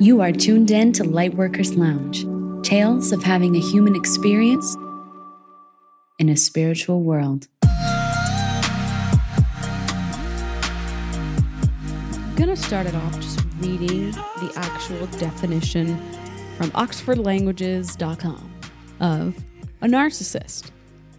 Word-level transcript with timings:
You 0.00 0.20
are 0.22 0.32
tuned 0.32 0.72
in 0.72 0.92
to 0.94 1.04
Lightworkers 1.04 1.76
Lounge 1.76 2.26
tales 2.66 3.12
of 3.12 3.22
having 3.22 3.54
a 3.54 3.60
human 3.60 3.94
experience 3.94 4.76
in 6.18 6.28
a 6.28 6.36
spiritual 6.36 7.02
world. 7.02 7.46
I'm 7.62 9.04
gonna 12.34 12.56
start 12.56 12.88
it 12.88 12.96
off 12.96 13.20
just 13.20 13.38
reading 13.60 14.10
the 14.10 14.52
actual 14.56 15.06
definition 15.18 15.96
from 16.56 16.72
oxfordlanguages.com 16.72 18.52
of 18.98 19.36
a 19.80 19.86
narcissist. 19.86 20.72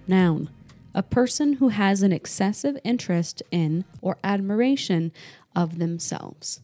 Noun, 0.06 0.50
a 0.94 1.02
person 1.02 1.54
who 1.54 1.70
has 1.70 2.04
an 2.04 2.12
excessive 2.12 2.78
interest 2.84 3.42
in 3.52 3.86
or 4.02 4.18
admiration 4.22 5.14
of 5.56 5.80
themselves. 5.80 6.60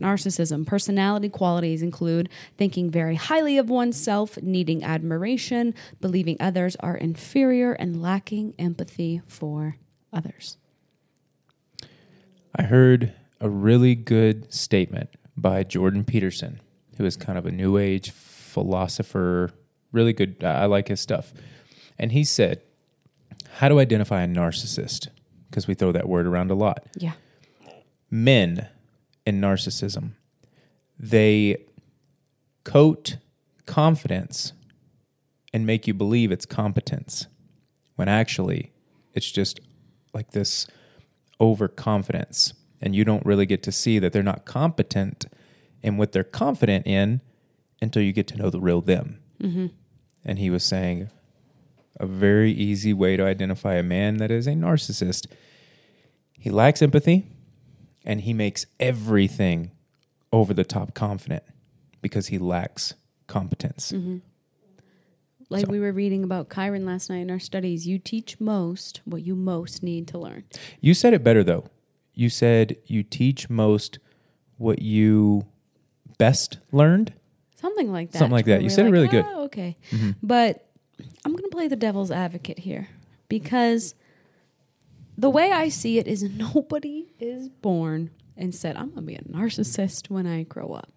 Narcissism. 0.00 0.66
Personality 0.66 1.28
qualities 1.28 1.82
include 1.82 2.28
thinking 2.56 2.90
very 2.90 3.14
highly 3.14 3.58
of 3.58 3.70
oneself, 3.70 4.40
needing 4.42 4.82
admiration, 4.82 5.74
believing 6.00 6.36
others 6.40 6.76
are 6.76 6.96
inferior, 6.96 7.72
and 7.72 8.02
lacking 8.02 8.54
empathy 8.58 9.22
for 9.26 9.76
others. 10.12 10.56
I 12.56 12.64
heard 12.64 13.14
a 13.40 13.48
really 13.48 13.94
good 13.94 14.52
statement 14.52 15.10
by 15.36 15.62
Jordan 15.62 16.04
Peterson, 16.04 16.60
who 16.96 17.04
is 17.04 17.16
kind 17.16 17.38
of 17.38 17.46
a 17.46 17.50
new 17.50 17.78
age 17.78 18.10
philosopher, 18.10 19.50
really 19.92 20.12
good. 20.12 20.42
I 20.44 20.66
like 20.66 20.88
his 20.88 21.00
stuff. 21.00 21.32
And 21.98 22.12
he 22.12 22.24
said, 22.24 22.62
How 23.58 23.68
do 23.68 23.76
to 23.76 23.80
identify 23.80 24.22
a 24.22 24.28
narcissist? 24.28 25.08
Because 25.48 25.66
we 25.66 25.74
throw 25.74 25.92
that 25.92 26.08
word 26.08 26.26
around 26.26 26.50
a 26.50 26.54
lot. 26.54 26.86
Yeah. 26.96 27.12
Men 28.10 28.68
in 29.26 29.40
narcissism, 29.40 30.12
they 30.98 31.64
coat 32.64 33.16
confidence 33.66 34.52
and 35.52 35.66
make 35.66 35.86
you 35.86 35.94
believe 35.94 36.30
it's 36.30 36.46
competence 36.46 37.26
when 37.96 38.08
actually 38.08 38.72
it's 39.14 39.30
just 39.30 39.60
like 40.12 40.30
this 40.30 40.66
overconfidence 41.40 42.52
and 42.80 42.94
you 42.94 43.04
don't 43.04 43.24
really 43.24 43.46
get 43.46 43.62
to 43.62 43.72
see 43.72 43.98
that 43.98 44.12
they're 44.12 44.22
not 44.22 44.44
competent 44.44 45.26
in 45.82 45.96
what 45.96 46.12
they're 46.12 46.24
confident 46.24 46.86
in 46.86 47.20
until 47.80 48.02
you 48.02 48.12
get 48.12 48.26
to 48.28 48.36
know 48.36 48.50
the 48.50 48.60
real 48.60 48.80
them. 48.80 49.20
Mm-hmm. 49.40 49.66
And 50.24 50.38
he 50.38 50.50
was 50.50 50.64
saying 50.64 51.10
a 51.98 52.06
very 52.06 52.52
easy 52.52 52.92
way 52.92 53.16
to 53.16 53.24
identify 53.24 53.74
a 53.74 53.82
man 53.82 54.18
that 54.18 54.30
is 54.30 54.46
a 54.46 54.52
narcissist. 54.52 55.26
He 56.38 56.50
lacks 56.50 56.82
empathy 56.82 57.26
and 58.04 58.20
he 58.22 58.32
makes 58.32 58.66
everything 58.78 59.70
over 60.32 60.54
the 60.54 60.64
top 60.64 60.94
confident 60.94 61.42
because 62.00 62.28
he 62.28 62.38
lacks 62.38 62.94
competence. 63.26 63.92
Mm-hmm. 63.92 64.18
Like 65.48 65.66
So- 65.66 65.72
we 65.72 65.80
were 65.80 65.92
reading 65.92 66.22
about 66.24 66.48
Chiron 66.52 66.86
last 66.86 67.10
night 67.10 67.18
in 67.18 67.30
our 67.30 67.38
studies, 67.40 67.86
you 67.86 67.98
teach 67.98 68.38
most 68.40 69.00
what 69.04 69.22
you 69.22 69.34
most 69.34 69.82
need 69.82 70.06
to 70.08 70.18
learn. 70.18 70.44
You 70.80 70.94
said 70.94 71.12
it 71.12 71.24
better 71.24 71.42
though. 71.42 71.64
You 72.14 72.28
said 72.30 72.76
you 72.86 73.02
teach 73.02 73.48
most 73.50 73.98
what 74.58 74.80
you 74.82 75.46
best 76.18 76.58
learned. 76.70 77.12
Something 77.56 77.90
like 77.92 78.12
that. 78.12 78.18
Something 78.18 78.32
like 78.32 78.46
that. 78.46 78.62
You 78.62 78.70
said 78.70 78.82
it 78.86 78.88
like, 78.88 78.92
really 78.92 79.08
good. 79.08 79.24
"Oh, 79.28 79.44
okay. 79.44 79.76
Mm-hmm. 79.90 80.10
But 80.22 80.66
I'm 81.24 81.32
going 81.32 81.44
to 81.44 81.50
play 81.50 81.68
the 81.68 81.76
devil's 81.76 82.10
advocate 82.10 82.58
here 82.58 82.88
because 83.28 83.94
the 85.20 85.30
way 85.30 85.52
I 85.52 85.68
see 85.68 85.98
it 85.98 86.06
is 86.06 86.22
nobody 86.54 87.12
is 87.18 87.48
born 87.48 88.10
and 88.36 88.54
said, 88.54 88.76
I'm 88.76 88.90
going 88.90 89.02
to 89.02 89.02
be 89.02 89.14
a 89.16 89.22
narcissist 89.22 90.08
when 90.08 90.26
I 90.26 90.44
grow 90.44 90.72
up. 90.72 90.92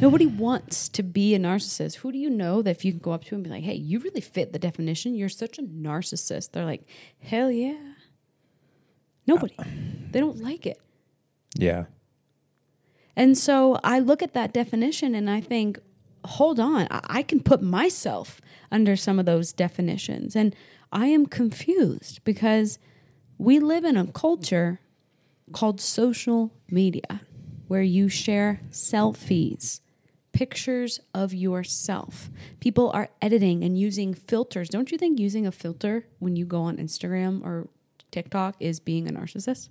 Nobody 0.00 0.26
wants 0.26 0.88
to 0.88 1.04
be 1.04 1.36
a 1.36 1.38
narcissist. 1.38 1.96
Who 1.96 2.10
do 2.10 2.18
you 2.18 2.28
know 2.28 2.62
that 2.62 2.70
if 2.70 2.84
you 2.84 2.90
can 2.90 2.98
go 2.98 3.12
up 3.12 3.24
to 3.24 3.36
and 3.36 3.44
be 3.44 3.50
like, 3.50 3.62
hey, 3.62 3.74
you 3.74 4.00
really 4.00 4.20
fit 4.20 4.52
the 4.52 4.58
definition? 4.58 5.14
You're 5.14 5.28
such 5.28 5.58
a 5.58 5.62
narcissist. 5.62 6.50
They're 6.50 6.64
like, 6.64 6.88
hell 7.20 7.50
yeah. 7.50 7.78
Nobody. 9.24 9.54
Uh, 9.56 9.64
they 10.10 10.18
don't 10.18 10.42
like 10.42 10.66
it. 10.66 10.80
Yeah. 11.54 11.84
And 13.14 13.38
so 13.38 13.78
I 13.84 14.00
look 14.00 14.20
at 14.20 14.34
that 14.34 14.52
definition 14.52 15.14
and 15.14 15.30
I 15.30 15.40
think, 15.40 15.78
hold 16.24 16.58
on, 16.58 16.88
I, 16.90 17.00
I 17.04 17.22
can 17.22 17.40
put 17.40 17.62
myself 17.62 18.40
under 18.72 18.96
some 18.96 19.20
of 19.20 19.26
those 19.26 19.52
definitions. 19.52 20.34
And 20.34 20.56
I 20.90 21.06
am 21.06 21.26
confused 21.26 22.20
because 22.24 22.80
we 23.38 23.58
live 23.58 23.84
in 23.84 23.96
a 23.96 24.06
culture 24.06 24.80
called 25.52 25.80
social 25.80 26.52
media 26.70 27.20
where 27.68 27.82
you 27.82 28.08
share 28.08 28.60
selfies, 28.70 29.80
pictures 30.32 31.00
of 31.14 31.32
yourself. 31.34 32.30
People 32.60 32.90
are 32.92 33.08
editing 33.22 33.62
and 33.64 33.78
using 33.78 34.14
filters. 34.14 34.68
Don't 34.68 34.90
you 34.90 34.98
think 34.98 35.18
using 35.18 35.46
a 35.46 35.52
filter 35.52 36.06
when 36.18 36.36
you 36.36 36.44
go 36.44 36.62
on 36.62 36.76
Instagram 36.76 37.44
or 37.44 37.68
TikTok 38.10 38.56
is 38.60 38.80
being 38.80 39.08
a 39.08 39.12
narcissist? 39.12 39.68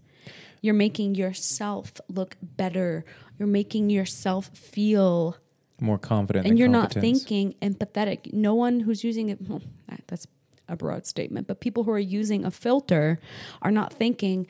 You're 0.62 0.74
making 0.74 1.16
yourself 1.16 1.94
look 2.08 2.38
better. 2.42 3.04
You're 3.38 3.48
making 3.48 3.90
yourself 3.90 4.48
feel, 4.54 5.38
More 5.82 5.98
confident 5.98 6.46
and 6.48 6.58
you're 6.58 6.68
not 6.70 6.94
thinking 6.94 7.56
empathetic. 7.62 8.32
No 8.34 8.54
one 8.56 8.82
who's 8.82 9.04
using 9.04 9.30
it, 9.30 9.40
well, 9.48 9.62
that- 9.90 10.04
that's 10.08 10.28
a 10.74 10.78
broad 10.78 11.06
statement, 11.06 11.48
but 11.48 11.62
people 11.62 11.86
who 11.86 11.92
are 11.92 12.00
using 12.00 12.44
a 12.44 12.52
filter 12.52 13.20
are 13.62 13.72
not 13.72 13.94
thinking, 13.94 14.46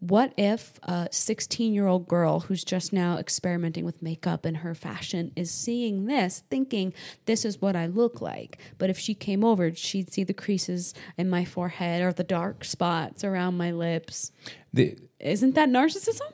what 0.00 0.34
if 0.36 0.78
a 0.82 1.08
16 1.10 1.72
year 1.72 1.86
old 1.86 2.06
girl 2.06 2.40
who's 2.40 2.62
just 2.62 2.92
now 2.92 3.16
experimenting 3.16 3.86
with 3.86 4.02
makeup 4.02 4.44
and 4.44 4.58
her 4.58 4.74
fashion 4.74 5.32
is 5.34 5.50
seeing 5.50 6.04
this, 6.04 6.42
thinking 6.50 6.92
this 7.24 7.44
is 7.44 7.62
what 7.62 7.74
I 7.74 7.86
look 7.86 8.20
like? 8.20 8.58
But 8.76 8.90
if 8.90 8.98
she 8.98 9.14
came 9.14 9.42
over, 9.42 9.74
she'd 9.74 10.12
see 10.12 10.22
the 10.22 10.34
creases 10.34 10.92
in 11.16 11.30
my 11.30 11.44
forehead 11.46 12.02
or 12.02 12.12
the 12.12 12.22
dark 12.22 12.64
spots 12.64 13.24
around 13.24 13.56
my 13.56 13.70
lips. 13.70 14.30
The, 14.74 14.98
Isn't 15.20 15.54
that 15.54 15.70
narcissism? 15.70 16.32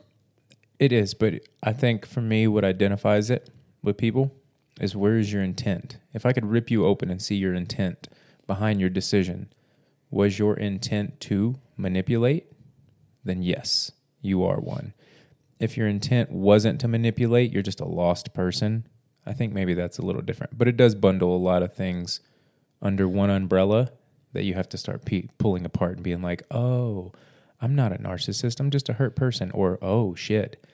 It 0.81 0.93
is, 0.93 1.15
but 1.15 1.35
I 1.63 1.73
think 1.73 2.07
for 2.07 2.23
me, 2.23 2.49
what 2.49 2.65
identifies 2.65 3.31
it 3.31 3.51
with 3.83 3.97
people 3.99 4.35
is 4.81 4.97
where 4.97 5.19
is 5.19 5.33
your 5.33 5.43
intent? 5.43 5.99
If 6.13 6.27
I 6.27 6.33
could 6.33 6.47
rip 6.47 6.71
you 6.71 6.87
open 6.87 7.11
and 7.11 7.23
see 7.23 7.37
your 7.37 7.55
intent 7.55 8.09
behind 8.51 8.81
your 8.81 8.91
decision, 8.91 9.49
was 10.11 10.41
your 10.41 10.55
intent 10.55 11.21
to 11.21 11.55
manipulate? 11.77 12.51
Then 13.23 13.45
yes, 13.45 13.93
you 14.21 14.43
are 14.43 14.59
one. 14.59 14.93
If 15.61 15.77
your 15.77 15.87
intent 15.87 16.33
wasn't 16.33 16.81
to 16.81 16.89
manipulate, 16.89 17.53
you're 17.53 17.63
just 17.63 17.79
a 17.79 17.85
lost 17.85 18.35
person. 18.35 18.89
I 19.25 19.35
think 19.35 19.53
maybe 19.53 19.75
that's 19.75 19.99
a 19.99 20.03
little 20.03 20.21
different, 20.21 20.59
but 20.59 20.67
it 20.67 20.77
does 20.77 20.97
bundle 20.97 21.37
a 21.37 21.39
lot 21.39 21.63
of 21.63 21.77
things 21.77 22.19
under 22.83 23.07
one 23.07 23.31
umbrella 23.31 23.93
that 24.33 24.43
you 24.43 24.55
have 24.55 24.69
to 24.71 24.77
start 24.77 25.05
pe- 25.05 25.29
pulling 25.39 25.65
apart 25.65 25.95
and 25.95 26.03
being 26.03 26.21
like, 26.21 26.43
oh, 26.51 27.13
I'm 27.61 27.77
not 27.77 27.93
a 27.93 27.99
narcissist. 27.99 28.59
I'm 28.59 28.73
just 28.73 28.89
a 28.89 28.95
hurt 28.95 29.15
person. 29.15 29.53
Or, 29.53 29.79
oh, 29.81 30.17
shit, 30.17 30.67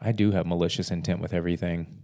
I 0.00 0.10
do 0.10 0.32
have 0.32 0.46
malicious 0.46 0.90
intent 0.90 1.20
with 1.20 1.32
everything. 1.32 1.99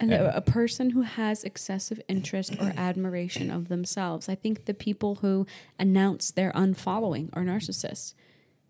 And 0.00 0.12
a, 0.12 0.36
a 0.36 0.40
person 0.40 0.90
who 0.90 1.02
has 1.02 1.44
excessive 1.44 2.00
interest 2.08 2.54
or 2.58 2.72
admiration 2.76 3.50
of 3.50 3.68
themselves. 3.68 4.28
I 4.28 4.34
think 4.34 4.64
the 4.64 4.74
people 4.74 5.16
who 5.16 5.46
announce 5.78 6.30
their 6.30 6.52
unfollowing 6.52 7.28
are 7.34 7.42
narcissists. 7.42 8.14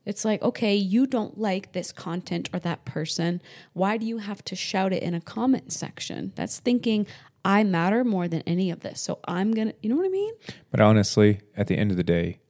It's 0.05 0.25
like, 0.25 0.43
okay, 0.43 0.75
you 0.75 1.07
don't 1.07 1.39
like 1.39 1.73
this 1.73 1.93
content 1.93 2.49
or 2.53 2.59
that 2.61 2.85
person. 2.85 3.41
Why 3.75 3.97
do 3.97 4.07
you 4.07 4.19
have 4.19 4.43
to 4.47 4.57
shout 4.57 4.93
it 4.93 5.03
in 5.03 5.15
a 5.15 5.21
comment 5.21 5.73
section? 5.73 6.33
That's 6.35 6.59
thinking, 6.59 7.07
I 7.45 7.65
matter 7.65 8.05
more 8.05 8.27
than 8.27 8.43
any 8.47 8.71
of 8.71 8.81
this. 8.81 9.01
So 9.01 9.19
I'm 9.27 9.53
going 9.53 9.69
to, 9.69 9.75
you 9.83 9.91
know 9.91 9.97
what 9.97 10.07
I 10.07 10.11
mean? 10.11 10.35
But 10.71 10.81
honestly, 10.81 11.41
at 11.57 11.67
the 11.67 11.77
end 11.77 11.91
of 11.91 11.97
the 11.97 12.03
day, 12.03 12.41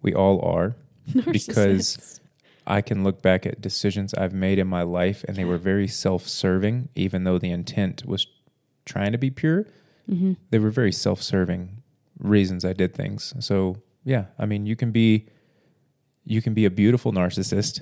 we 0.00 0.14
all 0.14 0.40
are 0.42 0.76
because 1.30 1.96
Narcissists. 1.96 2.20
I 2.66 2.80
can 2.80 3.02
look 3.02 3.22
back 3.22 3.46
at 3.46 3.60
decisions 3.60 4.14
I've 4.14 4.32
made 4.32 4.58
in 4.58 4.66
my 4.66 4.82
life 4.82 5.24
and 5.26 5.36
they 5.36 5.44
were 5.44 5.58
very 5.58 5.88
self 5.88 6.28
serving, 6.28 6.88
even 6.94 7.24
though 7.24 7.38
the 7.38 7.50
intent 7.50 8.04
was 8.06 8.26
trying 8.84 9.12
to 9.12 9.18
be 9.18 9.30
pure. 9.30 9.66
Mm-hmm. 10.08 10.34
They 10.50 10.58
were 10.58 10.70
very 10.70 10.92
self 10.92 11.22
serving 11.22 11.82
reasons 12.18 12.64
I 12.64 12.72
did 12.72 12.94
things. 12.94 13.34
So, 13.40 13.82
yeah, 14.04 14.26
I 14.38 14.46
mean, 14.46 14.66
you 14.66 14.76
can 14.76 14.92
be. 14.92 15.26
You 16.24 16.40
can 16.40 16.54
be 16.54 16.66
a 16.66 16.70
beautiful 16.70 17.12
narcissist, 17.12 17.80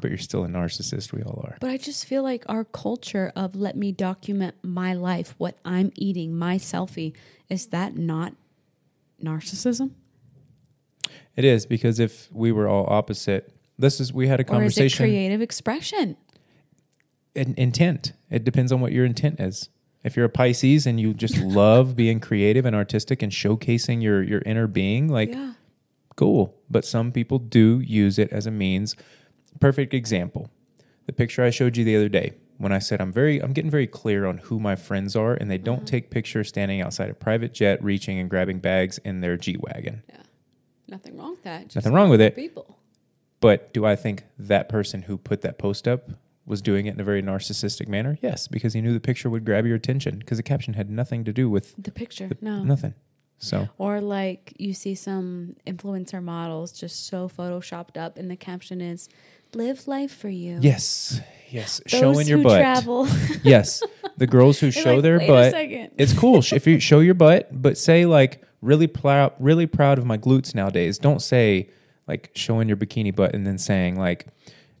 but 0.00 0.10
you're 0.10 0.18
still 0.18 0.42
a 0.44 0.48
narcissist. 0.48 1.12
We 1.12 1.22
all 1.22 1.40
are. 1.44 1.56
But 1.60 1.70
I 1.70 1.76
just 1.76 2.04
feel 2.04 2.24
like 2.24 2.44
our 2.48 2.64
culture 2.64 3.32
of 3.36 3.54
let 3.54 3.76
me 3.76 3.92
document 3.92 4.56
my 4.64 4.92
life, 4.92 5.36
what 5.38 5.56
I'm 5.64 5.92
eating, 5.94 6.36
my 6.36 6.56
selfie, 6.56 7.12
is 7.48 7.66
that 7.66 7.96
not 7.96 8.34
narcissism? 9.22 9.92
It 11.36 11.44
is 11.44 11.64
because 11.64 12.00
if 12.00 12.28
we 12.32 12.50
were 12.50 12.68
all 12.68 12.86
opposite, 12.88 13.54
this 13.80 14.00
is 14.00 14.12
we 14.12 14.28
had 14.28 14.40
a 14.40 14.42
Or 14.42 14.62
is 14.62 14.76
it 14.76 14.80
conversation. 14.82 15.04
creative 15.06 15.40
expression? 15.42 16.16
in, 17.34 17.54
intent. 17.56 18.12
It 18.30 18.44
depends 18.44 18.72
on 18.72 18.80
what 18.80 18.92
your 18.92 19.04
intent 19.04 19.40
is. 19.40 19.68
If 20.02 20.16
you're 20.16 20.24
a 20.26 20.30
Pisces 20.30 20.86
and 20.86 20.98
you 21.00 21.12
just 21.14 21.36
love 21.60 21.94
being 21.96 22.20
creative 22.20 22.64
and 22.66 22.74
artistic 22.74 23.22
and 23.22 23.30
showcasing 23.32 24.02
your 24.02 24.22
your 24.22 24.42
inner 24.46 24.66
being, 24.66 25.08
like 25.08 25.30
yeah. 25.30 25.52
cool. 26.16 26.54
But 26.70 26.84
some 26.84 27.12
people 27.12 27.38
do 27.38 27.80
use 27.80 28.18
it 28.18 28.30
as 28.32 28.46
a 28.46 28.50
means. 28.50 28.96
Perfect 29.60 29.92
example. 29.94 30.50
The 31.06 31.12
picture 31.12 31.42
I 31.44 31.50
showed 31.50 31.76
you 31.76 31.84
the 31.84 31.96
other 31.96 32.08
day 32.08 32.32
when 32.58 32.72
I 32.72 32.78
said 32.78 33.00
I'm 33.00 33.12
very 33.12 33.40
I'm 33.42 33.52
getting 33.52 33.70
very 33.70 33.86
clear 33.86 34.26
on 34.26 34.38
who 34.38 34.58
my 34.58 34.74
friends 34.76 35.14
are 35.16 35.34
and 35.34 35.50
they 35.50 35.58
don't 35.58 35.78
Mm-hmm. 35.80 35.84
take 35.86 36.10
pictures 36.10 36.48
standing 36.48 36.80
outside 36.80 37.10
a 37.10 37.14
private 37.14 37.52
jet 37.52 37.82
reaching 37.82 38.18
and 38.18 38.28
grabbing 38.30 38.58
bags 38.60 38.98
in 38.98 39.20
their 39.20 39.36
G-Wagon. 39.36 40.02
Yeah. 40.08 40.16
Nothing 40.88 41.16
wrong 41.18 41.32
with 41.32 41.42
that. 41.44 41.64
Just 41.64 41.76
Nothing 41.76 41.92
wrong 41.92 42.10
with 42.10 42.20
it. 42.20 42.34
People. 42.36 42.76
But 43.40 43.72
do 43.72 43.84
I 43.86 43.96
think 43.96 44.24
that 44.38 44.68
person 44.68 45.02
who 45.02 45.16
put 45.16 45.40
that 45.42 45.58
post 45.58 45.88
up 45.88 46.10
was 46.46 46.60
doing 46.60 46.86
it 46.86 46.94
in 46.94 47.00
a 47.00 47.04
very 47.04 47.22
narcissistic 47.22 47.88
manner? 47.88 48.18
Yes, 48.20 48.48
because 48.48 48.74
he 48.74 48.80
knew 48.80 48.92
the 48.92 49.00
picture 49.00 49.30
would 49.30 49.44
grab 49.44 49.66
your 49.66 49.76
attention 49.76 50.18
because 50.18 50.36
the 50.36 50.42
caption 50.42 50.74
had 50.74 50.90
nothing 50.90 51.24
to 51.24 51.32
do 51.32 51.48
with 51.48 51.74
The 51.78 51.90
picture. 51.90 52.28
the, 52.28 52.36
no. 52.40 52.62
nothing. 52.64 52.94
So, 53.38 53.68
Or 53.78 54.02
like 54.02 54.52
you 54.58 54.74
see 54.74 54.94
some 54.94 55.56
influencer 55.66 56.22
models 56.22 56.72
just 56.72 57.06
so 57.06 57.26
photoshopped 57.28 57.96
up, 57.96 58.18
and 58.18 58.30
the 58.30 58.36
caption 58.36 58.82
is 58.82 59.08
"Live 59.54 59.88
life 59.88 60.14
for 60.14 60.28
you." 60.28 60.58
yes, 60.60 61.22
yes, 61.48 61.80
Those 61.90 61.98
showing 62.00 62.26
your 62.28 62.42
butt. 62.42 62.58
travel. 62.60 63.06
yes, 63.42 63.82
the 64.18 64.26
girls 64.26 64.60
who 64.60 64.70
show 64.82 64.96
like, 64.96 65.02
their 65.02 65.18
"Wait 65.20 65.28
a 65.30 65.86
butt. 65.86 65.92
It's 65.96 66.12
cool 66.12 66.40
if 66.52 66.66
you 66.66 66.78
show 66.80 67.00
your 67.00 67.14
butt, 67.14 67.48
but 67.50 67.78
say 67.78 68.04
like 68.04 68.42
really 68.60 68.86
proud, 68.86 69.32
really 69.38 69.66
proud 69.66 69.98
of 69.98 70.04
my 70.04 70.18
glutes 70.18 70.54
nowadays. 70.54 70.98
Don't 70.98 71.22
say 71.22 71.70
like 72.10 72.30
showing 72.34 72.66
your 72.68 72.76
bikini 72.76 73.14
butt 73.14 73.34
and 73.34 73.46
then 73.46 73.56
saying 73.56 73.96
like 73.98 74.26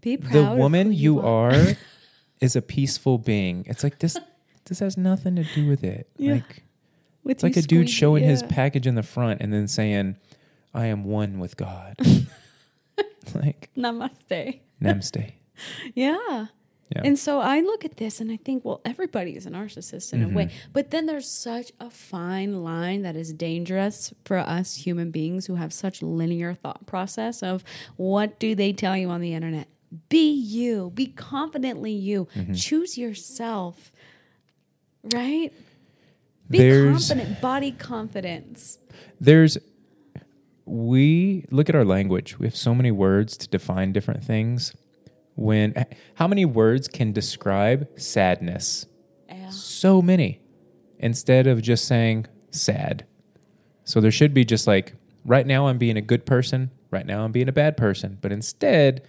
Be 0.00 0.16
proud. 0.16 0.32
the 0.32 0.44
woman 0.56 0.88
who 0.88 0.92
you 0.92 1.20
are 1.20 1.54
is 2.40 2.56
a 2.56 2.62
peaceful 2.62 3.18
being. 3.18 3.64
It's 3.66 3.84
like 3.84 3.98
this. 4.00 4.16
This 4.66 4.80
has 4.80 4.96
nothing 4.96 5.36
to 5.36 5.44
do 5.54 5.68
with 5.68 5.82
it. 5.84 6.08
Yeah. 6.16 6.34
Like 6.34 6.64
With 7.24 7.36
it's 7.36 7.42
like 7.42 7.56
you 7.56 7.60
a 7.62 7.64
dude 7.64 7.88
showing 7.90 8.24
his 8.24 8.42
package 8.42 8.86
in 8.86 8.94
the 8.96 9.02
front 9.02 9.40
and 9.40 9.52
then 9.52 9.68
saying, 9.68 10.16
"I 10.74 10.86
am 10.86 11.04
one 11.04 11.38
with 11.38 11.56
God." 11.56 11.94
like 13.34 13.70
Namaste. 13.76 14.60
namaste. 14.82 15.32
Yeah. 15.94 16.46
Yeah. 16.94 17.02
And 17.04 17.16
so 17.18 17.38
I 17.40 17.60
look 17.60 17.84
at 17.84 17.98
this 17.98 18.20
and 18.20 18.32
I 18.32 18.36
think, 18.36 18.64
well, 18.64 18.80
everybody 18.84 19.36
is 19.36 19.46
a 19.46 19.50
narcissist 19.50 20.12
in 20.12 20.24
a 20.24 20.28
way. 20.28 20.46
Mm-hmm. 20.46 20.70
But 20.72 20.90
then 20.90 21.06
there's 21.06 21.28
such 21.30 21.70
a 21.78 21.88
fine 21.88 22.64
line 22.64 23.02
that 23.02 23.14
is 23.14 23.32
dangerous 23.32 24.12
for 24.24 24.38
us 24.38 24.74
human 24.74 25.12
beings 25.12 25.46
who 25.46 25.54
have 25.54 25.72
such 25.72 26.02
linear 26.02 26.54
thought 26.54 26.86
process 26.86 27.42
of 27.44 27.62
what 27.96 28.40
do 28.40 28.56
they 28.56 28.72
tell 28.72 28.96
you 28.96 29.08
on 29.08 29.20
the 29.20 29.34
internet? 29.34 29.68
Be 30.08 30.32
you, 30.32 30.90
be 30.94 31.06
confidently 31.06 31.92
you, 31.92 32.26
Mm-hmm. 32.36 32.54
choose 32.54 32.98
yourself, 32.98 33.92
right? 35.14 35.52
Be 36.48 36.58
There's- 36.58 37.08
confident, 37.08 37.40
body 37.40 37.70
confidence. 37.72 38.78
There's 39.20 39.58
we 40.66 41.44
look 41.50 41.68
at 41.68 41.74
our 41.74 41.84
language. 41.84 42.38
We 42.38 42.46
have 42.46 42.56
so 42.56 42.74
many 42.74 42.90
words 42.92 43.36
to 43.38 43.48
define 43.48 43.92
different 43.92 44.22
things. 44.24 44.74
When 45.40 45.86
how 46.16 46.28
many 46.28 46.44
words 46.44 46.86
can 46.86 47.12
describe 47.12 47.88
sadness? 47.98 48.84
Yeah. 49.26 49.48
So 49.48 50.02
many. 50.02 50.42
Instead 50.98 51.46
of 51.46 51.62
just 51.62 51.86
saying 51.86 52.26
sad. 52.50 53.06
So 53.84 54.02
there 54.02 54.10
should 54.10 54.34
be 54.34 54.44
just 54.44 54.66
like 54.66 54.92
right 55.24 55.46
now 55.46 55.68
I'm 55.68 55.78
being 55.78 55.96
a 55.96 56.02
good 56.02 56.26
person, 56.26 56.70
right 56.90 57.06
now 57.06 57.24
I'm 57.24 57.32
being 57.32 57.48
a 57.48 57.52
bad 57.52 57.78
person, 57.78 58.18
but 58.20 58.32
instead 58.32 59.02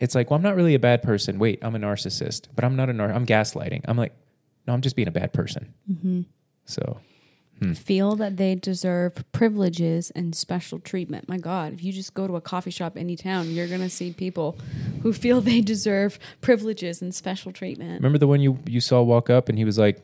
it's 0.00 0.16
like, 0.16 0.28
well, 0.28 0.36
I'm 0.36 0.42
not 0.42 0.56
really 0.56 0.74
a 0.74 0.80
bad 0.80 1.02
person. 1.02 1.38
Wait, 1.38 1.60
I'm 1.62 1.76
a 1.76 1.78
narcissist, 1.78 2.48
but 2.56 2.64
I'm 2.64 2.74
not 2.74 2.90
a 2.90 2.92
nar. 2.92 3.12
I'm 3.12 3.24
gaslighting. 3.24 3.82
I'm 3.84 3.96
like, 3.96 4.12
no, 4.66 4.74
I'm 4.74 4.80
just 4.80 4.96
being 4.96 5.08
a 5.08 5.12
bad 5.12 5.32
person. 5.32 5.72
Mm-hmm. 5.88 6.22
So 6.64 6.98
Hmm. 7.58 7.72
feel 7.72 8.16
that 8.16 8.36
they 8.36 8.54
deserve 8.54 9.24
privileges 9.32 10.10
and 10.10 10.34
special 10.34 10.78
treatment. 10.78 11.26
My 11.26 11.38
God, 11.38 11.72
if 11.72 11.82
you 11.82 11.90
just 11.92 12.12
go 12.12 12.26
to 12.26 12.36
a 12.36 12.40
coffee 12.40 12.70
shop 12.70 12.96
any 12.98 13.16
town, 13.16 13.50
you're 13.50 13.66
going 13.68 13.80
to 13.80 13.88
see 13.88 14.12
people 14.12 14.58
who 15.02 15.12
feel 15.14 15.40
they 15.50 15.62
deserve 15.62 16.18
privileges 16.42 17.00
and 17.00 17.14
special 17.14 17.52
treatment. 17.52 17.94
Remember 17.94 18.18
the 18.18 18.26
one 18.26 18.40
you 18.40 18.58
you 18.66 18.80
saw 18.82 19.00
walk 19.00 19.30
up 19.30 19.48
and 19.48 19.56
he 19.56 19.64
was 19.64 19.78
like, 19.78 20.02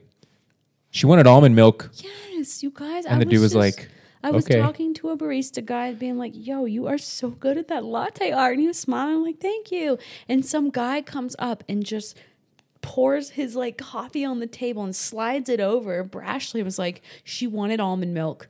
she 0.91 1.05
wanted 1.07 1.27
almond 1.27 1.55
milk, 1.57 1.91
Yes, 1.95 2.63
you 2.63 2.71
guys. 2.71 3.05
and 3.07 3.17
I 3.17 3.19
the 3.19 3.25
dude 3.27 3.41
was 3.41 3.53
just- 3.53 3.57
like, 3.57 3.89
I 4.25 4.31
was 4.31 4.47
okay. 4.47 4.61
talking 4.61 4.95
to 4.95 5.11
a 5.11 5.17
barista 5.17 5.65
guy 5.65 5.93
being 5.95 6.17
like, 6.17 6.33
yo, 6.35 6.65
you 6.65 6.87
are 6.87 6.97
so 6.99 7.31
good 7.31 7.59
at 7.59 7.67
that 7.69 7.85
latte 7.85 8.31
art. 8.31 8.53
And 8.53 8.61
he 8.61 8.69
was 8.69 8.79
smiling 8.79 9.23
like, 9.25 9.41
thank 9.41 9.73
you. 9.73 9.99
And 10.29 10.47
some 10.47 10.71
guy 10.71 11.03
comes 11.03 11.35
up 11.41 11.65
and 11.69 11.85
just 11.85 12.17
pours 12.83 13.31
his 13.31 13.57
like 13.57 13.79
coffee 13.79 14.25
on 14.25 14.39
the 14.41 14.47
table 14.47 14.85
and 14.85 14.95
slides 14.95 15.49
it 15.49 15.61
over. 15.61 16.05
Brashley 16.05 16.63
was 16.63 16.79
like, 16.79 17.01
she 17.25 17.47
wanted 17.47 17.81
almond 17.81 18.13
milk. 18.13 18.49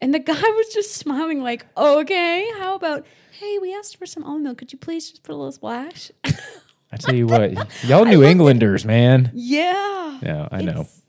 And 0.00 0.12
the 0.14 0.18
guy 0.18 0.34
was 0.40 0.68
just 0.74 0.92
smiling 0.94 1.42
like, 1.42 1.66
okay, 1.76 2.48
how 2.58 2.74
about, 2.74 3.04
hey, 3.40 3.58
we 3.58 3.74
asked 3.74 3.96
for 3.96 4.06
some 4.06 4.22
almond 4.24 4.44
milk. 4.44 4.58
Could 4.58 4.72
you 4.72 4.78
please 4.78 5.10
just 5.10 5.22
put 5.22 5.32
a 5.32 5.36
little 5.36 5.52
splash? 5.52 6.10
I 6.92 6.96
tell 6.98 7.14
you 7.14 7.26
what, 7.26 7.52
y'all 7.84 8.04
New 8.04 8.22
Englanders, 8.22 8.84
man. 8.84 9.30
yeah. 9.34 10.18
Yeah, 10.22 10.48
I 10.52 10.62
know. 10.62 10.80
It's- 10.82 11.02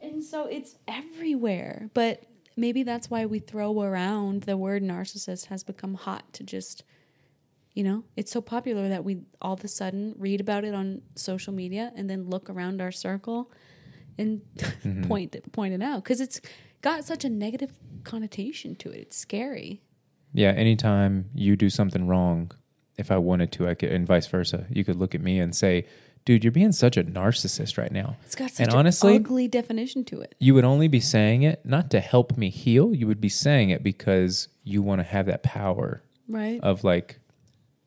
And 0.00 0.22
so 0.22 0.46
it's 0.46 0.76
everywhere. 0.86 1.90
But 1.94 2.22
maybe 2.56 2.82
that's 2.82 3.10
why 3.10 3.26
we 3.26 3.38
throw 3.40 3.82
around 3.82 4.42
the 4.42 4.56
word 4.56 4.82
narcissist 4.82 5.46
has 5.46 5.64
become 5.64 5.94
hot 5.94 6.32
to 6.34 6.44
just, 6.44 6.84
you 7.74 7.82
know, 7.82 8.04
it's 8.16 8.30
so 8.30 8.40
popular 8.40 8.88
that 8.88 9.04
we 9.04 9.18
all 9.42 9.54
of 9.54 9.64
a 9.64 9.68
sudden 9.68 10.14
read 10.18 10.40
about 10.40 10.64
it 10.64 10.74
on 10.74 11.02
social 11.16 11.52
media 11.52 11.92
and 11.96 12.08
then 12.08 12.30
look 12.30 12.48
around 12.48 12.80
our 12.80 12.92
circle 12.92 13.50
and 14.16 14.40
mm-hmm. 14.56 15.02
point 15.08 15.36
point 15.52 15.74
it 15.74 15.82
out 15.82 16.04
because 16.04 16.20
it's 16.20 16.40
got 16.82 17.04
such 17.04 17.24
a 17.24 17.28
negative 17.28 17.72
connotation 18.04 18.76
to 18.76 18.90
it. 18.90 18.98
It's 18.98 19.16
scary. 19.16 19.82
Yeah, 20.32 20.50
anytime 20.50 21.30
you 21.34 21.56
do 21.56 21.70
something 21.70 22.06
wrong, 22.06 22.50
if 22.96 23.10
I 23.10 23.18
wanted 23.18 23.52
to, 23.52 23.68
I 23.68 23.74
could, 23.74 23.90
and 23.90 24.06
vice 24.06 24.26
versa, 24.26 24.66
you 24.70 24.84
could 24.84 24.96
look 24.96 25.14
at 25.14 25.20
me 25.20 25.38
and 25.38 25.54
say, 25.54 25.86
dude, 26.24 26.42
you're 26.44 26.52
being 26.52 26.72
such 26.72 26.96
a 26.96 27.04
narcissist 27.04 27.78
right 27.78 27.92
now. 27.92 28.16
It's 28.24 28.34
got 28.34 28.50
such 28.50 28.66
and 28.66 28.74
honestly, 28.74 29.16
an 29.16 29.22
ugly 29.24 29.48
definition 29.48 30.04
to 30.06 30.20
it. 30.20 30.34
you 30.38 30.54
would 30.54 30.64
only 30.64 30.88
be 30.88 31.00
saying 31.00 31.42
it 31.42 31.64
not 31.64 31.90
to 31.90 32.00
help 32.00 32.36
me 32.36 32.50
heal. 32.50 32.94
You 32.94 33.06
would 33.06 33.20
be 33.20 33.28
saying 33.28 33.70
it 33.70 33.82
because 33.82 34.48
you 34.62 34.82
want 34.82 35.00
to 35.00 35.04
have 35.04 35.26
that 35.26 35.42
power 35.42 36.02
Right. 36.28 36.60
of 36.62 36.84
like, 36.84 37.20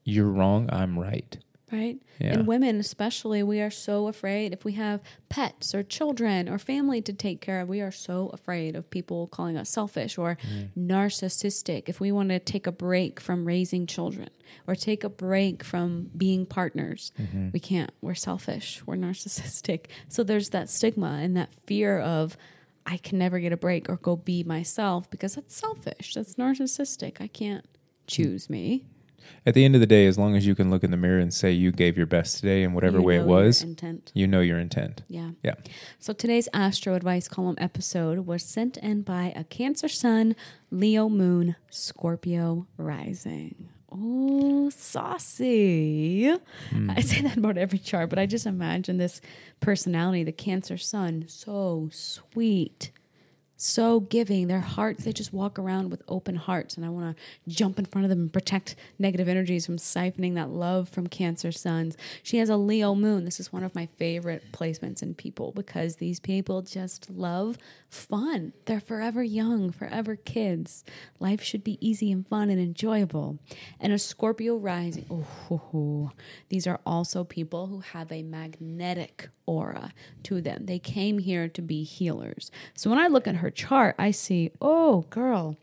you're 0.07 0.31
wrong, 0.31 0.69
I'm 0.71 0.97
right. 0.97 1.37
right? 1.69 1.97
Yeah. 2.19 2.35
And 2.35 2.47
women, 2.47 2.79
especially, 2.79 3.43
we 3.43 3.59
are 3.59 3.69
so 3.69 4.07
afraid 4.07 4.53
if 4.53 4.63
we 4.63 4.71
have 4.73 5.01
pets 5.27 5.75
or 5.75 5.83
children 5.83 6.47
or 6.47 6.57
family 6.57 7.01
to 7.01 7.11
take 7.11 7.41
care 7.41 7.59
of, 7.59 7.67
we 7.67 7.81
are 7.81 7.91
so 7.91 8.29
afraid 8.29 8.77
of 8.77 8.89
people 8.89 9.27
calling 9.27 9.57
us 9.57 9.69
selfish 9.69 10.17
or 10.17 10.37
mm. 10.37 10.69
narcissistic. 10.77 11.89
If 11.89 11.99
we 11.99 12.13
want 12.13 12.29
to 12.29 12.39
take 12.39 12.67
a 12.67 12.71
break 12.71 13.19
from 13.19 13.43
raising 13.43 13.85
children 13.85 14.29
or 14.65 14.75
take 14.75 15.03
a 15.03 15.09
break 15.09 15.61
from 15.61 16.09
being 16.15 16.45
partners, 16.45 17.11
mm-hmm. 17.19 17.49
we 17.51 17.59
can't. 17.59 17.91
We're 17.99 18.15
selfish, 18.15 18.81
we're 18.85 18.95
narcissistic. 19.07 19.87
So 20.07 20.23
there's 20.23 20.51
that 20.51 20.69
stigma 20.69 21.19
and 21.21 21.35
that 21.35 21.53
fear 21.65 21.99
of, 21.99 22.37
I 22.85 22.95
can 22.95 23.17
never 23.17 23.39
get 23.39 23.51
a 23.51 23.57
break 23.57 23.89
or 23.89 23.97
go 23.97 24.15
be 24.15 24.45
myself 24.45 25.09
because 25.09 25.35
that's 25.35 25.53
selfish. 25.53 26.13
That's 26.13 26.35
narcissistic. 26.35 27.19
I 27.19 27.27
can't 27.27 27.65
choose 28.07 28.49
me. 28.49 28.85
At 29.45 29.53
the 29.53 29.63
end 29.63 29.75
of 29.75 29.81
the 29.81 29.87
day, 29.87 30.07
as 30.07 30.17
long 30.17 30.35
as 30.35 30.45
you 30.45 30.55
can 30.55 30.69
look 30.69 30.83
in 30.83 30.91
the 30.91 30.97
mirror 30.97 31.19
and 31.19 31.33
say 31.33 31.51
you 31.51 31.71
gave 31.71 31.97
your 31.97 32.05
best 32.05 32.39
today 32.39 32.63
in 32.63 32.73
whatever 32.73 32.97
You 32.97 33.03
way 33.03 33.15
it 33.17 33.25
was, 33.25 33.65
you 34.13 34.27
know 34.27 34.41
your 34.41 34.59
intent. 34.59 35.03
Yeah. 35.07 35.31
Yeah. 35.43 35.55
So 35.99 36.13
today's 36.13 36.49
Astro 36.53 36.95
Advice 36.95 37.27
column 37.27 37.55
episode 37.57 38.25
was 38.25 38.43
sent 38.43 38.77
in 38.77 39.03
by 39.03 39.33
a 39.35 39.43
Cancer 39.43 39.87
Sun, 39.87 40.35
Leo 40.69 41.07
Moon, 41.09 41.55
Scorpio 41.69 42.67
Rising. 42.77 43.69
Oh, 43.91 44.69
saucy. 44.69 46.35
Hmm. 46.69 46.89
I 46.89 46.99
say 46.99 47.21
that 47.21 47.37
about 47.37 47.57
every 47.57 47.79
chart, 47.79 48.09
but 48.09 48.19
I 48.19 48.25
just 48.25 48.45
imagine 48.45 48.97
this 48.97 49.21
personality, 49.61 50.23
the 50.23 50.33
Cancer 50.33 50.77
Sun, 50.77 51.25
so 51.27 51.89
sweet, 51.93 52.91
so 53.57 53.99
giving. 53.99 54.47
Their 54.47 54.61
hearts, 54.61 55.03
they 55.03 55.11
just 55.11 55.33
walk 55.33 55.59
around 55.59 55.89
with 55.89 56.03
open 56.07 56.35
hearts. 56.35 56.77
And 56.77 56.85
I 56.85 56.89
want 56.89 57.17
to 57.17 57.53
jump 57.53 57.79
in 57.79 57.85
front 57.85 58.05
of 58.05 58.09
them 58.09 58.19
and 58.19 58.33
protect 58.33 58.75
negative 58.99 59.27
energies 59.27 59.65
from 59.65 59.77
siphoning 59.77 60.35
that 60.35 60.49
love 60.49 60.87
from 60.87 61.07
Cancer 61.07 61.51
Suns. 61.51 61.97
She 62.23 62.37
has 62.37 62.49
a 62.49 62.57
Leo 62.57 62.95
moon. 62.95 63.25
This 63.25 63.39
is 63.39 63.51
one 63.51 63.63
of 63.63 63.75
my 63.75 63.87
favorite 63.97 64.51
placements 64.51 65.01
in 65.01 65.15
people 65.15 65.51
because 65.51 65.97
these 65.97 66.19
people 66.19 66.61
just 66.61 67.09
love 67.09 67.57
fun. 67.89 68.53
They're 68.65 68.79
forever 68.79 69.23
young, 69.23 69.71
forever 69.71 70.15
kids. 70.15 70.83
Life 71.19 71.41
should 71.41 71.63
be 71.63 71.77
easy 71.85 72.11
and 72.11 72.27
fun 72.27 72.49
and 72.49 72.59
enjoyable. 72.59 73.39
And 73.79 73.91
a 73.91 73.99
Scorpio 73.99 74.57
rising. 74.57 75.05
Oh, 75.49 76.11
these 76.49 76.67
are 76.67 76.79
also 76.85 77.23
people 77.23 77.67
who 77.67 77.79
have 77.79 78.11
a 78.11 78.23
magnetic 78.23 79.29
aura 79.45 79.93
to 80.23 80.41
them. 80.41 80.65
They 80.65 80.77
came 80.77 81.19
here 81.19 81.47
to 81.47 81.61
be 81.61 81.83
healers. 81.83 82.51
So 82.75 82.89
when 82.89 82.99
I 82.99 83.07
look 83.07 83.27
at 83.27 83.37
her 83.37 83.46
chart, 83.51 83.95
I 83.97 84.11
see, 84.11 84.51
oh, 84.61 85.01
girl, 85.09 85.57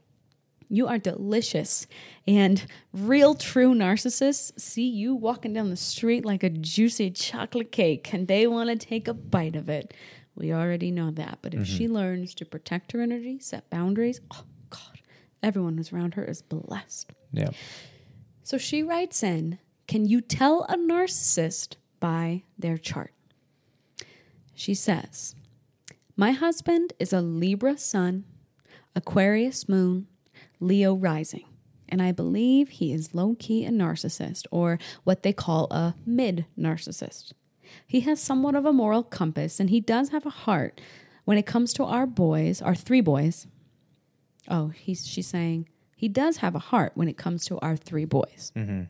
you 0.68 0.86
are 0.86 0.98
delicious. 0.98 1.86
And 2.26 2.66
real 2.92 3.34
true 3.34 3.74
narcissists 3.74 4.58
see 4.58 4.88
you 4.88 5.14
walking 5.14 5.52
down 5.52 5.70
the 5.70 5.76
street 5.76 6.24
like 6.24 6.42
a 6.42 6.50
juicy 6.50 7.10
chocolate 7.10 7.70
cake 7.70 8.12
and 8.12 8.26
they 8.26 8.46
want 8.46 8.70
to 8.70 8.76
take 8.76 9.08
a 9.08 9.14
bite 9.14 9.56
of 9.56 9.68
it. 9.68 9.94
We 10.34 10.52
already 10.52 10.90
know 10.90 11.10
that. 11.12 11.38
But 11.42 11.54
if 11.54 11.60
mm-hmm. 11.60 11.76
she 11.76 11.88
learns 11.88 12.34
to 12.34 12.44
protect 12.44 12.92
her 12.92 13.00
energy, 13.00 13.38
set 13.38 13.70
boundaries, 13.70 14.20
oh, 14.32 14.44
God, 14.70 15.00
everyone 15.42 15.76
who's 15.76 15.92
around 15.92 16.14
her 16.14 16.24
is 16.24 16.42
blessed. 16.42 17.12
Yeah. 17.32 17.50
So 18.42 18.58
she 18.58 18.82
writes 18.82 19.22
in 19.22 19.58
Can 19.86 20.06
you 20.06 20.20
tell 20.20 20.64
a 20.64 20.76
narcissist 20.76 21.76
by 22.00 22.42
their 22.58 22.78
chart? 22.78 23.12
She 24.54 24.74
says, 24.74 25.34
My 26.16 26.30
husband 26.30 26.92
is 27.00 27.12
a 27.12 27.20
Libra 27.20 27.76
sun, 27.76 28.24
Aquarius 28.94 29.68
moon, 29.68 30.06
Leo 30.60 30.94
rising, 30.94 31.46
and 31.88 32.00
I 32.00 32.12
believe 32.12 32.68
he 32.68 32.92
is 32.92 33.14
low 33.14 33.34
key 33.36 33.64
a 33.64 33.70
narcissist 33.70 34.46
or 34.52 34.78
what 35.02 35.24
they 35.24 35.32
call 35.32 35.66
a 35.72 35.96
mid 36.06 36.46
narcissist. 36.56 37.32
He 37.84 38.00
has 38.02 38.20
somewhat 38.20 38.54
of 38.54 38.64
a 38.64 38.72
moral 38.72 39.02
compass 39.02 39.58
and 39.58 39.70
he 39.70 39.80
does 39.80 40.10
have 40.10 40.24
a 40.24 40.30
heart 40.30 40.80
when 41.24 41.36
it 41.36 41.46
comes 41.46 41.72
to 41.74 41.84
our 41.84 42.06
boys, 42.06 42.62
our 42.62 42.76
three 42.76 43.00
boys. 43.00 43.48
Oh, 44.48 44.68
he's 44.68 45.06
she's 45.06 45.26
saying 45.26 45.68
he 45.96 46.08
does 46.08 46.36
have 46.36 46.54
a 46.54 46.60
heart 46.60 46.92
when 46.94 47.08
it 47.08 47.16
comes 47.16 47.44
to 47.46 47.58
our 47.58 47.76
three 47.76 48.04
boys. 48.04 48.52
Mm-hmm. 48.54 48.82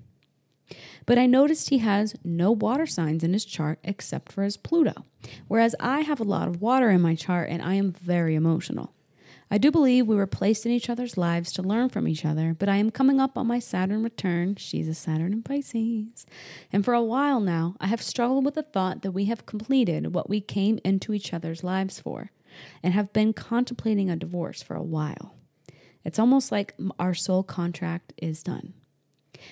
But 1.07 1.19
I 1.19 1.27
noticed 1.27 1.69
he 1.69 1.79
has 1.79 2.15
no 2.25 2.51
water 2.51 2.87
signs 2.87 3.23
in 3.23 3.33
his 3.33 3.45
chart 3.45 3.79
except 3.85 4.33
for 4.33 4.43
his 4.43 4.57
Pluto, 4.57 5.05
whereas 5.49 5.75
I 5.79 6.01
have 6.01 6.21
a 6.21 6.25
lot 6.25 6.49
of 6.49 6.61
water 6.61 6.91
in 6.91 7.01
my 7.01 7.15
chart 7.15 7.51
and 7.51 7.63
I 7.63 7.75
am 7.75 7.93
very 7.93 8.35
emotional. 8.35 8.93
I 9.51 9.59
do 9.59 9.71
believe 9.71 10.07
we 10.07 10.17
were 10.17 10.27
placed 10.27 10.65
in 10.65 10.73
each 10.73 10.89
other's 10.89 11.17
lives 11.17 11.53
to 11.53 11.63
learn 11.63 11.91
from 11.91 12.09
each 12.09 12.25
other, 12.25 12.57
but 12.59 12.69
I 12.69 12.77
am 12.77 12.91
coming 12.91 13.21
up 13.21 13.37
on 13.37 13.47
my 13.47 13.59
Saturn 13.59 14.03
return. 14.03 14.57
She's 14.57 14.89
a 14.89 14.95
Saturn 14.95 15.33
in 15.33 15.43
Pisces. 15.43 16.27
And 16.73 16.85
for 16.85 16.95
a 16.95 17.03
while 17.03 17.41
now, 17.41 17.77
I 17.79 17.87
have 17.89 18.03
struggled 18.03 18.45
with 18.45 18.55
the 18.55 18.63
thought 18.63 19.03
that 19.03 19.13
we 19.13 19.27
have 19.27 19.47
completed 19.47 20.15
what 20.15 20.29
we 20.29 20.41
came 20.41 20.81
into 20.83 21.13
each 21.13 21.33
other's 21.35 21.63
lives 21.63 22.01
for 22.01 22.31
and 22.83 22.95
have 22.95 23.13
been 23.13 23.33
contemplating 23.33 24.11
a 24.11 24.17
divorce 24.17 24.63
for 24.63 24.75
a 24.75 24.83
while. 24.83 25.35
It's 26.05 26.19
almost 26.19 26.51
like 26.51 26.75
our 26.99 27.15
soul 27.15 27.43
contract 27.43 28.13
is 28.17 28.43
done. 28.43 28.75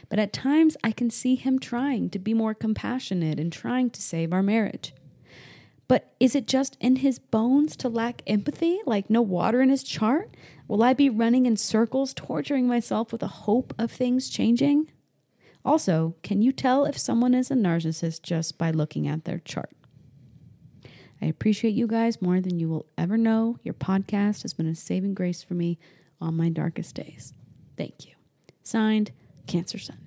But 0.08 0.18
at 0.18 0.32
times, 0.32 0.76
I 0.82 0.92
can 0.92 1.10
see 1.10 1.34
him 1.34 1.58
trying 1.58 2.10
to 2.10 2.18
be 2.18 2.34
more 2.34 2.54
compassionate 2.54 3.38
and 3.38 3.52
trying 3.52 3.90
to 3.90 4.02
save 4.02 4.32
our 4.32 4.42
marriage. 4.42 4.94
But 5.88 6.14
is 6.18 6.34
it 6.34 6.46
just 6.46 6.76
in 6.80 6.96
his 6.96 7.18
bones 7.18 7.76
to 7.76 7.88
lack 7.88 8.22
empathy, 8.26 8.80
like 8.86 9.10
no 9.10 9.20
water 9.20 9.60
in 9.60 9.68
his 9.68 9.82
chart? 9.82 10.34
Will 10.66 10.82
I 10.82 10.94
be 10.94 11.10
running 11.10 11.44
in 11.44 11.56
circles, 11.56 12.14
torturing 12.14 12.66
myself 12.66 13.12
with 13.12 13.22
a 13.22 13.26
hope 13.26 13.74
of 13.78 13.90
things 13.90 14.30
changing? 14.30 14.90
Also, 15.64 16.14
can 16.22 16.40
you 16.40 16.50
tell 16.50 16.84
if 16.84 16.96
someone 16.98 17.34
is 17.34 17.50
a 17.50 17.54
narcissist 17.54 18.22
just 18.22 18.58
by 18.58 18.70
looking 18.70 19.06
at 19.06 19.24
their 19.24 19.38
chart? 19.40 19.70
I 21.20 21.26
appreciate 21.26 21.74
you 21.74 21.86
guys 21.86 22.20
more 22.20 22.40
than 22.40 22.58
you 22.58 22.68
will 22.68 22.86
ever 22.98 23.16
know. 23.16 23.58
Your 23.62 23.74
podcast 23.74 24.42
has 24.42 24.54
been 24.54 24.66
a 24.66 24.74
saving 24.74 25.14
grace 25.14 25.42
for 25.42 25.54
me 25.54 25.78
on 26.20 26.36
my 26.36 26.48
darkest 26.48 26.96
days. 26.96 27.32
Thank 27.76 28.06
you. 28.06 28.14
Signed, 28.64 29.12
Cancer 29.46 29.78
Sun. 29.78 29.98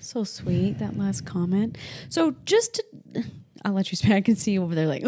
So 0.00 0.24
sweet, 0.24 0.78
that 0.78 0.98
last 0.98 1.24
comment. 1.24 1.78
So 2.08 2.34
just 2.44 2.74
to, 2.74 3.24
I'll 3.64 3.72
let 3.72 3.90
you 3.90 3.96
speak. 3.96 4.12
I 4.12 4.20
can 4.20 4.36
see 4.36 4.52
you 4.52 4.62
over 4.62 4.74
there 4.74 4.86
like, 4.86 5.04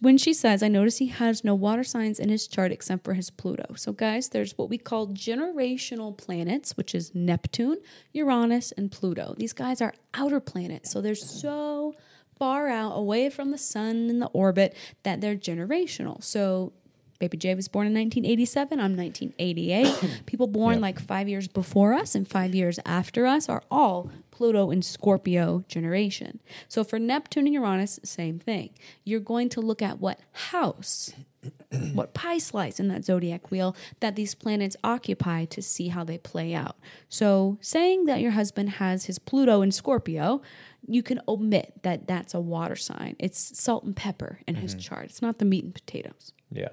when 0.00 0.18
she 0.18 0.32
says, 0.32 0.62
I 0.62 0.68
notice 0.68 0.98
he 0.98 1.08
has 1.08 1.42
no 1.42 1.54
water 1.54 1.82
signs 1.82 2.20
in 2.20 2.28
his 2.28 2.46
chart 2.46 2.70
except 2.70 3.04
for 3.04 3.14
his 3.14 3.30
Pluto. 3.30 3.74
So, 3.76 3.92
guys, 3.92 4.28
there's 4.28 4.56
what 4.56 4.70
we 4.70 4.78
call 4.78 5.08
generational 5.08 6.16
planets, 6.16 6.76
which 6.76 6.94
is 6.94 7.14
Neptune, 7.14 7.78
Uranus, 8.12 8.72
and 8.72 8.90
Pluto. 8.90 9.34
These 9.36 9.52
guys 9.52 9.80
are 9.80 9.94
outer 10.14 10.40
planets. 10.40 10.90
So 10.90 11.00
they're 11.00 11.14
so 11.14 11.94
far 12.38 12.68
out 12.68 12.92
away 12.92 13.28
from 13.30 13.50
the 13.50 13.58
sun 13.58 14.08
in 14.08 14.18
the 14.18 14.28
orbit 14.28 14.74
that 15.02 15.20
they're 15.20 15.36
generational. 15.36 16.22
So 16.22 16.72
Baby 17.20 17.36
J 17.36 17.54
was 17.54 17.68
born 17.68 17.86
in 17.86 17.92
1987. 17.94 18.80
I'm 18.80 18.96
1988. 18.96 20.22
People 20.26 20.46
born 20.48 20.74
Yep. 20.76 20.82
like 20.82 20.98
five 21.00 21.28
years 21.28 21.46
before 21.46 21.92
us 21.94 22.14
and 22.14 22.26
five 22.26 22.54
years 22.54 22.80
after 22.84 23.26
us 23.26 23.48
are 23.48 23.62
all 23.70 24.10
Pluto 24.40 24.70
and 24.70 24.82
Scorpio 24.82 25.64
generation. 25.68 26.40
So 26.66 26.82
for 26.82 26.98
Neptune 26.98 27.44
and 27.44 27.52
Uranus, 27.52 28.00
same 28.02 28.38
thing. 28.38 28.70
You're 29.04 29.20
going 29.20 29.50
to 29.50 29.60
look 29.60 29.82
at 29.82 30.00
what 30.00 30.18
house, 30.32 31.12
what 31.92 32.14
pie 32.14 32.38
slice 32.38 32.80
in 32.80 32.88
that 32.88 33.04
zodiac 33.04 33.50
wheel 33.50 33.76
that 34.00 34.16
these 34.16 34.34
planets 34.34 34.78
occupy 34.82 35.44
to 35.44 35.60
see 35.60 35.88
how 35.88 36.04
they 36.04 36.16
play 36.16 36.54
out. 36.54 36.78
So 37.10 37.58
saying 37.60 38.06
that 38.06 38.22
your 38.22 38.30
husband 38.30 38.70
has 38.70 39.04
his 39.04 39.18
Pluto 39.18 39.60
in 39.60 39.72
Scorpio, 39.72 40.40
you 40.88 41.02
can 41.02 41.20
omit 41.28 41.74
that 41.82 42.06
that's 42.06 42.32
a 42.32 42.40
water 42.40 42.76
sign. 42.76 43.16
It's 43.18 43.60
salt 43.60 43.84
and 43.84 43.94
pepper 43.94 44.40
in 44.48 44.54
his 44.54 44.72
mm-hmm. 44.72 44.80
chart. 44.80 45.04
It's 45.10 45.20
not 45.20 45.38
the 45.38 45.44
meat 45.44 45.64
and 45.64 45.74
potatoes. 45.74 46.32
Yeah. 46.50 46.68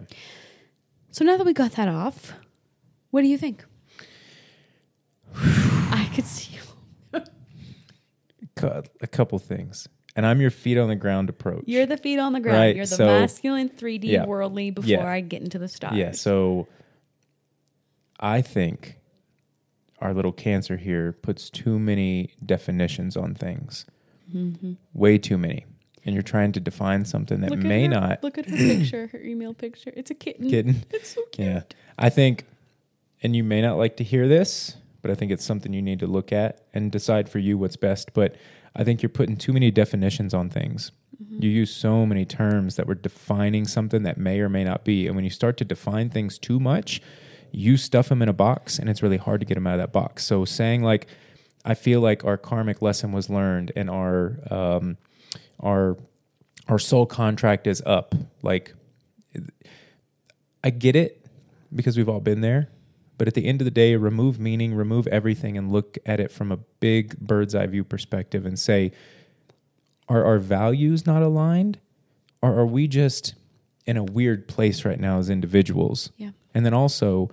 So 1.12 1.26
now 1.26 1.36
that 1.36 1.46
we 1.46 1.52
got 1.52 1.74
that 1.74 1.90
off, 1.90 2.32
what 3.12 3.24
do 3.24 3.28
you 3.28 3.38
think? 3.38 3.66
I 5.36 6.10
could 6.16 6.24
see 6.24 6.54
you. 6.54 6.67
A 8.64 9.08
couple 9.08 9.40
things. 9.40 9.88
And 10.16 10.26
I'm 10.26 10.42
your 10.42 10.50
feet 10.50 10.78
on 10.78 10.88
the 10.88 10.96
ground 10.96 11.30
approach. 11.30 11.64
You're 11.68 11.86
the 11.86 11.98
feet 11.98 12.18
on 12.18 12.34
the 12.34 12.40
ground. 12.40 12.58
Right, 12.58 12.76
You're 12.76 12.86
the 12.86 12.96
so- 12.96 13.06
masculine 13.06 13.70
3D 13.70 14.06
Yeah. 14.06 14.26
worldly 14.26 14.72
before 14.72 14.90
Yeah. 14.90 15.08
I 15.08 15.22
get 15.22 15.42
into 15.44 15.60
the 15.60 15.68
stars. 15.68 15.96
Yeah, 15.96 16.12
so 16.12 16.68
I 18.20 18.42
think 18.42 18.98
our 20.00 20.14
little 20.14 20.32
cancer 20.32 20.78
here 20.78 21.12
puts 21.12 21.50
too 21.50 21.78
many 21.80 22.32
definitions 22.46 23.16
on 23.16 23.34
things. 23.36 23.86
Mm-hmm. 24.34 24.74
Way 24.94 25.18
too 25.18 25.38
many. 25.38 25.66
And 26.06 26.14
you're 26.14 26.24
trying 26.24 26.52
to 26.54 26.60
define 26.60 27.06
something 27.06 27.42
that 27.42 27.52
Look 27.52 27.60
may 27.60 27.84
her, 27.84 27.90
not 27.90 28.24
Look 28.24 28.38
at 28.38 28.50
her 28.50 28.56
picture, 28.56 29.08
her 29.08 29.20
email 29.22 29.54
picture. 29.54 29.92
It's 29.96 30.10
a 30.10 30.16
kitten. 30.16 30.50
kitten. 30.50 30.84
It's 30.92 31.10
so 31.10 31.22
cute. 31.32 31.48
Yeah. 31.48 31.62
I 31.98 32.10
think 32.10 32.46
and 33.22 33.36
you 33.36 33.44
may 33.44 33.62
not 33.62 33.78
like 33.78 33.98
to 33.98 34.04
hear 34.04 34.28
this, 34.28 34.78
but 35.08 35.14
I 35.14 35.16
think 35.16 35.32
it's 35.32 35.46
something 35.46 35.72
you 35.72 35.82
need 35.82 36.00
to 36.00 36.06
look 36.06 36.34
at 36.34 36.66
and 36.74 36.92
decide 36.92 37.30
for 37.30 37.40
you 37.40 37.58
what's 37.58 37.78
best, 37.78 38.14
but 38.14 38.36
I 38.76 38.84
think 38.84 39.02
you're 39.02 39.10
putting 39.10 39.38
too 39.38 39.54
many 39.54 39.72
definitions 39.72 40.34
on 40.34 40.50
things. 40.50 40.92
You 41.30 41.50
use 41.50 41.74
so 41.74 42.06
many 42.06 42.26
terms 42.26 42.76
that 42.76 42.88
we're 42.88 42.96
defining 42.96 43.66
something 43.66 44.04
that 44.04 44.18
may 44.18 44.42
or 44.42 44.50
may 44.50 44.66
not 44.66 44.84
be. 44.84 45.08
And 45.08 45.16
when 45.16 45.24
you 45.24 45.30
start 45.30 45.56
to 45.58 45.64
define 45.64 46.10
things 46.10 46.38
too 46.38 46.60
much, 46.60 47.02
you 47.52 47.78
stuff 47.78 48.10
them 48.10 48.22
in 48.22 48.28
a 48.28 48.34
box 48.34 48.80
and 48.80 48.90
it's 48.90 49.02
really 49.02 49.16
hard 49.16 49.40
to 49.40 49.46
get 49.46 49.54
them 49.54 49.66
out 49.66 49.76
of 49.76 49.80
that 49.80 49.94
box. 49.94 50.26
So 50.26 50.44
saying 50.44 50.84
like, 50.84 51.08
I 51.64 51.74
feel 51.74 52.02
like 52.02 52.26
our 52.26 52.38
karmic 52.38 52.82
lesson 52.82 53.14
was 53.14 53.30
learned 53.30 53.72
and 53.78 53.90
our, 53.90 54.40
um, 54.52 54.98
our, 55.62 55.96
our 56.68 56.80
soul 56.80 57.06
contract 57.06 57.66
is 57.66 57.82
up. 57.86 58.14
Like, 58.42 58.74
I 60.66 60.70
get 60.70 60.98
it 60.98 61.26
because 61.74 61.96
we've 61.96 62.10
all 62.10 62.20
been 62.20 62.42
there. 62.42 62.68
But 63.18 63.28
at 63.28 63.34
the 63.34 63.46
end 63.46 63.62
of 63.62 63.66
the 63.66 63.72
day, 63.72 63.96
remove 63.96 64.40
meaning, 64.40 64.74
remove 64.74 65.08
everything, 65.08 65.58
and 65.58 65.72
look 65.72 65.98
at 66.06 66.20
it 66.20 66.32
from 66.32 66.52
a 66.52 66.58
big 66.58 67.18
bird's 67.20 67.56
eye 67.56 67.66
view 67.68 67.84
perspective 67.84 68.46
and 68.46 68.60
say, 68.60 68.92
are 70.08 70.24
our 70.24 70.40
values 70.40 71.06
not 71.06 71.22
aligned? 71.22 71.80
Or 72.42 72.58
are 72.58 72.66
we 72.66 72.88
just 72.88 73.34
in 73.86 73.98
a 73.98 74.04
weird 74.04 74.48
place 74.48 74.86
right 74.86 75.00
now 75.00 75.20
as 75.20 75.30
individuals? 75.30 76.12
Yeah. 76.18 76.32
And 76.54 76.66
then 76.66 76.74
also, 76.74 77.32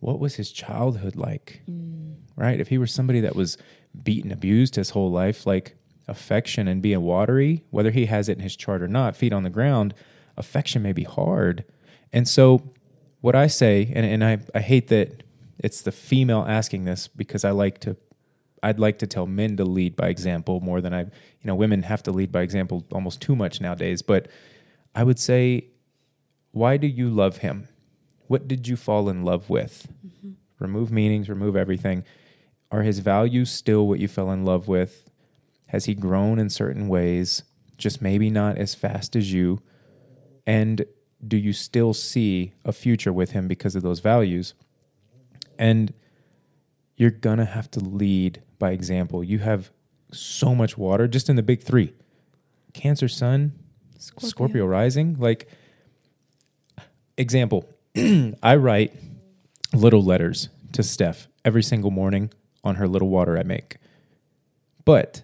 what 0.00 0.18
was 0.18 0.34
his 0.34 0.50
childhood 0.50 1.16
like? 1.16 1.62
Mm. 1.70 2.14
Right? 2.36 2.60
If 2.60 2.68
he 2.68 2.78
were 2.78 2.86
somebody 2.86 3.20
that 3.20 3.36
was 3.36 3.56
beaten, 4.02 4.32
abused 4.32 4.76
his 4.76 4.90
whole 4.90 5.10
life, 5.10 5.46
like 5.46 5.76
affection 6.08 6.66
and 6.66 6.82
being 6.82 7.02
watery, 7.02 7.64
whether 7.70 7.90
he 7.90 8.06
has 8.06 8.28
it 8.28 8.36
in 8.36 8.42
his 8.42 8.56
chart 8.56 8.82
or 8.82 8.88
not, 8.88 9.16
feet 9.16 9.32
on 9.32 9.44
the 9.44 9.50
ground, 9.50 9.94
affection 10.36 10.82
may 10.82 10.92
be 10.92 11.04
hard. 11.04 11.64
And 12.12 12.26
so, 12.26 12.72
what 13.20 13.36
I 13.36 13.46
say, 13.46 13.92
and, 13.94 14.06
and 14.06 14.24
I, 14.24 14.38
I 14.54 14.60
hate 14.60 14.88
that 14.88 15.22
it's 15.58 15.82
the 15.82 15.92
female 15.92 16.44
asking 16.48 16.84
this 16.84 17.06
because 17.08 17.44
I 17.44 17.50
like 17.50 17.78
to, 17.80 17.96
I'd 18.62 18.78
like 18.78 18.98
to 19.00 19.06
tell 19.06 19.26
men 19.26 19.56
to 19.58 19.64
lead 19.64 19.96
by 19.96 20.08
example 20.08 20.60
more 20.60 20.80
than 20.80 20.94
I, 20.94 21.00
you 21.02 21.44
know, 21.44 21.54
women 21.54 21.82
have 21.82 22.02
to 22.04 22.10
lead 22.12 22.32
by 22.32 22.42
example 22.42 22.84
almost 22.92 23.20
too 23.20 23.36
much 23.36 23.60
nowadays. 23.60 24.02
But 24.02 24.28
I 24.94 25.04
would 25.04 25.18
say, 25.18 25.66
why 26.52 26.76
do 26.76 26.86
you 26.86 27.10
love 27.10 27.38
him? 27.38 27.68
What 28.26 28.48
did 28.48 28.68
you 28.68 28.76
fall 28.76 29.08
in 29.08 29.24
love 29.24 29.50
with? 29.50 29.88
Mm-hmm. 30.06 30.32
Remove 30.58 30.90
meanings, 30.90 31.28
remove 31.28 31.56
everything. 31.56 32.04
Are 32.70 32.82
his 32.82 33.00
values 33.00 33.50
still 33.50 33.86
what 33.86 33.98
you 33.98 34.08
fell 34.08 34.30
in 34.30 34.44
love 34.44 34.68
with? 34.68 35.10
Has 35.68 35.84
he 35.84 35.94
grown 35.94 36.38
in 36.38 36.50
certain 36.50 36.88
ways, 36.88 37.42
just 37.76 38.02
maybe 38.02 38.30
not 38.30 38.58
as 38.58 38.74
fast 38.74 39.14
as 39.14 39.32
you? 39.32 39.60
And 40.46 40.84
do 41.26 41.36
you 41.36 41.52
still 41.52 41.92
see 41.94 42.52
a 42.64 42.72
future 42.72 43.12
with 43.12 43.32
him 43.32 43.48
because 43.48 43.76
of 43.76 43.82
those 43.82 44.00
values? 44.00 44.54
And 45.58 45.92
you're 46.96 47.10
going 47.10 47.38
to 47.38 47.44
have 47.44 47.70
to 47.72 47.80
lead 47.80 48.42
by 48.58 48.72
example. 48.72 49.24
You 49.24 49.38
have 49.38 49.70
so 50.12 50.54
much 50.54 50.76
water 50.76 51.08
just 51.08 51.28
in 51.28 51.36
the 51.36 51.42
big 51.42 51.62
three 51.62 51.92
Cancer, 52.72 53.08
Sun, 53.08 53.52
Scorpio, 53.98 54.64
rising. 54.66 55.16
Like, 55.18 55.48
example, 57.16 57.68
I 58.42 58.56
write 58.56 58.94
little 59.74 60.02
letters 60.02 60.48
to 60.72 60.82
Steph 60.82 61.28
every 61.44 61.62
single 61.62 61.90
morning 61.90 62.30
on 62.62 62.76
her 62.76 62.86
little 62.86 63.08
water 63.08 63.36
I 63.38 63.42
make. 63.42 63.78
But 64.84 65.22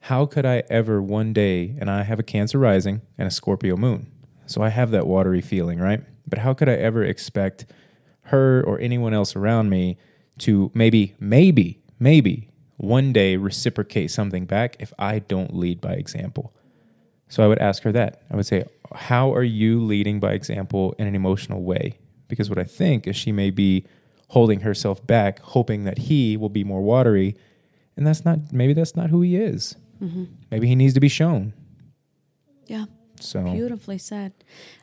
how 0.00 0.26
could 0.26 0.44
I 0.46 0.62
ever 0.68 1.00
one 1.00 1.32
day, 1.32 1.74
and 1.78 1.90
I 1.90 2.02
have 2.02 2.18
a 2.18 2.24
Cancer 2.24 2.58
rising 2.58 3.02
and 3.16 3.26
a 3.26 3.30
Scorpio 3.30 3.76
moon, 3.76 4.11
so 4.52 4.62
I 4.62 4.68
have 4.68 4.90
that 4.90 5.06
watery 5.06 5.40
feeling, 5.40 5.78
right? 5.78 6.02
But 6.26 6.38
how 6.40 6.54
could 6.54 6.68
I 6.68 6.74
ever 6.74 7.04
expect 7.04 7.66
her 8.24 8.62
or 8.66 8.78
anyone 8.78 9.14
else 9.14 9.34
around 9.34 9.70
me 9.70 9.98
to 10.38 10.70
maybe, 10.74 11.14
maybe, 11.20 11.82
maybe 11.98 12.50
one 12.76 13.12
day 13.12 13.36
reciprocate 13.36 14.10
something 14.10 14.44
back 14.44 14.76
if 14.80 14.92
I 14.98 15.20
don't 15.20 15.54
lead 15.54 15.80
by 15.80 15.92
example. 15.92 16.52
So 17.28 17.42
I 17.42 17.46
would 17.46 17.60
ask 17.60 17.82
her 17.84 17.92
that. 17.92 18.22
I 18.30 18.36
would 18.36 18.46
say, 18.46 18.64
How 18.94 19.32
are 19.32 19.42
you 19.42 19.80
leading 19.80 20.20
by 20.20 20.32
example 20.32 20.94
in 20.98 21.06
an 21.06 21.14
emotional 21.14 21.62
way? 21.62 21.98
Because 22.28 22.48
what 22.48 22.58
I 22.58 22.64
think 22.64 23.06
is 23.06 23.16
she 23.16 23.32
may 23.32 23.50
be 23.50 23.86
holding 24.28 24.60
herself 24.60 25.06
back, 25.06 25.38
hoping 25.40 25.84
that 25.84 25.98
he 25.98 26.36
will 26.36 26.48
be 26.48 26.64
more 26.64 26.82
watery. 26.82 27.36
And 27.96 28.06
that's 28.06 28.24
not, 28.24 28.52
maybe 28.52 28.72
that's 28.72 28.96
not 28.96 29.10
who 29.10 29.20
he 29.20 29.36
is. 29.36 29.76
Mm-hmm. 30.02 30.24
Maybe 30.50 30.66
he 30.66 30.74
needs 30.74 30.94
to 30.94 31.00
be 31.00 31.08
shown. 31.08 31.52
Yeah. 32.66 32.86
So, 33.22 33.42
Beautifully 33.42 33.98
said. 33.98 34.32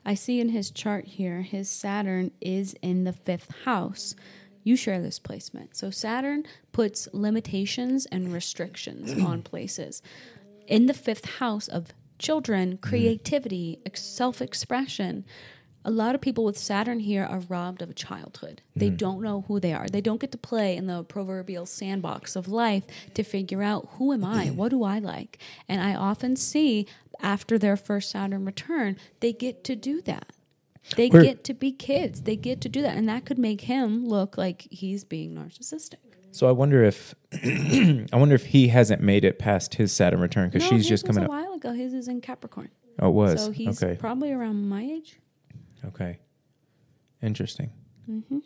I 0.06 0.14
see 0.14 0.40
in 0.40 0.50
his 0.50 0.72
chart 0.72 1.06
here, 1.06 1.42
his 1.42 1.70
Saturn 1.70 2.32
is 2.42 2.76
in 2.82 3.04
the 3.04 3.14
fifth 3.14 3.54
house. 3.66 4.16
You 4.64 4.76
share 4.76 5.02
this 5.02 5.20
placement. 5.20 5.76
So 5.76 5.90
Saturn 5.90 6.46
puts 6.72 7.08
limitations 7.14 8.06
and 8.06 8.34
restrictions 8.34 9.22
on 9.26 9.42
places. 9.42 10.02
In 10.68 10.86
the 10.86 10.94
fifth 10.94 11.26
house 11.40 11.68
of 11.68 11.88
children, 12.20 12.74
mm. 12.74 12.82
creativity, 12.82 13.80
self 13.94 14.42
expression, 14.42 15.26
a 15.86 15.92
lot 15.92 16.14
of 16.14 16.22
people 16.22 16.44
with 16.44 16.58
Saturn 16.58 17.00
here 17.00 17.24
are 17.24 17.40
robbed 17.48 17.82
of 17.82 17.90
a 17.90 17.94
childhood. 17.94 18.62
They 18.76 18.90
hmm. 18.90 18.96
don't 18.96 19.22
know 19.22 19.46
who 19.48 19.60
they 19.60 19.74
are. 19.74 19.88
They 19.88 20.02
don't 20.02 20.20
get 20.20 20.32
to 20.34 20.38
play 20.38 20.76
in 20.76 20.88
the 20.88 21.04
proverbial 21.04 21.66
sandbox 21.66 22.36
of 22.36 22.48
life 22.48 22.84
to 23.14 23.24
figure 23.24 23.64
out 23.64 23.88
who 23.94 24.12
am 24.14 24.24
I? 24.24 24.48
What 24.60 24.70
do 24.70 24.84
I 24.84 25.00
like? 25.00 25.38
And 25.70 25.82
I 25.82 25.96
often 25.96 26.36
see 26.36 26.86
after 27.22 27.58
their 27.58 27.78
first 27.78 28.12
Saturn 28.12 28.46
return, 28.46 28.98
they 29.22 29.32
get 29.32 29.64
to 29.66 29.76
do 29.76 30.02
that. 30.02 30.34
They 30.96 31.10
We're- 31.10 31.26
get 31.26 31.44
to 31.46 31.54
be 31.54 31.72
kids. 31.72 32.24
They 32.24 32.36
get 32.36 32.62
to 32.62 32.70
do 32.70 32.82
that. 32.82 32.98
And 32.98 33.08
that 33.08 33.26
could 33.26 33.38
make 33.38 33.62
him 33.62 34.06
look 34.08 34.38
like 34.38 34.68
he's 34.70 35.04
being 35.04 35.36
narcissistic. 35.36 35.96
so 36.32 36.48
I 36.48 36.52
wonder 36.52 36.84
if, 36.84 37.16
I 37.34 38.16
wonder 38.18 38.36
if 38.36 38.48
he 38.48 38.68
hasn't 38.68 39.02
made 39.02 39.24
it 39.24 39.40
past 39.40 39.76
his 39.76 39.94
Saturn 39.94 40.20
return 40.20 40.50
because 40.50 40.70
No, 40.70 40.78
she's 40.78 40.88
just 40.90 41.08
was 41.08 41.16
coming 41.16 41.30
a 41.30 41.32
up. 41.34 41.46
while 41.46 41.54
ago. 41.54 41.72
His 41.72 41.94
is 41.94 42.08
in 42.08 42.22
Capricorn. 42.22 42.70
Oh, 43.00 43.08
it 43.08 43.14
was. 43.14 43.46
So 43.46 43.52
he's 43.52 43.82
okay. 43.82 43.96
probably 43.98 44.32
around 44.32 44.68
my 44.68 44.84
age. 44.84 45.20
Okay. 45.86 46.20
Interesting. 47.22 47.72
Mm-hmm. 48.10 48.40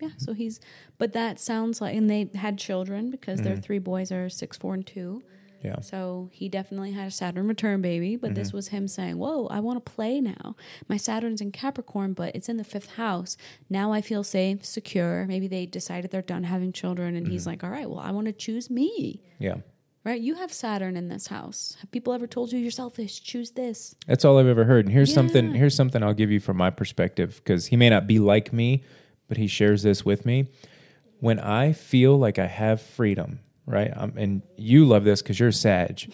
Yeah, 0.00 0.10
so 0.16 0.32
he's, 0.32 0.60
but 0.98 1.12
that 1.12 1.38
sounds 1.38 1.80
like, 1.80 1.94
and 1.94 2.08
they 2.08 2.30
had 2.34 2.58
children 2.58 3.10
because 3.10 3.42
their 3.42 3.54
mm-hmm. 3.54 3.60
three 3.60 3.78
boys 3.78 4.10
are 4.10 4.30
six, 4.30 4.56
four, 4.56 4.74
and 4.74 4.86
two. 4.86 5.22
Yeah. 5.62 5.80
So 5.80 6.30
he 6.32 6.48
definitely 6.48 6.92
had 6.92 7.08
a 7.08 7.10
Saturn 7.10 7.46
return 7.46 7.82
baby, 7.82 8.16
but 8.16 8.34
this 8.34 8.48
mm-hmm. 8.48 8.56
was 8.56 8.68
him 8.68 8.88
saying, 8.88 9.18
Whoa, 9.18 9.46
I 9.48 9.60
want 9.60 9.84
to 9.84 9.92
play 9.92 10.20
now. 10.20 10.56
My 10.88 10.96
Saturn's 10.96 11.40
in 11.42 11.52
Capricorn, 11.52 12.14
but 12.14 12.34
it's 12.34 12.48
in 12.48 12.56
the 12.56 12.64
fifth 12.64 12.92
house. 12.92 13.36
Now 13.68 13.92
I 13.92 14.00
feel 14.00 14.24
safe, 14.24 14.64
secure. 14.64 15.26
Maybe 15.26 15.48
they 15.48 15.66
decided 15.66 16.10
they're 16.10 16.22
done 16.22 16.44
having 16.44 16.72
children, 16.72 17.14
and 17.14 17.28
he's 17.28 17.46
like, 17.46 17.62
All 17.62 17.70
right, 17.70 17.88
well, 17.88 18.00
I 18.00 18.10
want 18.10 18.26
to 18.26 18.32
choose 18.32 18.70
me. 18.70 19.22
Yeah. 19.38 19.56
Right? 20.02 20.20
You 20.20 20.36
have 20.36 20.52
Saturn 20.52 20.96
in 20.96 21.08
this 21.08 21.26
house. 21.26 21.76
Have 21.80 21.90
people 21.90 22.14
ever 22.14 22.26
told 22.26 22.52
you 22.52 22.58
you're 22.58 22.70
selfish? 22.70 23.20
Choose 23.22 23.50
this. 23.50 23.94
That's 24.06 24.24
all 24.24 24.38
I've 24.38 24.46
ever 24.46 24.64
heard. 24.64 24.86
And 24.86 24.94
here's 24.94 25.12
something 25.12 25.54
here's 25.54 25.74
something 25.74 26.02
I'll 26.02 26.14
give 26.14 26.30
you 26.30 26.40
from 26.40 26.56
my 26.56 26.70
perspective 26.70 27.40
because 27.44 27.66
he 27.66 27.76
may 27.76 27.90
not 27.90 28.06
be 28.06 28.18
like 28.18 28.52
me, 28.52 28.82
but 29.28 29.36
he 29.36 29.46
shares 29.46 29.82
this 29.82 30.04
with 30.04 30.24
me. 30.24 30.48
When 31.18 31.38
I 31.38 31.74
feel 31.74 32.16
like 32.16 32.38
I 32.38 32.46
have 32.46 32.80
freedom, 32.80 33.40
right? 33.66 33.92
Um, 33.94 34.14
and 34.16 34.42
you 34.56 34.86
love 34.86 35.04
this 35.04 35.20
because 35.20 35.38
you're 35.38 35.52
Sag. 35.52 36.10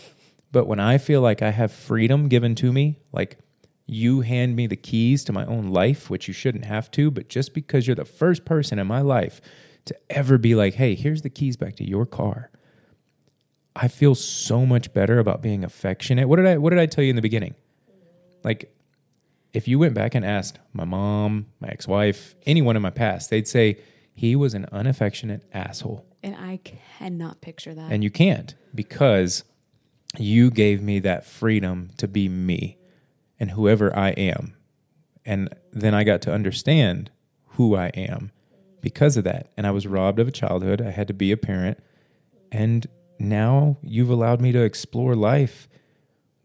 But 0.50 0.66
when 0.66 0.81
I 0.81 0.99
feel 0.99 1.21
like 1.21 1.43
I 1.43 1.50
have 1.50 1.71
freedom 1.71 2.28
given 2.28 2.57
to 2.57 2.73
me, 2.73 2.99
like 3.12 3.38
you 3.87 4.23
hand 4.23 4.57
me 4.57 4.66
the 4.66 4.76
keys 4.76 5.23
to 5.25 5.33
my 5.33 5.47
own 5.47 5.69
life, 5.69 6.11
which 6.11 6.26
you 6.26 6.35
shouldn't 6.35 6.64
have 6.64 6.90
to, 6.93 7.11
but 7.11 7.28
just 7.28 7.55
because 7.55 7.87
you're 7.87 7.95
the 7.95 8.05
first 8.05 8.45
person 8.45 8.81
in 8.81 8.87
my 8.87 9.00
life 9.00 9.40
to 9.85 9.97
ever 10.11 10.38
be 10.38 10.57
like, 10.57 10.75
hey, 10.75 10.97
here's 10.97 11.23
the 11.23 11.31
keys 11.31 11.57
back 11.57 11.76
to 11.76 11.88
your 11.88 12.05
car. 12.05 12.50
I 13.76 13.88
feel 13.88 14.14
so 14.14 14.64
much 14.64 14.92
better 14.95 15.18
about 15.18 15.42
being 15.42 15.62
affectionate. 15.62 16.28
What 16.28 16.37
did 16.37 16.47
I 16.47 16.56
what 16.56 16.71
did 16.71 16.78
I 16.78 16.87
tell 16.87 17.04
you 17.04 17.11
in 17.11 17.16
the 17.16 17.23
beginning? 17.23 17.54
Like 18.42 18.75
if 19.52 19.68
you 19.68 19.78
went 19.78 19.95
back 19.95 20.14
and 20.14 20.25
asked 20.25 20.58
my 20.73 20.84
mom, 20.84 21.47
my 21.60 21.69
ex-wife, 21.69 22.34
anyone 22.45 22.76
in 22.76 22.82
my 22.82 22.91
past, 22.91 23.30
they'd 23.30 23.49
say 23.49 23.78
he 24.15 24.34
was 24.34 24.54
an 24.54 24.67
unaffectionate 24.73 25.43
asshole. 25.52 26.04
And 26.23 26.34
I 26.34 26.60
cannot 26.99 27.41
picture 27.41 27.75
that. 27.75 27.93
And 27.93 28.02
you 28.02 28.10
can't 28.10 28.54
because 28.75 29.45
you 30.19 30.50
gave 30.50 30.82
me 30.82 30.99
that 31.00 31.26
freedom 31.26 31.91
to 31.99 32.08
be 32.08 32.28
me 32.28 32.78
and 33.39 33.50
whoever 33.50 33.97
I 33.97 34.10
am. 34.10 34.56
And 35.25 35.54
then 35.73 35.95
I 35.95 36.04
got 36.04 36.23
to 36.23 36.32
understand 36.32 37.10
who 37.50 37.76
I 37.76 37.89
am 37.89 38.32
because 38.80 39.17
of 39.17 39.25
that. 39.25 39.50
And 39.56 39.67
I 39.67 39.71
was 39.71 39.86
robbed 39.86 40.19
of 40.19 40.28
a 40.28 40.32
childhood. 40.32 40.80
I 40.80 40.91
had 40.91 41.08
to 41.08 41.15
be 41.15 41.32
a 41.32 41.36
parent. 41.36 41.78
And 42.52 42.86
now 43.19 43.79
you've 43.83 44.11
allowed 44.11 44.41
me 44.41 44.52
to 44.52 44.63
explore 44.63 45.15
life 45.15 45.69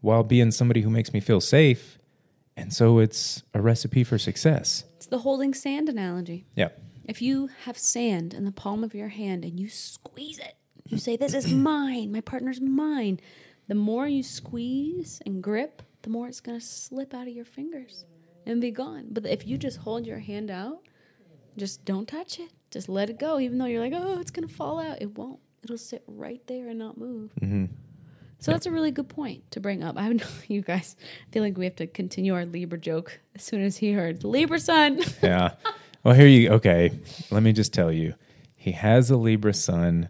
while 0.00 0.22
being 0.24 0.50
somebody 0.50 0.80
who 0.82 0.90
makes 0.90 1.12
me 1.12 1.20
feel 1.20 1.40
safe. 1.40 1.98
And 2.56 2.72
so 2.72 2.98
it's 2.98 3.42
a 3.54 3.60
recipe 3.62 4.04
for 4.04 4.18
success. 4.18 4.84
it's 4.96 5.06
the 5.06 5.18
holding 5.20 5.54
sand 5.54 5.88
analogy. 5.88 6.46
Yeah. 6.54 6.68
If 7.04 7.20
you 7.22 7.48
have 7.64 7.76
sand 7.78 8.34
in 8.34 8.44
the 8.44 8.52
palm 8.52 8.84
of 8.84 8.94
your 8.94 9.08
hand 9.08 9.44
and 9.44 9.58
you 9.58 9.68
squeeze 9.68 10.38
it, 10.38 10.54
you 10.86 10.98
say, 10.98 11.16
This 11.16 11.34
is 11.34 11.52
mine, 11.52 12.12
my 12.12 12.20
partner's 12.20 12.60
mine. 12.60 13.20
The 13.68 13.74
more 13.74 14.06
you 14.06 14.22
squeeze 14.22 15.20
and 15.24 15.42
grip, 15.42 15.82
the 16.02 16.10
more 16.10 16.28
it's 16.28 16.40
going 16.40 16.58
to 16.58 16.64
slip 16.64 17.14
out 17.14 17.26
of 17.28 17.32
your 17.32 17.44
fingers 17.44 18.04
and 18.44 18.60
be 18.60 18.70
gone. 18.70 19.06
But 19.10 19.24
if 19.26 19.46
you 19.46 19.56
just 19.56 19.78
hold 19.78 20.06
your 20.06 20.18
hand 20.18 20.50
out, 20.50 20.80
just 21.56 21.84
don't 21.84 22.06
touch 22.08 22.38
it, 22.38 22.50
just 22.70 22.88
let 22.88 23.08
it 23.08 23.18
go, 23.18 23.38
even 23.40 23.58
though 23.58 23.66
you're 23.66 23.80
like, 23.82 23.92
Oh, 23.96 24.20
it's 24.20 24.30
going 24.30 24.46
to 24.48 24.54
fall 24.54 24.78
out. 24.80 25.00
It 25.00 25.16
won't. 25.16 25.38
It'll 25.62 25.78
sit 25.78 26.02
right 26.06 26.40
there 26.46 26.68
and 26.68 26.78
not 26.78 26.98
move. 26.98 27.30
Mm-hmm. 27.40 27.66
So 28.38 28.50
that's 28.50 28.66
a 28.66 28.72
really 28.72 28.90
good 28.90 29.08
point 29.08 29.48
to 29.52 29.60
bring 29.60 29.84
up. 29.84 29.96
I 29.96 30.08
know 30.08 30.26
you 30.48 30.62
guys 30.62 30.96
I 31.00 31.32
feel 31.32 31.44
like 31.44 31.56
we 31.56 31.64
have 31.64 31.76
to 31.76 31.86
continue 31.86 32.34
our 32.34 32.44
Libra 32.44 32.78
joke 32.78 33.20
as 33.36 33.44
soon 33.44 33.62
as 33.62 33.76
he 33.76 33.92
heard 33.92 34.20
the 34.20 34.28
Libra 34.28 34.58
sun. 34.58 35.00
Yeah. 35.22 35.52
Well, 36.02 36.14
here 36.14 36.26
you 36.26 36.50
okay. 36.54 36.98
Let 37.30 37.44
me 37.44 37.52
just 37.52 37.72
tell 37.72 37.92
you, 37.92 38.14
he 38.56 38.72
has 38.72 39.08
a 39.10 39.16
Libra 39.16 39.54
sun, 39.54 40.08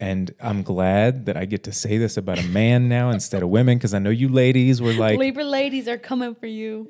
and 0.00 0.34
I'm 0.40 0.62
glad 0.62 1.26
that 1.26 1.36
I 1.36 1.44
get 1.44 1.64
to 1.64 1.72
say 1.72 1.98
this 1.98 2.16
about 2.16 2.38
a 2.38 2.42
man 2.44 2.88
now 2.88 3.10
instead 3.10 3.42
of 3.42 3.50
women 3.50 3.76
because 3.76 3.92
I 3.92 3.98
know 3.98 4.08
you 4.08 4.30
ladies 4.30 4.80
were 4.80 4.94
like, 4.94 5.18
Libra 5.18 5.44
ladies 5.44 5.88
are 5.88 5.98
coming 5.98 6.34
for 6.34 6.46
you. 6.46 6.88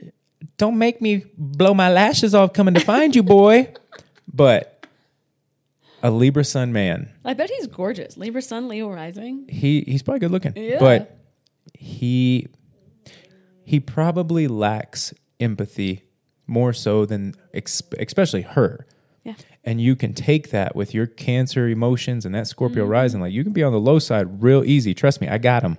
"Don't 0.59 0.79
make 0.79 1.01
me 1.01 1.25
blow 1.37 1.75
my 1.75 1.91
lashes 1.91 2.37
off 2.37 2.53
coming 2.53 2.75
to 2.75 2.81
find 2.81 3.17
you, 3.17 3.25
boy." 3.25 3.73
But 4.33 4.74
a 6.05 6.11
Libra 6.11 6.45
sun 6.45 6.73
man, 6.73 7.11
I 7.25 7.33
bet 7.33 7.51
he's 7.51 7.67
gorgeous. 7.67 8.17
Libra 8.17 8.43
Sun, 8.43 8.69
Leo 8.69 8.89
rising. 8.91 9.47
he 9.49 9.81
he's 9.81 10.03
probably 10.03 10.21
good 10.21 10.31
looking, 10.31 10.53
Yeah. 10.55 10.79
but 10.79 11.19
he 11.73 12.47
he 13.65 13.81
probably 13.81 14.47
lacks 14.47 15.15
empathy 15.41 16.05
more 16.47 16.75
so 16.75 17.07
than 17.07 17.35
ex- 17.53 17.83
especially 17.99 18.43
her. 18.43 18.87
Yeah. 19.25 19.37
and 19.65 19.81
you 19.81 19.97
can 19.97 20.13
take 20.13 20.51
that 20.51 20.77
with 20.77 20.93
your 20.93 21.07
cancer 21.07 21.67
emotions 21.67 22.27
and 22.27 22.35
that 22.35 22.47
scorpio 22.47 22.83
mm-hmm. 22.83 22.93
rising 22.93 23.21
like 23.23 23.33
you 23.33 23.43
can 23.43 23.55
be 23.55 23.63
on 23.63 23.73
the 23.73 23.81
low 23.81 23.99
side 23.99 24.43
real 24.43 24.63
easy 24.63 24.93
trust 24.93 25.23
me 25.23 25.29
i 25.29 25.39
got 25.39 25.63
him 25.63 25.79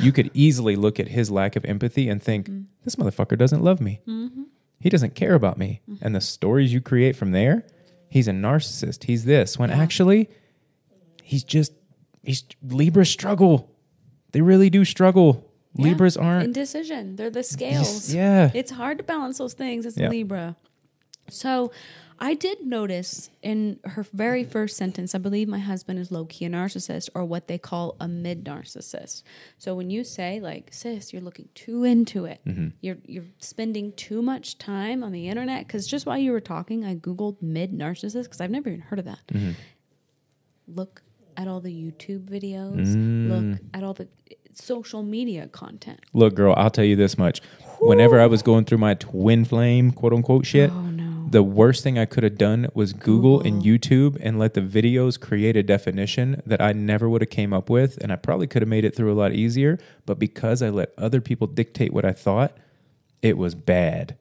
you 0.00 0.10
could 0.10 0.32
easily 0.34 0.74
look 0.74 0.98
at 0.98 1.06
his 1.06 1.30
lack 1.30 1.54
of 1.54 1.64
empathy 1.64 2.08
and 2.08 2.20
think 2.20 2.48
mm-hmm. 2.48 2.62
this 2.82 2.96
motherfucker 2.96 3.38
doesn't 3.38 3.62
love 3.62 3.80
me 3.80 4.00
mm-hmm. 4.08 4.42
he 4.80 4.90
doesn't 4.90 5.14
care 5.14 5.34
about 5.34 5.58
me 5.58 5.80
and 6.02 6.12
the 6.12 6.20
stories 6.20 6.72
you 6.72 6.80
create 6.80 7.14
from 7.14 7.30
there 7.30 7.64
he's 8.08 8.28
a 8.28 8.32
narcissist 8.32 9.04
he's 9.04 9.24
this 9.24 9.58
when 9.58 9.70
actually 9.70 10.28
he's 11.22 11.44
just 11.44 11.72
he's 12.22 12.44
libras 12.62 13.10
struggle 13.10 13.70
they 14.32 14.40
really 14.40 14.70
do 14.70 14.84
struggle 14.84 15.50
libras 15.74 16.16
aren't 16.16 16.44
Indecision. 16.44 17.16
They're 17.16 17.28
the 17.30 17.42
scales. 17.42 18.14
yeah. 18.14 18.50
It's 18.54 18.70
hard 18.70 18.96
to 18.98 19.04
balance 19.04 19.36
those 19.38 19.52
things 19.54 19.84
as 19.84 19.96
Yeah. 19.98 20.08
a 20.08 20.10
Libra. 20.10 20.56
So 21.28 21.70
I 22.18 22.34
did 22.34 22.64
notice 22.66 23.28
in 23.42 23.78
her 23.84 24.04
very 24.12 24.42
first 24.42 24.76
sentence, 24.76 25.14
I 25.14 25.18
believe 25.18 25.48
my 25.48 25.58
husband 25.58 25.98
is 25.98 26.10
low 26.10 26.24
key 26.24 26.46
a 26.46 26.48
narcissist 26.50 27.10
or 27.14 27.24
what 27.24 27.46
they 27.46 27.58
call 27.58 27.94
a 28.00 28.08
mid 28.08 28.44
narcissist. 28.44 29.22
So 29.58 29.74
when 29.74 29.90
you 29.90 30.02
say 30.02 30.40
like, 30.40 30.72
sis, 30.72 31.12
you're 31.12 31.22
looking 31.22 31.48
too 31.54 31.84
into 31.84 32.24
it, 32.24 32.40
Mm-hmm. 32.46 32.68
you're 32.80 32.96
you're 33.04 33.24
spending 33.38 33.92
too 33.92 34.22
much 34.22 34.56
time 34.58 35.04
on 35.04 35.12
the 35.12 35.28
internet. 35.28 35.66
Because 35.66 35.86
just 35.86 36.06
while 36.06 36.18
you 36.18 36.32
were 36.32 36.40
talking, 36.40 36.84
I 36.84 36.94
googled 36.94 37.42
mid 37.42 37.72
narcissist 37.72 38.24
because 38.24 38.40
I've 38.40 38.50
never 38.50 38.68
even 38.70 38.80
heard 38.80 38.98
of 38.98 39.04
that. 39.04 39.20
Mm-hmm. 39.32 39.50
Look 40.68 41.02
at 41.36 41.46
all 41.48 41.60
the 41.60 41.70
YouTube 41.70 42.24
videos. 42.28 42.86
Mm. 42.96 43.28
Look 43.52 43.60
at 43.74 43.82
all 43.84 43.92
the 43.94 44.08
social 44.54 45.02
media 45.02 45.48
content. 45.48 46.00
Look, 46.14 46.34
girl, 46.34 46.54
I'll 46.56 46.70
tell 46.70 46.84
you 46.84 46.96
this 46.96 47.18
much. 47.18 47.42
Whenever 47.78 48.18
I 48.18 48.26
was 48.26 48.40
going 48.42 48.64
through 48.64 48.78
my 48.78 48.94
twin 48.94 49.44
flame, 49.44 49.92
quote 49.92 50.14
unquote 50.14 50.46
shit, 50.46 50.70
Oh. 50.72 50.80
The 51.28 51.42
worst 51.42 51.82
thing 51.82 51.98
I 51.98 52.04
could 52.04 52.22
have 52.22 52.38
done 52.38 52.68
was 52.74 52.92
Google 52.92 53.40
and 53.40 53.62
YouTube 53.62 54.16
and 54.20 54.38
let 54.38 54.54
the 54.54 54.60
videos 54.60 55.18
create 55.18 55.56
a 55.56 55.62
definition 55.62 56.40
that 56.46 56.60
I 56.60 56.72
never 56.72 57.08
would 57.08 57.20
have 57.20 57.30
came 57.30 57.52
up 57.52 57.68
with. 57.68 57.98
And 58.00 58.12
I 58.12 58.16
probably 58.16 58.46
could 58.46 58.62
have 58.62 58.68
made 58.68 58.84
it 58.84 58.94
through 58.94 59.12
a 59.12 59.18
lot 59.18 59.32
easier. 59.32 59.78
But 60.06 60.18
because 60.18 60.62
I 60.62 60.70
let 60.70 60.92
other 60.96 61.20
people 61.20 61.46
dictate 61.46 61.92
what 61.92 62.04
I 62.04 62.12
thought, 62.12 62.56
it 63.22 63.36
was 63.36 63.54
bad. 63.54 64.16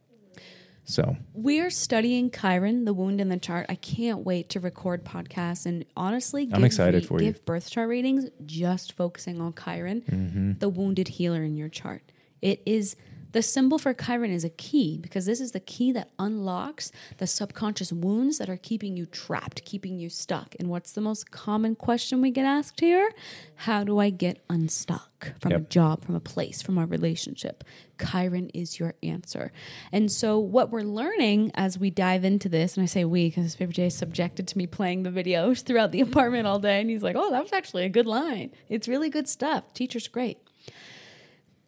So 0.87 1.17
We're 1.33 1.71
studying 1.71 2.29
Chiron, 2.29 2.85
the 2.85 2.93
wound 2.93 3.19
in 3.19 3.29
the 3.29 3.37
chart. 3.37 3.65
I 3.69 3.75
can't 3.75 4.19
wait 4.19 4.49
to 4.49 4.59
record 4.59 5.03
podcasts 5.03 5.65
and 5.65 5.83
honestly, 5.97 6.47
I'm 6.53 6.63
excited 6.63 7.07
for 7.07 7.19
you. 7.19 7.31
give 7.31 7.43
birth 7.45 7.71
chart 7.71 7.89
readings 7.89 8.29
just 8.45 8.93
focusing 8.93 9.41
on 9.41 9.53
Chiron, 9.53 10.01
Mm-hmm. 10.01 10.51
the 10.59 10.69
wounded 10.69 11.07
healer 11.07 11.43
in 11.43 11.55
your 11.57 11.69
chart. 11.69 12.03
It 12.41 12.61
is 12.67 12.95
the 13.35 13.41
symbol 13.41 13.77
for 13.77 13.93
Chiron 13.93 14.31
is 14.31 14.45
a 14.45 14.49
key 14.49 14.97
because 14.97 15.25
this 15.25 15.41
is 15.41 15.51
the 15.51 15.59
key 15.59 15.91
that 15.91 16.09
unlocks 16.17 16.89
the 17.17 17.27
subconscious 17.27 17.91
wounds 17.91 18.37
that 18.37 18.49
are 18.49 18.55
keeping 18.55 18.95
you 18.95 19.05
trapped, 19.05 19.65
keeping 19.65 19.99
you 19.99 20.09
stuck. 20.09 20.55
And 20.57 20.69
what's 20.69 20.93
the 20.93 21.01
most 21.01 21.31
common 21.31 21.75
question 21.75 22.21
we 22.21 22.31
get 22.31 22.45
asked 22.45 22.79
here? 22.79 23.11
How 23.55 23.83
do 23.83 23.99
I 23.99 24.09
get 24.09 24.41
unstuck 24.49 25.33
from 25.41 25.51
a 25.51 25.59
job, 25.59 26.05
from 26.05 26.15
a 26.15 26.21
place, 26.21 26.61
from 26.61 26.77
a 26.77 26.85
relationship? 26.85 27.65
Chiron 28.01 28.51
is 28.53 28.79
your 28.79 28.93
answer. 29.03 29.51
And 29.91 30.09
so, 30.09 30.39
what 30.39 30.71
we're 30.71 30.83
learning 30.83 31.51
as 31.55 31.77
we 31.77 31.89
dive 31.89 32.23
into 32.23 32.47
this, 32.47 32.77
and 32.77 32.83
I 32.83 32.85
say 32.85 33.03
we 33.03 33.27
because 33.27 33.57
Baby 33.57 33.73
J 33.73 33.87
is 33.87 33.97
subjected 33.97 34.47
to 34.47 34.57
me 34.57 34.65
playing 34.65 35.03
the 35.03 35.09
videos 35.09 35.61
throughout 35.65 35.91
the 35.91 35.99
apartment 35.99 36.47
all 36.47 36.59
day, 36.59 36.79
and 36.79 36.89
he's 36.89 37.03
like, 37.03 37.17
oh, 37.17 37.31
that 37.31 37.43
was 37.43 37.51
actually 37.51 37.83
a 37.83 37.89
good 37.89 38.05
line. 38.05 38.51
It's 38.69 38.87
really 38.87 39.09
good 39.09 39.27
stuff. 39.27 39.73
Teacher's 39.73 40.07
great 40.07 40.37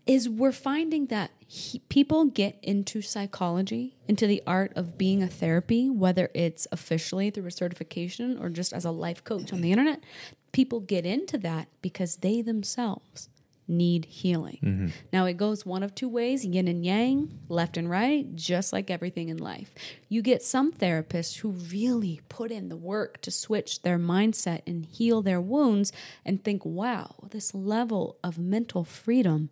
is 0.07 0.29
we're 0.29 0.51
finding 0.51 1.07
that 1.07 1.31
he, 1.47 1.79
people 1.89 2.25
get 2.25 2.57
into 2.61 3.01
psychology, 3.01 3.95
into 4.07 4.27
the 4.27 4.41
art 4.47 4.73
of 4.75 4.97
being 4.97 5.23
a 5.23 5.27
therapy, 5.27 5.89
whether 5.89 6.29
it's 6.33 6.67
officially 6.71 7.29
through 7.29 7.47
a 7.47 7.51
certification 7.51 8.37
or 8.37 8.49
just 8.49 8.73
as 8.73 8.85
a 8.85 8.91
life 8.91 9.23
coach 9.23 9.53
on 9.53 9.61
the 9.61 9.71
internet. 9.71 10.03
People 10.51 10.79
get 10.79 11.05
into 11.05 11.37
that 11.37 11.67
because 11.81 12.17
they 12.17 12.41
themselves 12.41 13.29
need 13.67 14.05
healing. 14.05 14.59
Mm-hmm. 14.63 14.87
Now, 15.11 15.25
it 15.25 15.35
goes 15.35 15.65
one 15.65 15.83
of 15.83 15.93
two 15.93 16.07
ways 16.07 16.45
yin 16.45 16.67
and 16.67 16.85
yang, 16.85 17.39
left 17.49 17.77
and 17.77 17.89
right, 17.89 18.33
just 18.35 18.71
like 18.71 18.89
everything 18.89 19.29
in 19.29 19.37
life. 19.37 19.73
You 20.07 20.21
get 20.21 20.41
some 20.41 20.71
therapists 20.71 21.39
who 21.39 21.49
really 21.49 22.21
put 22.29 22.51
in 22.51 22.69
the 22.69 22.77
work 22.77 23.21
to 23.21 23.31
switch 23.31 23.81
their 23.81 23.99
mindset 23.99 24.61
and 24.65 24.85
heal 24.85 25.21
their 25.21 25.41
wounds 25.41 25.91
and 26.25 26.43
think, 26.43 26.63
wow, 26.63 27.15
this 27.29 27.53
level 27.53 28.17
of 28.23 28.39
mental 28.39 28.83
freedom 28.83 29.49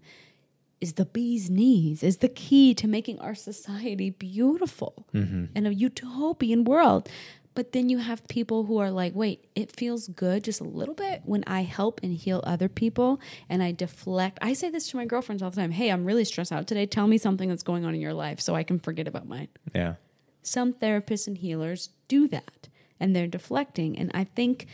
is 0.81 0.93
the 0.93 1.05
bee's 1.05 1.49
knees, 1.49 2.03
is 2.03 2.17
the 2.17 2.29
key 2.29 2.73
to 2.75 2.87
making 2.87 3.19
our 3.19 3.35
society 3.35 4.09
beautiful 4.09 5.07
mm-hmm. 5.13 5.45
and 5.55 5.67
a 5.67 5.73
utopian 5.73 6.63
world. 6.63 7.09
But 7.53 7.71
then 7.71 7.87
you 7.87 7.99
have 7.99 8.27
people 8.27 8.65
who 8.65 8.77
are 8.79 8.91
like, 8.91 9.15
wait, 9.15 9.47
it 9.55 9.73
feels 9.73 10.09
good 10.09 10.43
just 10.43 10.59
a 10.59 10.65
little 10.65 10.93
bit 10.93 11.21
when 11.23 11.45
I 11.47 11.63
help 11.63 12.01
and 12.03 12.13
heal 12.13 12.43
other 12.43 12.67
people 12.67 13.21
and 13.47 13.63
I 13.63 13.71
deflect. 13.71 14.39
I 14.41 14.51
say 14.53 14.69
this 14.69 14.89
to 14.89 14.97
my 14.97 15.05
girlfriends 15.05 15.41
all 15.41 15.49
the 15.49 15.55
time 15.55 15.71
Hey, 15.71 15.89
I'm 15.89 16.03
really 16.03 16.25
stressed 16.25 16.51
out 16.51 16.67
today. 16.67 16.85
Tell 16.85 17.07
me 17.07 17.17
something 17.17 17.47
that's 17.47 17.63
going 17.63 17.85
on 17.85 17.95
in 17.95 18.01
your 18.01 18.13
life 18.13 18.41
so 18.41 18.55
I 18.55 18.63
can 18.63 18.77
forget 18.77 19.07
about 19.07 19.25
mine. 19.25 19.47
yeah, 19.73 19.95
Some 20.43 20.73
therapists 20.73 21.27
and 21.27 21.37
healers 21.37 21.89
do 22.09 22.27
that 22.27 22.67
and 22.99 23.15
they're 23.15 23.27
deflecting. 23.27 23.97
And 23.97 24.11
I 24.13 24.25
think, 24.25 24.67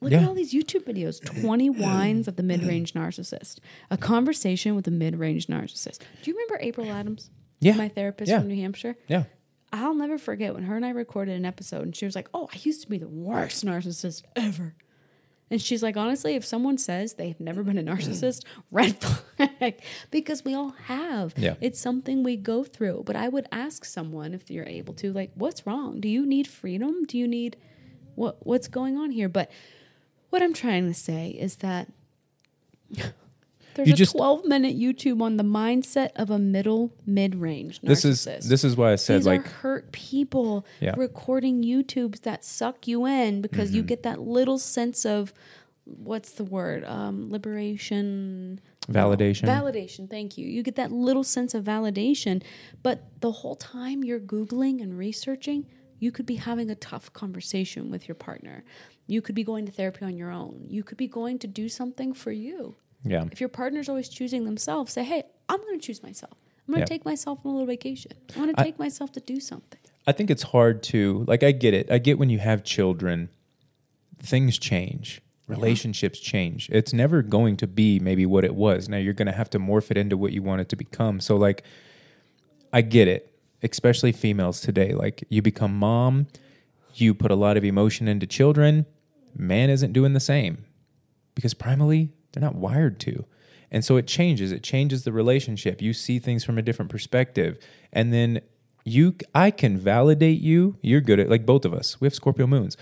look 0.00 0.12
at 0.12 0.24
all 0.26 0.34
these 0.34 0.52
YouTube 0.52 0.84
videos 0.84 1.24
20 1.42 1.70
wines 1.70 2.28
of 2.28 2.36
the 2.36 2.42
mid 2.42 2.62
range 2.62 2.92
narcissist, 2.94 3.58
a 3.90 3.96
conversation 3.96 4.74
with 4.74 4.86
a 4.86 4.90
mid 4.90 5.16
range 5.18 5.46
narcissist. 5.46 5.98
Do 6.22 6.30
you 6.30 6.34
remember 6.36 6.58
April 6.60 6.90
Adams? 6.90 7.30
Yeah. 7.60 7.74
My 7.76 7.88
therapist 7.88 8.30
Yeah. 8.30 8.40
from 8.40 8.48
New 8.48 8.56
Hampshire? 8.60 8.96
yeah, 9.08 9.24
I'll 9.72 9.94
never 9.94 10.18
forget 10.18 10.54
when 10.54 10.64
her 10.64 10.76
and 10.76 10.84
I 10.84 10.90
recorded 10.90 11.36
an 11.36 11.44
episode 11.44 11.82
and 11.82 11.96
she 11.96 12.04
was 12.04 12.14
like, 12.14 12.28
Oh, 12.34 12.48
I 12.52 12.58
used 12.62 12.82
to 12.82 12.88
be 12.90 12.98
the 12.98 13.08
worst 13.08 13.64
narcissist 13.64 14.22
ever. 14.36 14.74
And 15.50 15.60
she's 15.60 15.82
like, 15.82 15.96
honestly, 15.96 16.34
if 16.36 16.44
someone 16.44 16.78
says 16.78 17.14
they've 17.14 17.38
never 17.38 17.62
been 17.62 17.76
a 17.78 17.82
narcissist, 17.82 18.44
red 18.72 18.96
flag, 19.00 19.80
because 20.10 20.42
we 20.42 20.54
all 20.54 20.70
have. 20.84 21.34
Yeah. 21.36 21.54
It's 21.60 21.78
something 21.78 22.22
we 22.22 22.36
go 22.36 22.64
through. 22.64 23.02
But 23.04 23.14
I 23.14 23.28
would 23.28 23.46
ask 23.52 23.84
someone 23.84 24.32
if 24.32 24.50
you're 24.50 24.64
able 24.66 24.94
to, 24.94 25.12
like, 25.12 25.32
what's 25.34 25.66
wrong? 25.66 26.00
Do 26.00 26.08
you 26.08 26.24
need 26.26 26.46
freedom? 26.48 27.04
Do 27.04 27.18
you 27.18 27.28
need 27.28 27.56
what 28.14 28.44
what's 28.46 28.68
going 28.68 28.96
on 28.96 29.10
here? 29.10 29.28
But 29.28 29.50
what 30.34 30.42
I'm 30.42 30.52
trying 30.52 30.86
to 30.88 30.94
say 30.94 31.28
is 31.30 31.56
that 31.56 31.88
there's 33.74 33.88
You 33.88 33.94
a 33.94 33.96
just- 33.96 34.12
12 34.16 34.44
minute 34.46 34.76
YouTube 34.78 35.20
on 35.22 35.36
the 35.36 35.44
mindset 35.44 36.10
of 36.16 36.30
a 36.30 36.38
middle 36.38 36.92
mid 37.06 37.34
range 37.36 37.80
narcissist. 37.80 37.86
this 38.02 38.04
is 38.26 38.48
this 38.48 38.64
is 38.64 38.76
why 38.76 38.92
I 38.92 38.96
said 38.96 39.18
These 39.20 39.26
like 39.26 39.46
hurt 39.48 39.92
people 39.92 40.66
Yeah. 40.80 40.92
Mm-hmm. 40.92 41.00
recording 41.00 41.62
YouTubes 41.62 42.20
that 42.22 42.44
suck 42.44 42.86
you 42.86 43.06
in 43.06 43.42
because 43.42 43.72
you 43.72 43.82
get 43.82 44.02
that 44.02 44.20
little 44.20 44.58
sense 44.58 45.04
of 45.04 45.32
what's 45.84 46.32
the 46.32 46.44
word? 46.44 46.84
Um, 46.84 47.30
liberation. 47.30 48.60
Validation. 48.88 49.44
Validation, 49.44 50.08
thank 50.10 50.36
you. 50.38 50.46
You 50.46 50.62
get 50.62 50.76
that 50.76 50.92
little 50.92 51.24
sense 51.24 51.54
of 51.54 51.64
validation, 51.64 52.42
but 52.82 53.04
the 53.20 53.32
whole 53.32 53.54
time 53.56 54.04
you're 54.04 54.20
Googling 54.20 54.82
and 54.82 54.96
researching, 54.98 55.66
you 55.98 56.10
could 56.12 56.26
be 56.26 56.36
having 56.36 56.70
a 56.70 56.74
tough 56.74 57.10
conversation 57.12 57.90
with 57.90 58.06
your 58.08 58.14
partner. 58.14 58.62
You 59.06 59.20
could 59.22 59.34
be 59.34 59.44
going 59.44 59.66
to 59.66 59.72
therapy 59.72 60.04
on 60.04 60.16
your 60.16 60.30
own. 60.30 60.64
You 60.68 60.82
could 60.82 60.96
be 60.98 61.08
going 61.08 61.38
to 61.40 61.46
do 61.46 61.68
something 61.68 62.14
for 62.14 62.32
you. 62.32 62.76
yeah, 63.04 63.24
If 63.30 63.38
your 63.40 63.50
partner's 63.50 63.88
always 63.88 64.08
choosing 64.08 64.44
themselves, 64.44 64.92
say, 64.94 65.04
hey, 65.04 65.24
I'm 65.48 65.60
going 65.60 65.78
to 65.78 65.86
choose 65.86 66.02
myself. 66.02 66.32
I'm 66.66 66.72
going 66.72 66.84
to 66.86 66.90
Yeah. 66.90 66.96
take 66.96 67.04
myself 67.04 67.40
on 67.44 67.50
a 67.50 67.52
little 67.52 67.66
vacation. 67.66 68.12
I 68.34 68.38
want 68.38 68.56
to 68.56 68.62
take 68.64 68.78
myself 68.78 69.12
to 69.12 69.20
do 69.20 69.38
something. 69.40 69.78
I 70.06 70.12
think 70.12 70.30
it's 70.30 70.42
hard 70.42 70.82
to 70.84 71.24
like 71.28 71.42
I 71.42 71.52
get 71.52 71.74
it. 71.74 71.90
I 71.90 71.98
get 71.98 72.18
when 72.18 72.30
you 72.30 72.38
have 72.38 72.64
children, 72.64 73.28
things 74.18 74.58
change. 74.58 75.20
Relationships 75.46 76.18
change. 76.20 76.70
It's 76.70 76.94
never 76.94 77.20
going 77.20 77.58
to 77.58 77.66
be 77.66 77.98
maybe 77.98 78.24
what 78.24 78.44
it 78.46 78.54
was. 78.54 78.88
Now 78.88 78.96
you're 78.96 79.12
going 79.12 79.26
to 79.26 79.32
have 79.32 79.50
to 79.50 79.58
morph 79.58 79.90
it 79.90 79.98
into 79.98 80.16
what 80.16 80.32
you 80.32 80.42
want 80.42 80.62
it 80.62 80.70
to 80.70 80.76
become. 80.76 81.20
So 81.20 81.36
like 81.36 81.62
I 82.72 82.80
get 82.80 83.08
it, 83.08 83.30
especially 83.62 84.12
females 84.12 84.62
today. 84.62 84.94
Like 84.94 85.24
you 85.28 85.42
become 85.42 85.78
mom, 85.78 86.28
you 86.94 87.12
put 87.12 87.30
a 87.30 87.34
lot 87.34 87.58
of 87.58 87.64
emotion 87.64 88.08
into 88.08 88.26
children. 88.26 88.86
Man 89.36 89.70
isn't 89.70 89.92
doing 89.92 90.12
the 90.12 90.20
same 90.20 90.64
because 91.34 91.54
primally 91.54 92.10
they're 92.32 92.42
not 92.42 92.54
wired 92.54 93.00
to. 93.00 93.24
And 93.70 93.84
so 93.84 93.96
it 93.96 94.06
changes. 94.06 94.52
It 94.52 94.62
changes 94.62 95.04
the 95.04 95.12
relationship. 95.12 95.82
You 95.82 95.92
see 95.92 96.18
things 96.18 96.44
from 96.44 96.58
a 96.58 96.62
different 96.62 96.90
perspective. 96.90 97.58
And 97.92 98.12
then 98.12 98.40
you 98.84 99.16
I 99.34 99.50
can 99.50 99.78
validate 99.78 100.40
you. 100.40 100.76
You're 100.82 101.00
good 101.00 101.18
at 101.18 101.28
like 101.28 101.46
both 101.46 101.64
of 101.64 101.72
us. 101.72 102.00
We 102.00 102.06
have 102.06 102.14
Scorpio 102.14 102.46
moons. 102.46 102.76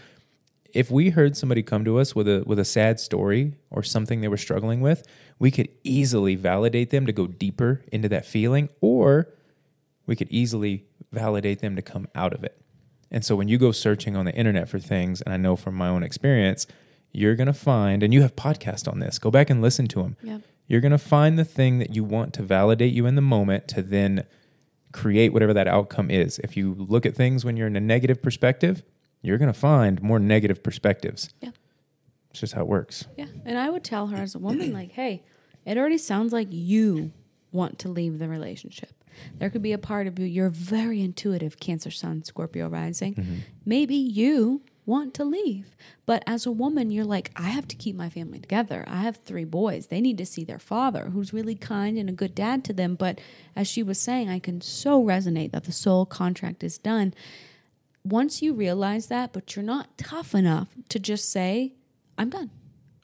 If 0.74 0.90
we 0.90 1.10
heard 1.10 1.36
somebody 1.36 1.62
come 1.62 1.84
to 1.84 1.98
us 1.98 2.14
with 2.14 2.28
a 2.28 2.42
with 2.46 2.58
a 2.58 2.64
sad 2.64 2.98
story 2.98 3.54
or 3.70 3.82
something 3.82 4.20
they 4.20 4.28
were 4.28 4.36
struggling 4.36 4.80
with, 4.80 5.06
we 5.38 5.50
could 5.50 5.68
easily 5.84 6.34
validate 6.34 6.90
them 6.90 7.06
to 7.06 7.12
go 7.12 7.26
deeper 7.26 7.82
into 7.92 8.08
that 8.08 8.26
feeling 8.26 8.68
or 8.80 9.28
we 10.06 10.16
could 10.16 10.28
easily 10.30 10.84
validate 11.12 11.60
them 11.60 11.76
to 11.76 11.82
come 11.82 12.08
out 12.14 12.32
of 12.32 12.42
it. 12.42 12.61
And 13.12 13.24
so 13.24 13.36
when 13.36 13.46
you 13.46 13.58
go 13.58 13.70
searching 13.70 14.16
on 14.16 14.24
the 14.24 14.34
internet 14.34 14.68
for 14.68 14.80
things, 14.80 15.20
and 15.20 15.32
I 15.32 15.36
know 15.36 15.54
from 15.54 15.76
my 15.76 15.88
own 15.88 16.02
experience, 16.02 16.66
you're 17.12 17.36
going 17.36 17.46
to 17.46 17.52
find, 17.52 18.02
and 18.02 18.12
you 18.12 18.22
have 18.22 18.34
podcasts 18.34 18.90
on 18.90 18.98
this, 18.98 19.18
go 19.18 19.30
back 19.30 19.50
and 19.50 19.60
listen 19.60 19.86
to 19.88 20.02
them. 20.02 20.16
Yeah. 20.22 20.38
You're 20.66 20.80
going 20.80 20.92
to 20.92 20.98
find 20.98 21.38
the 21.38 21.44
thing 21.44 21.78
that 21.78 21.94
you 21.94 22.02
want 22.02 22.32
to 22.34 22.42
validate 22.42 22.94
you 22.94 23.04
in 23.04 23.14
the 23.14 23.20
moment 23.20 23.68
to 23.68 23.82
then 23.82 24.24
create 24.92 25.32
whatever 25.32 25.52
that 25.52 25.68
outcome 25.68 26.10
is. 26.10 26.38
If 26.38 26.56
you 26.56 26.74
look 26.74 27.04
at 27.04 27.14
things 27.14 27.44
when 27.44 27.56
you're 27.56 27.66
in 27.66 27.76
a 27.76 27.80
negative 27.80 28.22
perspective, 28.22 28.82
you're 29.20 29.38
going 29.38 29.52
to 29.52 29.58
find 29.58 30.02
more 30.02 30.18
negative 30.18 30.62
perspectives. 30.62 31.28
Yeah. 31.40 31.50
It's 32.30 32.40
just 32.40 32.54
how 32.54 32.62
it 32.62 32.66
works. 32.66 33.06
Yeah. 33.18 33.26
And 33.44 33.58
I 33.58 33.68
would 33.68 33.84
tell 33.84 34.06
her 34.06 34.16
as 34.16 34.34
a 34.34 34.38
woman, 34.38 34.72
like, 34.72 34.92
hey, 34.92 35.22
it 35.66 35.76
already 35.76 35.98
sounds 35.98 36.32
like 36.32 36.48
you 36.50 37.12
want 37.50 37.78
to 37.80 37.90
leave 37.90 38.18
the 38.18 38.28
relationship. 38.28 39.01
There 39.38 39.50
could 39.50 39.62
be 39.62 39.72
a 39.72 39.78
part 39.78 40.06
of 40.06 40.18
you, 40.18 40.26
you're 40.26 40.50
very 40.50 41.00
intuitive, 41.00 41.60
Cancer 41.60 41.90
Sun, 41.90 42.24
Scorpio 42.24 42.68
rising. 42.68 43.14
Mm-hmm. 43.14 43.36
Maybe 43.64 43.96
you 43.96 44.62
want 44.84 45.14
to 45.14 45.24
leave. 45.24 45.76
But 46.06 46.22
as 46.26 46.44
a 46.44 46.50
woman, 46.50 46.90
you're 46.90 47.04
like, 47.04 47.30
I 47.36 47.50
have 47.50 47.68
to 47.68 47.76
keep 47.76 47.94
my 47.94 48.08
family 48.08 48.40
together. 48.40 48.84
I 48.88 49.02
have 49.02 49.18
three 49.18 49.44
boys. 49.44 49.86
They 49.86 50.00
need 50.00 50.18
to 50.18 50.26
see 50.26 50.44
their 50.44 50.58
father, 50.58 51.10
who's 51.12 51.32
really 51.32 51.54
kind 51.54 51.96
and 51.98 52.08
a 52.08 52.12
good 52.12 52.34
dad 52.34 52.64
to 52.64 52.72
them. 52.72 52.96
But 52.96 53.20
as 53.54 53.68
she 53.68 53.82
was 53.82 53.98
saying, 54.00 54.28
I 54.28 54.38
can 54.38 54.60
so 54.60 55.02
resonate 55.02 55.52
that 55.52 55.64
the 55.64 55.72
soul 55.72 56.04
contract 56.04 56.64
is 56.64 56.78
done. 56.78 57.14
Once 58.04 58.42
you 58.42 58.52
realize 58.52 59.06
that, 59.06 59.32
but 59.32 59.54
you're 59.54 59.64
not 59.64 59.96
tough 59.96 60.34
enough 60.34 60.68
to 60.88 60.98
just 60.98 61.30
say, 61.30 61.74
I'm 62.18 62.30
done. 62.30 62.50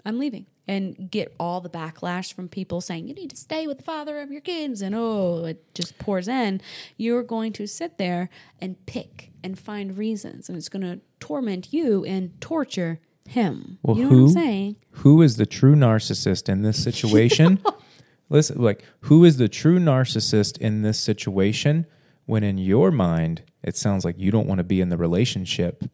I'm 0.04 0.18
leaving. 0.18 0.46
And 0.68 1.10
get 1.10 1.34
all 1.40 1.62
the 1.62 1.70
backlash 1.70 2.34
from 2.34 2.46
people 2.46 2.82
saying, 2.82 3.08
you 3.08 3.14
need 3.14 3.30
to 3.30 3.36
stay 3.36 3.66
with 3.66 3.78
the 3.78 3.84
father 3.84 4.20
of 4.20 4.30
your 4.30 4.42
kids. 4.42 4.82
And 4.82 4.94
oh, 4.94 5.46
it 5.46 5.74
just 5.74 5.98
pours 5.98 6.28
in. 6.28 6.60
You're 6.98 7.22
going 7.22 7.54
to 7.54 7.66
sit 7.66 7.96
there 7.96 8.28
and 8.60 8.84
pick 8.84 9.30
and 9.42 9.58
find 9.58 9.96
reasons. 9.96 10.48
And 10.48 10.58
it's 10.58 10.68
going 10.68 10.82
to 10.82 11.00
torment 11.20 11.72
you 11.72 12.04
and 12.04 12.38
torture 12.40 13.00
him. 13.26 13.78
Well, 13.82 13.96
you 13.96 14.04
know 14.04 14.10
who, 14.10 14.22
what 14.24 14.28
I'm 14.28 14.34
saying? 14.34 14.76
Who 14.90 15.22
is 15.22 15.36
the 15.36 15.46
true 15.46 15.74
narcissist 15.74 16.48
in 16.48 16.62
this 16.62 16.82
situation? 16.82 17.62
Listen, 18.28 18.60
like, 18.60 18.84
who 19.00 19.24
is 19.24 19.38
the 19.38 19.48
true 19.48 19.78
narcissist 19.78 20.58
in 20.58 20.82
this 20.82 20.98
situation 20.98 21.86
when 22.26 22.44
in 22.44 22.58
your 22.58 22.90
mind 22.90 23.42
it 23.62 23.76
sounds 23.76 24.04
like 24.04 24.18
you 24.18 24.30
don't 24.30 24.46
want 24.46 24.58
to 24.58 24.64
be 24.64 24.80
in 24.80 24.90
the 24.90 24.98
relationship? 24.98 25.84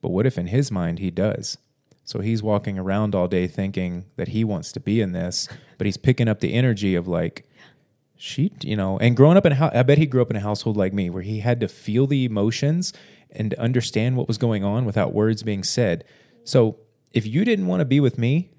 But 0.00 0.10
what 0.10 0.26
if 0.26 0.38
in 0.38 0.46
his 0.46 0.70
mind 0.70 0.98
he 0.98 1.10
does? 1.10 1.58
So 2.10 2.18
he's 2.18 2.42
walking 2.42 2.76
around 2.76 3.14
all 3.14 3.28
day 3.28 3.46
thinking 3.46 4.04
that 4.16 4.26
he 4.26 4.42
wants 4.42 4.72
to 4.72 4.80
be 4.80 5.00
in 5.00 5.12
this, 5.12 5.46
but 5.78 5.86
he's 5.86 5.96
picking 5.96 6.26
up 6.26 6.40
the 6.40 6.54
energy 6.54 6.96
of 6.96 7.06
like, 7.06 7.48
she, 8.16 8.50
you 8.62 8.74
know, 8.74 8.98
and 8.98 9.16
growing 9.16 9.36
up 9.36 9.46
in 9.46 9.52
a 9.52 9.54
house, 9.54 9.70
I 9.72 9.84
bet 9.84 9.96
he 9.96 10.06
grew 10.06 10.20
up 10.20 10.28
in 10.28 10.34
a 10.34 10.40
household 10.40 10.76
like 10.76 10.92
me 10.92 11.08
where 11.08 11.22
he 11.22 11.38
had 11.38 11.60
to 11.60 11.68
feel 11.68 12.08
the 12.08 12.24
emotions 12.24 12.92
and 13.30 13.54
understand 13.54 14.16
what 14.16 14.26
was 14.26 14.38
going 14.38 14.64
on 14.64 14.86
without 14.86 15.14
words 15.14 15.44
being 15.44 15.62
said. 15.62 16.02
So 16.42 16.78
if 17.12 17.28
you 17.28 17.44
didn't 17.44 17.68
want 17.68 17.78
to 17.78 17.84
be 17.84 18.00
with 18.00 18.18
me 18.18 18.50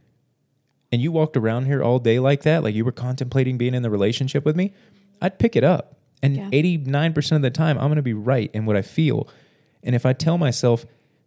and 0.93 1.01
you 1.01 1.11
walked 1.11 1.35
around 1.35 1.65
here 1.65 1.83
all 1.83 1.99
day 1.99 2.19
like 2.19 2.43
that, 2.43 2.63
like 2.63 2.73
you 2.73 2.85
were 2.85 2.93
contemplating 2.93 3.57
being 3.57 3.73
in 3.73 3.83
the 3.83 3.89
relationship 3.89 4.45
with 4.45 4.55
me, 4.55 4.73
I'd 5.21 5.39
pick 5.39 5.57
it 5.57 5.65
up. 5.65 5.97
And 6.23 6.37
Yeah. 6.37 6.49
89% 6.51 7.35
of 7.35 7.41
the 7.41 7.51
time, 7.51 7.77
I'm 7.77 7.87
going 7.87 7.97
to 7.97 8.01
be 8.01 8.13
right 8.13 8.49
in 8.53 8.65
what 8.65 8.77
I 8.77 8.81
feel. 8.81 9.27
And 9.83 9.93
if 9.93 10.05
I 10.05 10.13
tell 10.13 10.37
myself, 10.37 10.85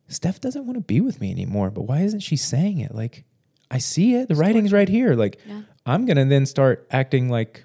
Steph 0.09 0.41
doesn't 0.41 0.67
want 0.67 0.77
to 0.77 0.83
be 0.83 1.01
with 1.01 1.21
me 1.21 1.31
anymore, 1.31 1.71
but 1.71 1.83
why 1.83 2.01
isn't 2.03 2.21
she 2.21 2.37
saying 2.37 2.81
it? 2.81 2.95
Like, 2.95 3.25
I 3.71 3.79
see 3.79 4.15
it. 4.15 4.29
The 4.29 4.35
writing's 4.35 4.73
right 4.73 4.89
here. 4.89 5.15
Like, 5.15 5.41
Yeah. 5.47 5.63
I'm 5.87 6.07
going 6.07 6.17
to 6.17 6.25
then 6.25 6.47
start 6.47 6.87
acting 6.91 7.29
like 7.29 7.65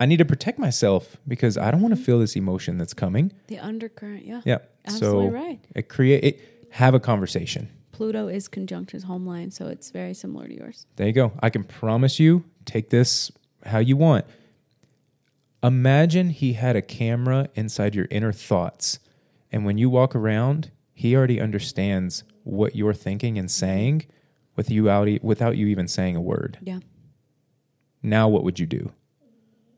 I 0.00 0.06
need 0.06 0.18
to 0.18 0.24
protect 0.24 0.58
myself 0.58 1.16
because 1.26 1.58
I 1.58 1.70
don't 1.70 1.80
want 1.80 1.92
to 1.92 1.96
mm-hmm. 1.96 2.04
feel 2.04 2.18
this 2.20 2.36
emotion 2.36 2.78
that's 2.78 2.94
coming. 2.94 3.32
The 3.48 3.58
undercurrent, 3.58 4.24
yeah. 4.24 4.42
Yeah. 4.44 4.58
Absolutely 4.86 5.26
so 5.26 5.32
right. 5.32 5.60
It 5.74 5.88
create 5.88 6.24
it, 6.24 6.66
have 6.70 6.94
a 6.94 7.00
conversation. 7.00 7.68
Pluto 7.92 8.28
is 8.28 8.46
conjunct 8.46 8.92
his 8.92 9.02
home 9.02 9.26
line, 9.26 9.50
so 9.50 9.66
it's 9.66 9.90
very 9.90 10.14
similar 10.14 10.46
to 10.46 10.54
yours. 10.54 10.86
There 10.96 11.06
you 11.06 11.12
go. 11.12 11.32
I 11.42 11.50
can 11.50 11.64
promise 11.64 12.20
you, 12.20 12.44
take 12.64 12.90
this 12.90 13.32
how 13.66 13.78
you 13.78 13.96
want. 13.96 14.24
Imagine 15.62 16.30
he 16.30 16.52
had 16.52 16.76
a 16.76 16.82
camera 16.82 17.48
inside 17.56 17.96
your 17.96 18.06
inner 18.10 18.32
thoughts. 18.32 19.00
And 19.50 19.64
when 19.64 19.78
you 19.78 19.90
walk 19.90 20.14
around, 20.14 20.70
he 20.98 21.14
already 21.14 21.40
understands 21.40 22.24
what 22.42 22.74
you're 22.74 22.92
thinking 22.92 23.38
and 23.38 23.48
saying 23.48 24.04
with 24.56 24.68
you 24.68 24.90
out, 24.90 25.08
without 25.22 25.56
you 25.56 25.68
even 25.68 25.86
saying 25.86 26.16
a 26.16 26.20
word. 26.20 26.58
Yeah. 26.60 26.80
Now, 28.02 28.28
what 28.28 28.42
would 28.42 28.58
you 28.58 28.66
do? 28.66 28.90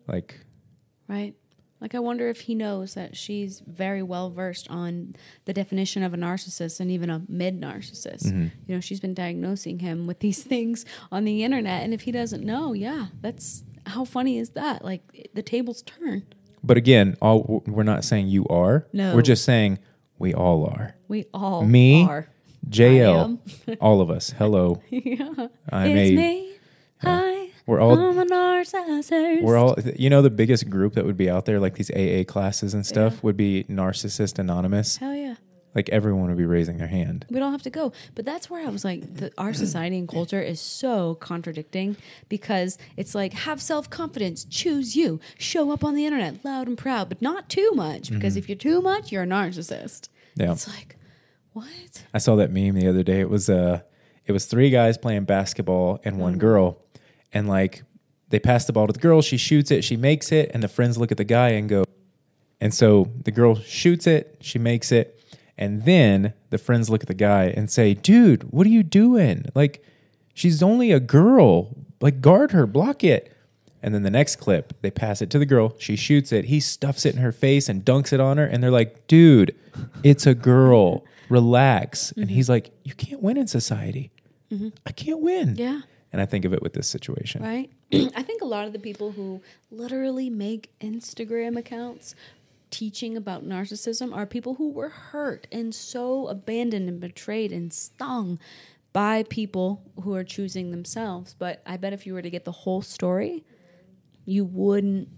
Like, 0.06 0.40
Right. 1.08 1.34
Like 1.78 1.94
I 1.94 1.98
wonder 1.98 2.28
if 2.30 2.42
he 2.42 2.54
knows 2.54 2.94
that 2.94 3.18
she's 3.18 3.60
very 3.66 4.02
well 4.02 4.30
versed 4.30 4.66
on 4.70 5.14
the 5.44 5.52
definition 5.52 6.02
of 6.02 6.14
a 6.14 6.16
narcissist 6.16 6.80
and 6.80 6.90
even 6.90 7.10
a 7.10 7.20
mid 7.28 7.60
narcissist. 7.60 8.24
Mm-hmm. 8.24 8.46
You 8.66 8.74
know, 8.74 8.80
she's 8.80 9.00
been 9.00 9.12
diagnosing 9.12 9.80
him 9.80 10.06
with 10.06 10.20
these 10.20 10.42
things 10.52 10.86
on 11.12 11.24
the 11.24 11.44
internet, 11.44 11.82
and 11.82 11.92
if 11.92 12.02
he 12.02 12.12
doesn't 12.12 12.42
know, 12.44 12.72
yeah, 12.72 13.08
that's 13.20 13.62
how 13.84 14.06
funny 14.06 14.38
is 14.38 14.50
that? 14.50 14.82
Like 14.84 15.28
the 15.34 15.42
tables 15.42 15.82
turn. 15.82 16.22
but 16.64 16.78
again, 16.78 17.16
all 17.20 17.62
we're 17.66 17.82
not 17.82 18.04
saying 18.04 18.28
you 18.28 18.46
are. 18.48 18.86
No. 18.94 19.14
We're 19.14 19.22
just 19.22 19.44
saying 19.44 19.78
we 20.20 20.34
all 20.34 20.66
are. 20.66 20.94
We 21.08 21.24
all 21.34 21.64
Me, 21.64 22.04
are. 22.04 22.28
JL, 22.68 23.38
all 23.80 24.00
of 24.00 24.10
us. 24.10 24.30
Hello. 24.38 24.80
yeah. 24.90 25.48
I'm 25.70 25.90
it's 25.96 26.10
a- 26.10 26.16
me. 26.16 26.52
Hi. 27.02 27.48
We're 27.66 27.80
all 27.80 27.98
I'm 27.98 28.18
a 28.18 28.26
narcissist. 28.26 29.42
We're 29.42 29.56
all, 29.56 29.76
you 29.96 30.10
know, 30.10 30.22
the 30.22 30.30
biggest 30.30 30.68
group 30.68 30.94
that 30.94 31.06
would 31.06 31.16
be 31.16 31.30
out 31.30 31.46
there, 31.46 31.58
like 31.58 31.74
these 31.74 31.90
AA 31.90 32.24
classes 32.30 32.74
and 32.74 32.84
stuff, 32.84 33.22
would 33.22 33.36
be 33.36 33.64
Narcissist 33.70 34.38
Anonymous. 34.38 34.96
Hell 34.98 35.14
yeah. 35.14 35.36
Like 35.74 35.88
everyone 35.90 36.28
would 36.28 36.36
be 36.36 36.44
raising 36.44 36.78
their 36.78 36.88
hand. 36.88 37.26
We 37.30 37.38
don't 37.38 37.52
have 37.52 37.62
to 37.62 37.70
go. 37.70 37.92
But 38.14 38.24
that's 38.24 38.50
where 38.50 38.66
I 38.66 38.70
was 38.70 38.84
like, 38.84 39.14
the, 39.14 39.32
our 39.38 39.54
society 39.54 39.98
and 39.98 40.08
culture 40.08 40.42
is 40.42 40.60
so 40.60 41.14
contradicting 41.16 41.96
because 42.28 42.76
it's 42.96 43.14
like, 43.14 43.32
have 43.32 43.62
self 43.62 43.88
confidence, 43.88 44.44
choose 44.44 44.96
you, 44.96 45.20
show 45.38 45.70
up 45.70 45.84
on 45.84 45.94
the 45.94 46.04
internet 46.04 46.44
loud 46.44 46.66
and 46.66 46.76
proud, 46.76 47.08
but 47.08 47.22
not 47.22 47.48
too 47.48 47.70
much 47.74 48.10
because 48.10 48.36
if 48.36 48.48
you're 48.48 48.56
too 48.56 48.80
much, 48.80 49.12
you're 49.12 49.22
a 49.22 49.26
narcissist. 49.26 50.08
Yeah. 50.34 50.52
It's 50.52 50.66
like, 50.66 50.96
what? 51.52 52.04
I 52.12 52.18
saw 52.18 52.36
that 52.36 52.50
meme 52.50 52.74
the 52.74 52.88
other 52.88 53.02
day. 53.02 53.20
It 53.20 53.30
was 53.30 53.48
uh 53.48 53.82
it 54.26 54.32
was 54.32 54.46
three 54.46 54.70
guys 54.70 54.98
playing 54.98 55.24
basketball 55.24 56.00
and 56.04 56.18
one 56.18 56.38
girl. 56.38 56.78
And 57.32 57.48
like 57.48 57.82
they 58.28 58.40
pass 58.40 58.64
the 58.64 58.72
ball 58.72 58.86
to 58.86 58.92
the 58.92 59.00
girl, 59.00 59.22
she 59.22 59.36
shoots 59.36 59.70
it, 59.70 59.82
she 59.84 59.96
makes 59.96 60.32
it, 60.32 60.50
and 60.52 60.62
the 60.62 60.68
friends 60.68 60.98
look 60.98 61.10
at 61.10 61.18
the 61.18 61.24
guy 61.24 61.50
and 61.50 61.68
go 61.68 61.84
and 62.60 62.74
so 62.74 63.10
the 63.24 63.30
girl 63.30 63.54
shoots 63.56 64.06
it, 64.06 64.36
she 64.40 64.58
makes 64.58 64.92
it, 64.92 65.19
and 65.60 65.84
then 65.84 66.32
the 66.48 66.58
friends 66.58 66.90
look 66.90 67.02
at 67.02 67.08
the 67.08 67.14
guy 67.14 67.44
and 67.44 67.70
say, 67.70 67.94
"Dude, 67.94 68.50
what 68.52 68.66
are 68.66 68.70
you 68.70 68.82
doing? 68.82 69.44
Like 69.54 69.84
she's 70.34 70.62
only 70.62 70.90
a 70.90 71.00
girl. 71.00 71.76
Like 72.00 72.20
guard 72.20 72.50
her, 72.50 72.66
block 72.66 73.04
it." 73.04 73.32
And 73.82 73.94
then 73.94 74.02
the 74.02 74.10
next 74.10 74.36
clip, 74.36 74.74
they 74.82 74.90
pass 74.90 75.22
it 75.22 75.30
to 75.30 75.38
the 75.38 75.46
girl. 75.46 75.74
She 75.78 75.96
shoots 75.96 76.32
it. 76.32 76.46
He 76.46 76.60
stuffs 76.60 77.06
it 77.06 77.14
in 77.14 77.22
her 77.22 77.32
face 77.32 77.68
and 77.68 77.84
dunks 77.84 78.12
it 78.12 78.20
on 78.20 78.36
her. 78.36 78.44
And 78.44 78.62
they're 78.62 78.70
like, 78.70 79.06
dude, 79.06 79.54
it's 80.02 80.26
a 80.26 80.34
girl. 80.34 81.04
Relax. 81.28 82.12
And 82.12 82.26
mm-hmm. 82.26 82.34
he's 82.34 82.48
like, 82.48 82.72
you 82.82 82.94
can't 82.94 83.22
win 83.22 83.36
in 83.36 83.46
society. 83.46 84.10
Mm-hmm. 84.52 84.68
I 84.84 84.92
can't 84.92 85.20
win. 85.20 85.56
Yeah. 85.56 85.82
And 86.12 86.20
I 86.20 86.26
think 86.26 86.44
of 86.44 86.52
it 86.52 86.62
with 86.62 86.72
this 86.72 86.88
situation. 86.88 87.42
Right? 87.42 87.70
I 87.92 88.22
think 88.22 88.42
a 88.42 88.46
lot 88.46 88.66
of 88.66 88.72
the 88.72 88.78
people 88.78 89.12
who 89.12 89.40
literally 89.70 90.28
make 90.28 90.70
Instagram 90.80 91.56
accounts 91.56 92.14
teaching 92.70 93.16
about 93.16 93.44
narcissism 93.44 94.14
are 94.14 94.26
people 94.26 94.54
who 94.54 94.70
were 94.70 94.88
hurt 94.88 95.46
and 95.50 95.74
so 95.74 96.28
abandoned 96.28 96.88
and 96.88 97.00
betrayed 97.00 97.52
and 97.52 97.72
stung 97.72 98.38
by 98.92 99.22
people 99.24 99.82
who 100.02 100.14
are 100.14 100.24
choosing 100.24 100.70
themselves. 100.70 101.34
But 101.38 101.62
I 101.66 101.76
bet 101.76 101.92
if 101.92 102.06
you 102.06 102.14
were 102.14 102.22
to 102.22 102.30
get 102.30 102.44
the 102.44 102.52
whole 102.52 102.82
story, 102.82 103.44
you 104.24 104.44
wouldn't 104.44 105.08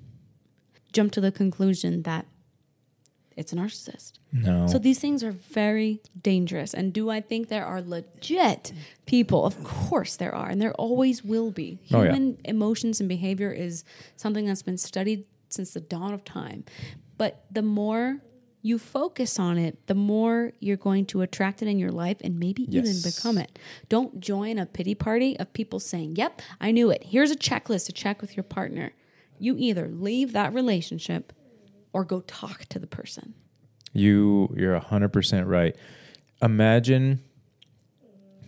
jump 0.92 1.12
to 1.12 1.20
the 1.20 1.32
conclusion 1.32 2.02
that 2.02 2.26
it's 3.34 3.52
a 3.52 3.56
narcissist. 3.56 4.12
No. 4.30 4.66
So 4.66 4.78
these 4.78 4.98
things 4.98 5.24
are 5.24 5.32
very 5.32 6.02
dangerous. 6.20 6.74
And 6.74 6.92
do 6.92 7.08
I 7.08 7.22
think 7.22 7.48
there 7.48 7.64
are 7.64 7.80
legit 7.80 8.72
people? 9.06 9.44
Of 9.46 9.62
course 9.64 10.16
there 10.16 10.34
are, 10.34 10.48
and 10.48 10.60
there 10.60 10.74
always 10.74 11.24
will 11.24 11.50
be. 11.50 11.78
Oh, 11.92 12.02
yeah. 12.02 12.12
Human 12.12 12.38
emotions 12.44 13.00
and 13.00 13.08
behavior 13.08 13.50
is 13.50 13.84
something 14.16 14.44
that's 14.44 14.62
been 14.62 14.78
studied 14.78 15.24
since 15.48 15.72
the 15.72 15.80
dawn 15.80 16.12
of 16.12 16.24
time. 16.24 16.64
But 17.18 17.44
the 17.50 17.62
more 17.62 18.20
you 18.62 18.78
focus 18.78 19.38
on 19.38 19.58
it, 19.58 19.86
the 19.88 19.94
more 19.94 20.52
you're 20.60 20.76
going 20.76 21.04
to 21.06 21.20
attract 21.20 21.62
it 21.62 21.68
in 21.68 21.78
your 21.78 21.90
life 21.90 22.18
and 22.22 22.38
maybe 22.38 22.62
even 22.74 22.94
become 23.02 23.36
it. 23.36 23.58
Don't 23.88 24.20
join 24.20 24.58
a 24.58 24.66
pity 24.66 24.94
party 24.94 25.38
of 25.38 25.52
people 25.52 25.80
saying, 25.80 26.16
Yep, 26.16 26.40
I 26.60 26.70
knew 26.70 26.90
it. 26.90 27.02
Here's 27.04 27.32
a 27.32 27.36
checklist 27.36 27.86
to 27.86 27.92
check 27.92 28.20
with 28.20 28.36
your 28.36 28.44
partner. 28.44 28.92
You 29.38 29.56
either 29.58 29.88
leave 29.88 30.32
that 30.32 30.54
relationship 30.54 31.32
or 31.92 32.04
go 32.04 32.20
talk 32.20 32.66
to 32.66 32.78
the 32.78 32.86
person. 32.86 33.34
You 33.92 34.54
you're 34.56 34.78
hundred 34.78 35.12
percent 35.12 35.48
right. 35.48 35.76
Imagine 36.40 37.20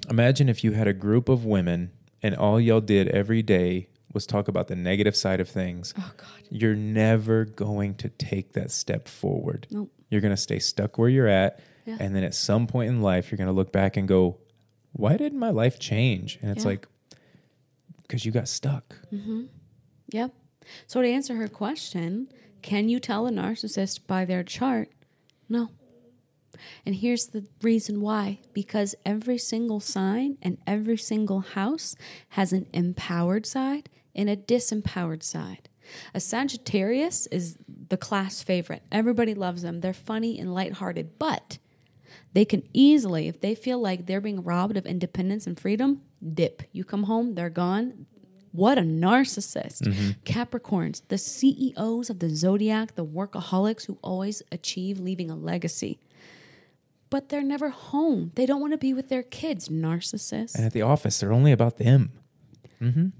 imagine 0.08 0.48
if 0.48 0.62
you 0.62 0.72
had 0.72 0.86
a 0.86 0.92
group 0.92 1.28
of 1.28 1.44
women 1.44 1.90
and 2.22 2.34
all 2.36 2.60
y'all 2.60 2.80
did 2.80 3.08
every 3.08 3.42
day 3.42 3.88
was 4.14 4.26
talk 4.26 4.48
about 4.48 4.68
the 4.68 4.76
negative 4.76 5.14
side 5.16 5.40
of 5.40 5.48
things. 5.48 5.92
Oh, 5.98 6.12
God. 6.16 6.28
You're 6.50 6.74
never 6.76 7.44
going 7.44 7.96
to 7.96 8.08
take 8.08 8.52
that 8.52 8.70
step 8.70 9.08
forward. 9.08 9.66
Nope. 9.70 9.90
You're 10.08 10.20
gonna 10.20 10.36
stay 10.36 10.60
stuck 10.60 10.96
where 10.96 11.08
you're 11.08 11.26
at. 11.28 11.60
Yeah. 11.84 11.96
And 12.00 12.14
then 12.14 12.22
at 12.24 12.34
some 12.34 12.66
point 12.66 12.88
in 12.88 13.02
life 13.02 13.30
you're 13.30 13.38
gonna 13.38 13.52
look 13.52 13.72
back 13.72 13.96
and 13.96 14.06
go, 14.08 14.38
Why 14.92 15.16
didn't 15.16 15.38
my 15.40 15.50
life 15.50 15.78
change? 15.80 16.38
And 16.40 16.50
it's 16.52 16.64
Yeah. 16.64 16.70
like 16.70 16.88
because 18.02 18.24
you 18.24 18.30
got 18.32 18.48
stuck. 18.48 18.96
Mm-hmm. 19.12 19.44
Yep. 20.10 20.32
So 20.86 21.02
to 21.02 21.08
answer 21.08 21.34
her 21.36 21.48
question, 21.48 22.28
can 22.62 22.88
you 22.88 23.00
tell 23.00 23.26
a 23.26 23.30
narcissist 23.30 24.06
by 24.06 24.24
their 24.24 24.44
chart? 24.44 24.90
No. 25.48 25.70
And 26.86 26.94
here's 26.94 27.26
the 27.26 27.46
reason 27.62 28.00
why 28.00 28.38
because 28.52 28.94
every 29.04 29.38
single 29.38 29.80
sign 29.80 30.38
and 30.40 30.58
every 30.66 30.96
single 30.96 31.40
house 31.40 31.96
has 32.30 32.52
an 32.52 32.66
empowered 32.72 33.44
side 33.46 33.90
and 34.14 34.28
a 34.28 34.36
disempowered 34.36 35.22
side. 35.22 35.68
A 36.14 36.20
Sagittarius 36.20 37.26
is 37.26 37.56
the 37.88 37.96
class 37.96 38.42
favorite. 38.42 38.82
Everybody 38.90 39.34
loves 39.34 39.62
them. 39.62 39.80
They're 39.80 39.92
funny 39.92 40.38
and 40.38 40.54
lighthearted, 40.54 41.18
but 41.18 41.58
they 42.32 42.44
can 42.44 42.62
easily, 42.72 43.28
if 43.28 43.40
they 43.40 43.54
feel 43.54 43.78
like 43.78 44.06
they're 44.06 44.20
being 44.20 44.42
robbed 44.42 44.76
of 44.76 44.86
independence 44.86 45.46
and 45.46 45.58
freedom, 45.58 46.02
dip. 46.32 46.62
You 46.72 46.84
come 46.84 47.04
home, 47.04 47.34
they're 47.34 47.50
gone. 47.50 48.06
What 48.52 48.78
a 48.78 48.82
narcissist. 48.82 49.82
Mm-hmm. 49.82 50.10
Capricorns, 50.24 51.02
the 51.08 51.18
CEOs 51.18 52.08
of 52.08 52.20
the 52.20 52.30
zodiac, 52.30 52.94
the 52.94 53.04
workaholics 53.04 53.86
who 53.86 53.98
always 54.00 54.42
achieve 54.52 55.00
leaving 55.00 55.28
a 55.28 55.36
legacy. 55.36 55.98
But 57.10 57.28
they're 57.28 57.42
never 57.42 57.70
home. 57.70 58.32
They 58.34 58.46
don't 58.46 58.60
want 58.60 58.72
to 58.72 58.78
be 58.78 58.94
with 58.94 59.08
their 59.08 59.22
kids, 59.22 59.68
narcissists. 59.68 60.54
And 60.54 60.64
at 60.64 60.72
the 60.72 60.82
office, 60.82 61.18
they're 61.18 61.32
only 61.32 61.52
about 61.52 61.78
them. 61.78 62.12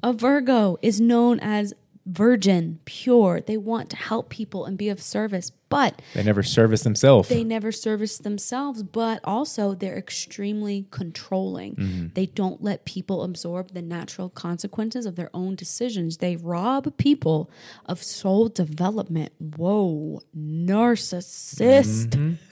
A 0.02 0.12
Virgo 0.12 0.78
is 0.82 1.00
known 1.00 1.40
as 1.40 1.74
virgin, 2.06 2.80
pure. 2.84 3.40
They 3.40 3.56
want 3.56 3.90
to 3.90 3.96
help 3.96 4.28
people 4.28 4.66
and 4.66 4.76
be 4.76 4.88
of 4.88 5.00
service, 5.00 5.50
but 5.70 6.02
They 6.12 6.22
never 6.22 6.42
service 6.42 6.82
themselves. 6.82 7.28
they 7.28 7.42
never 7.42 7.72
service 7.72 8.18
themselves, 8.18 8.82
but 8.82 9.20
also 9.24 9.74
they're 9.74 9.96
extremely 9.96 10.86
controlling. 10.90 11.76
Mm-hmm. 11.76 12.06
They 12.14 12.26
don't 12.26 12.62
let 12.62 12.84
people 12.84 13.22
absorb 13.22 13.72
the 13.72 13.82
natural 13.82 14.28
consequences 14.28 15.06
of 15.06 15.16
their 15.16 15.30
own 15.32 15.54
decisions. 15.54 16.18
They 16.18 16.36
rob 16.36 16.96
people 16.98 17.50
of 17.86 18.02
soul 18.02 18.48
development. 18.48 19.32
Whoa, 19.38 20.20
mm-hmm. 20.36 20.66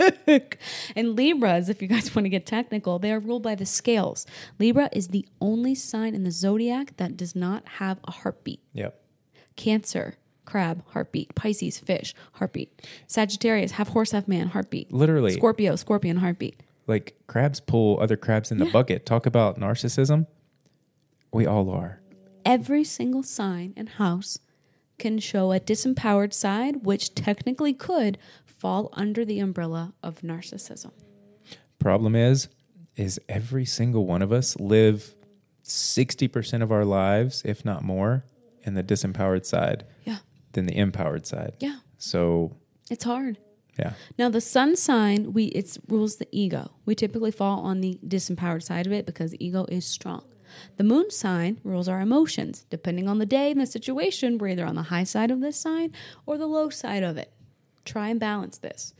and 0.26 1.16
Libras, 1.16 1.68
if 1.68 1.80
you 1.82 1.88
guys 1.88 2.14
want 2.14 2.24
to 2.24 2.28
get 2.30 2.46
technical, 2.46 2.98
they 2.98 3.12
are 3.12 3.18
ruled 3.20 3.42
by 3.42 3.54
the 3.54 3.66
scales. 3.66 4.26
Libra 4.58 4.88
is 4.92 5.08
the 5.08 5.26
only 5.40 5.74
sign 5.74 6.14
in 6.14 6.24
the 6.24 6.30
zodiac 6.30 6.96
that 6.96 7.16
does 7.16 7.34
not 7.36 7.66
have 7.78 7.98
a 8.04 8.10
heartbeat. 8.12 8.60
yep. 8.72 8.98
Cancer 9.56 10.16
crab, 10.44 10.82
heartbeat. 10.88 11.34
Pisces, 11.34 11.78
fish, 11.78 12.14
heartbeat. 12.34 12.82
Sagittarius, 13.06 13.72
half 13.72 13.88
horse, 13.88 14.10
half 14.12 14.26
man, 14.26 14.48
heartbeat. 14.48 14.92
Literally. 14.92 15.32
Scorpio, 15.32 15.76
scorpion, 15.76 16.16
heartbeat. 16.16 16.60
Like 16.86 17.14
crabs 17.28 17.60
pull 17.60 18.00
other 18.00 18.16
crabs 18.16 18.50
in 18.50 18.58
the 18.58 18.66
Yeah. 18.66 18.72
bucket. 18.72 19.06
Talk 19.06 19.24
about 19.26 19.58
narcissism. 19.60 20.26
We 21.32 21.46
all 21.46 21.70
are. 21.70 22.00
Every 22.44 22.82
single 22.84 23.22
sign 23.22 23.72
and 23.76 23.88
house 23.88 24.38
can 24.98 25.18
show 25.18 25.52
a 25.52 25.60
disempowered 25.60 26.32
side, 26.32 26.84
which 26.84 27.14
technically 27.14 27.72
could 27.72 28.18
fall 28.62 28.88
under 28.92 29.24
the 29.24 29.40
umbrella 29.40 29.92
of 30.04 30.20
narcissism. 30.20 30.92
Problem 31.80 32.14
is, 32.14 32.46
is 32.94 33.20
every 33.28 33.64
single 33.64 34.06
one 34.06 34.22
of 34.22 34.30
us 34.30 34.56
live 34.60 35.16
60% 35.64 36.62
of 36.62 36.70
our 36.70 36.84
lives, 36.84 37.42
if 37.44 37.64
not 37.64 37.82
more, 37.82 38.24
in 38.62 38.74
the 38.74 38.82
disempowered 38.84 39.44
side 39.44 39.84
Yeah. 40.04 40.18
than 40.52 40.66
the 40.66 40.76
empowered 40.76 41.26
side. 41.26 41.54
Yeah. 41.58 41.78
So, 41.98 42.52
It's 42.88 43.02
hard. 43.02 43.38
yeah. 43.76 43.94
Now 44.16 44.28
the 44.28 44.40
sun 44.40 44.76
sign, 44.76 45.32
we 45.32 45.46
it 45.46 45.76
rules 45.88 46.16
the 46.18 46.28
ego. 46.30 46.70
We 46.86 46.94
typically 46.94 47.32
fall 47.32 47.58
on 47.62 47.80
the 47.80 47.98
disempowered 48.06 48.62
side 48.62 48.86
of 48.86 48.92
it 48.92 49.06
because 49.06 49.32
the 49.32 49.44
ego 49.44 49.64
is 49.70 49.84
strong. 49.84 50.22
The 50.76 50.84
moon 50.84 51.10
sign 51.10 51.58
rules 51.64 51.88
our 51.88 52.00
emotions. 52.00 52.64
Depending 52.70 53.08
on 53.08 53.18
the 53.18 53.26
day 53.26 53.50
and 53.50 53.60
the 53.60 53.66
situation, 53.66 54.38
we're 54.38 54.50
either 54.50 54.66
on 54.66 54.76
the 54.76 54.82
high 54.94 55.04
side 55.04 55.32
of 55.32 55.40
this 55.40 55.56
sign 55.56 55.90
or 56.26 56.38
the 56.38 56.46
low 56.46 56.68
side 56.68 57.02
of 57.02 57.16
it. 57.16 57.32
Try 57.84 58.08
and 58.08 58.20
balance 58.20 58.58
this. 58.58 58.94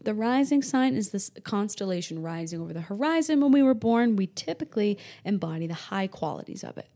The 0.00 0.14
rising 0.14 0.62
sign 0.62 0.94
is 0.94 1.10
this 1.10 1.30
constellation 1.44 2.20
rising 2.20 2.60
over 2.60 2.74
the 2.74 2.82
horizon. 2.82 3.40
When 3.40 3.52
we 3.52 3.62
were 3.62 3.74
born, 3.74 4.16
we 4.16 4.26
typically 4.26 4.98
embody 5.24 5.66
the 5.66 5.74
high 5.74 6.06
qualities 6.06 6.62
of 6.62 6.76
it. 6.76 6.88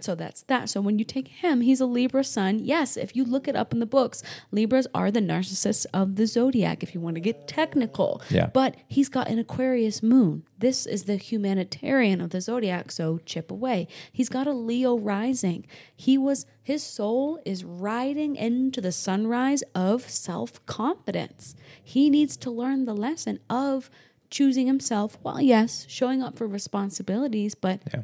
So 0.00 0.14
that's 0.14 0.42
that. 0.44 0.68
So 0.68 0.80
when 0.80 0.98
you 0.98 1.04
take 1.04 1.28
him, 1.28 1.60
he's 1.60 1.80
a 1.80 1.86
Libra 1.86 2.24
sun. 2.24 2.58
Yes, 2.60 2.96
if 2.96 3.14
you 3.16 3.24
look 3.24 3.48
it 3.48 3.56
up 3.56 3.72
in 3.72 3.80
the 3.80 3.86
books, 3.86 4.22
Libras 4.50 4.86
are 4.94 5.10
the 5.10 5.20
narcissists 5.20 5.86
of 5.92 6.16
the 6.16 6.26
zodiac, 6.26 6.82
if 6.82 6.94
you 6.94 7.00
want 7.00 7.16
to 7.16 7.20
get 7.20 7.48
technical. 7.48 8.22
Yeah. 8.30 8.46
But 8.52 8.76
he's 8.86 9.08
got 9.08 9.28
an 9.28 9.38
Aquarius 9.38 10.02
moon. 10.02 10.44
This 10.58 10.86
is 10.86 11.04
the 11.04 11.16
humanitarian 11.16 12.20
of 12.20 12.30
the 12.30 12.40
zodiac, 12.40 12.90
so 12.90 13.18
chip 13.24 13.50
away. 13.50 13.86
He's 14.12 14.28
got 14.28 14.46
a 14.46 14.52
Leo 14.52 14.98
rising. 14.98 15.66
He 15.94 16.18
was 16.18 16.46
his 16.62 16.82
soul 16.82 17.38
is 17.46 17.64
riding 17.64 18.36
into 18.36 18.80
the 18.80 18.92
sunrise 18.92 19.62
of 19.74 20.08
self-confidence. 20.10 21.54
He 21.82 22.10
needs 22.10 22.36
to 22.38 22.50
learn 22.50 22.84
the 22.84 22.94
lesson 22.94 23.40
of 23.48 23.88
choosing 24.30 24.66
himself. 24.66 25.16
while 25.22 25.40
yes, 25.40 25.86
showing 25.88 26.22
up 26.22 26.36
for 26.36 26.46
responsibilities, 26.46 27.54
but 27.54 27.80
Yeah. 27.92 28.02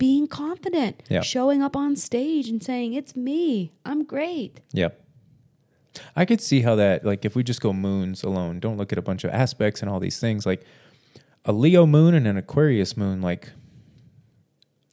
Being 0.00 0.26
confident, 0.26 1.02
showing 1.22 1.62
up 1.62 1.76
on 1.76 1.94
stage 1.94 2.48
and 2.48 2.60
saying, 2.60 2.94
It's 2.94 3.14
me, 3.14 3.70
I'm 3.84 4.02
great. 4.02 4.60
Yep. 4.72 4.98
I 6.16 6.24
could 6.24 6.40
see 6.40 6.62
how 6.62 6.74
that, 6.76 7.04
like, 7.04 7.24
if 7.24 7.36
we 7.36 7.42
just 7.44 7.60
go 7.60 7.72
moons 7.72 8.22
alone, 8.22 8.58
don't 8.60 8.76
look 8.78 8.92
at 8.92 8.98
a 8.98 9.02
bunch 9.02 9.22
of 9.24 9.30
aspects 9.30 9.82
and 9.82 9.90
all 9.90 10.00
these 10.00 10.18
things, 10.18 10.46
like 10.46 10.64
a 11.44 11.52
Leo 11.52 11.84
moon 11.84 12.14
and 12.14 12.26
an 12.26 12.36
Aquarius 12.36 12.96
moon, 12.96 13.20
like, 13.20 13.50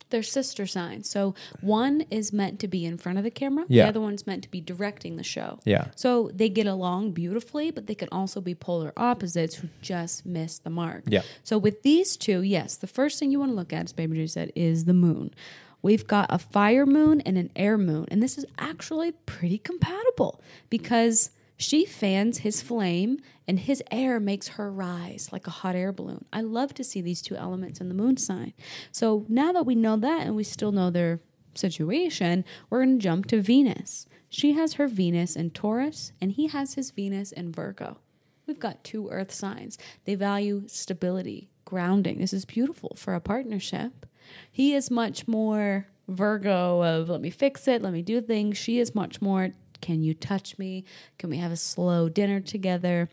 They're 0.09 0.23
sister 0.23 0.65
signs. 0.65 1.09
So 1.09 1.35
one 1.61 2.01
is 2.09 2.31
meant 2.31 2.59
to 2.61 2.67
be 2.67 2.85
in 2.85 2.97
front 2.97 3.17
of 3.17 3.23
the 3.23 3.31
camera, 3.31 3.65
Yeah. 3.67 3.83
the 3.83 3.89
other 3.89 4.01
one's 4.01 4.25
meant 4.25 4.43
to 4.43 4.51
be 4.51 4.61
directing 4.61 5.17
the 5.17 5.23
show. 5.23 5.59
yeah. 5.65 5.87
So 5.95 6.31
they 6.33 6.49
get 6.49 6.65
along 6.67 7.11
beautifully, 7.11 7.71
but 7.71 7.87
they 7.87 7.95
can 7.95 8.07
also 8.11 8.39
be 8.41 8.55
polar 8.55 8.93
opposites 8.95 9.55
who 9.55 9.67
just 9.81 10.25
miss 10.25 10.59
the 10.59 10.69
mark. 10.69 11.03
Yeah. 11.07 11.21
So 11.43 11.57
with 11.57 11.83
these 11.83 12.15
two, 12.17 12.41
yes, 12.41 12.75
the 12.77 12.87
first 12.87 13.19
thing 13.19 13.31
you 13.31 13.39
want 13.39 13.51
to 13.51 13.55
look 13.55 13.73
at, 13.73 13.83
as 13.85 13.93
Baby 13.93 14.15
Drew 14.17 14.27
said, 14.27 14.51
is 14.55 14.85
the 14.85 14.93
moon. 14.93 15.33
We've 15.81 16.07
got 16.07 16.25
a 16.29 16.39
fire 16.39 16.85
moon 16.85 17.21
and 17.21 17.37
an 17.37 17.51
air 17.55 17.77
moon, 17.77 18.07
and 18.09 18.21
this 18.21 18.37
is 18.37 18.45
actually 18.57 19.11
pretty 19.11 19.59
compatible 19.59 20.41
because 20.69 21.29
she 21.57 21.85
fans 21.85 22.39
his 22.39 22.61
flame 22.61 23.19
and 23.47 23.59
his 23.59 23.83
air 23.91 24.19
makes 24.19 24.49
her 24.49 24.71
rise 24.71 25.29
like 25.31 25.47
a 25.47 25.51
hot 25.51 25.75
air 25.75 25.91
balloon. 25.91 26.25
I 26.31 26.41
love 26.41 26.73
to 26.75 26.83
see 26.83 27.01
these 27.01 27.21
two 27.21 27.35
elements 27.35 27.81
in 27.81 27.89
the 27.89 27.95
moon 27.95 28.17
sign. 28.17 28.53
So 28.91 29.25
now 29.27 29.51
that 29.51 29.65
we 29.65 29.73
know 29.73 29.97
that 29.97 30.27
and 30.27 30.35
we 30.35 30.43
still 30.43 30.71
know 30.71 30.91
their 30.91 31.19
situation, 31.55 32.45
we're 32.69 32.83
going 32.83 32.99
to 32.99 33.03
jump 33.03 33.25
to 33.27 33.41
Venus. 33.41 34.05
She 34.29 34.53
has 34.53 34.73
her 34.73 34.87
Venus 34.87 35.35
in 35.35 35.49
Taurus 35.49 36.11
and 36.21 36.31
he 36.31 36.47
has 36.47 36.75
his 36.75 36.91
Venus 36.91 37.31
in 37.31 37.51
Virgo. 37.51 37.97
We've 38.45 38.59
got 38.59 38.83
two 38.83 39.09
earth 39.09 39.33
signs. 39.33 39.77
They 40.05 40.15
value 40.15 40.63
stability, 40.67 41.49
grounding. 41.65 42.19
This 42.19 42.33
is 42.33 42.45
beautiful 42.45 42.93
for 42.95 43.15
a 43.15 43.19
partnership. 43.19 44.05
He 44.51 44.73
is 44.73 44.91
much 44.91 45.27
more 45.27 45.87
Virgo 46.07 46.83
of 46.83 47.09
let 47.09 47.19
me 47.19 47.29
fix 47.29 47.67
it, 47.67 47.81
let 47.81 47.91
me 47.91 48.01
do 48.01 48.21
things. 48.21 48.57
She 48.57 48.79
is 48.79 48.95
much 48.95 49.21
more 49.21 49.49
can 49.81 50.01
you 50.01 50.13
touch 50.13 50.57
me? 50.57 50.85
Can 51.17 51.29
we 51.29 51.37
have 51.37 51.51
a 51.51 51.57
slow 51.57 52.09
dinner 52.09 52.39
together? 52.39 53.09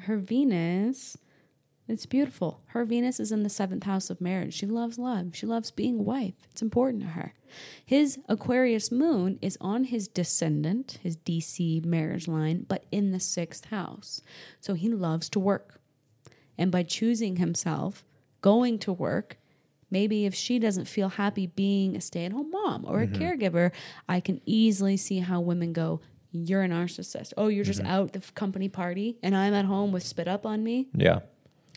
Her 0.00 0.18
Venus, 0.18 1.16
it's 1.88 2.06
beautiful. 2.06 2.62
Her 2.66 2.84
Venus 2.84 3.20
is 3.20 3.30
in 3.30 3.44
the 3.44 3.48
seventh 3.48 3.84
house 3.84 4.10
of 4.10 4.20
marriage. 4.20 4.54
She 4.54 4.66
loves 4.66 4.98
love. 4.98 5.30
She 5.34 5.46
loves 5.46 5.70
being 5.70 6.04
wife. 6.04 6.34
It's 6.50 6.62
important 6.62 7.02
to 7.04 7.10
her. 7.10 7.32
His 7.84 8.18
Aquarius 8.28 8.90
moon 8.90 9.38
is 9.40 9.56
on 9.60 9.84
his 9.84 10.08
descendant, 10.08 10.98
his 11.02 11.16
DC 11.16 11.84
marriage 11.84 12.26
line, 12.26 12.66
but 12.68 12.86
in 12.90 13.12
the 13.12 13.20
sixth 13.20 13.66
house. 13.66 14.20
So 14.60 14.74
he 14.74 14.88
loves 14.88 15.28
to 15.30 15.40
work. 15.40 15.80
And 16.58 16.72
by 16.72 16.82
choosing 16.82 17.36
himself, 17.36 18.04
going 18.40 18.78
to 18.80 18.92
work, 18.92 19.38
maybe 19.90 20.26
if 20.26 20.34
she 20.34 20.58
doesn't 20.58 20.86
feel 20.86 21.08
happy 21.08 21.46
being 21.46 21.96
a 21.96 22.00
stay 22.00 22.24
at 22.24 22.32
home 22.32 22.50
mom 22.50 22.84
or 22.86 23.00
a 23.00 23.06
mm-hmm. 23.06 23.22
caregiver, 23.22 23.72
I 24.08 24.20
can 24.20 24.40
easily 24.46 24.96
see 24.96 25.20
how 25.20 25.40
women 25.40 25.72
go, 25.72 26.00
You're 26.32 26.62
a 26.64 26.68
narcissist. 26.68 27.32
Oh, 27.36 27.48
you're 27.48 27.64
just 27.64 27.80
mm-hmm. 27.80 27.90
out 27.90 28.12
the 28.12 28.20
company 28.34 28.68
party 28.68 29.16
and 29.22 29.36
I'm 29.36 29.54
at 29.54 29.64
home 29.64 29.92
with 29.92 30.02
spit 30.02 30.28
up 30.28 30.44
on 30.46 30.62
me 30.62 30.88
Yeah. 30.94 31.20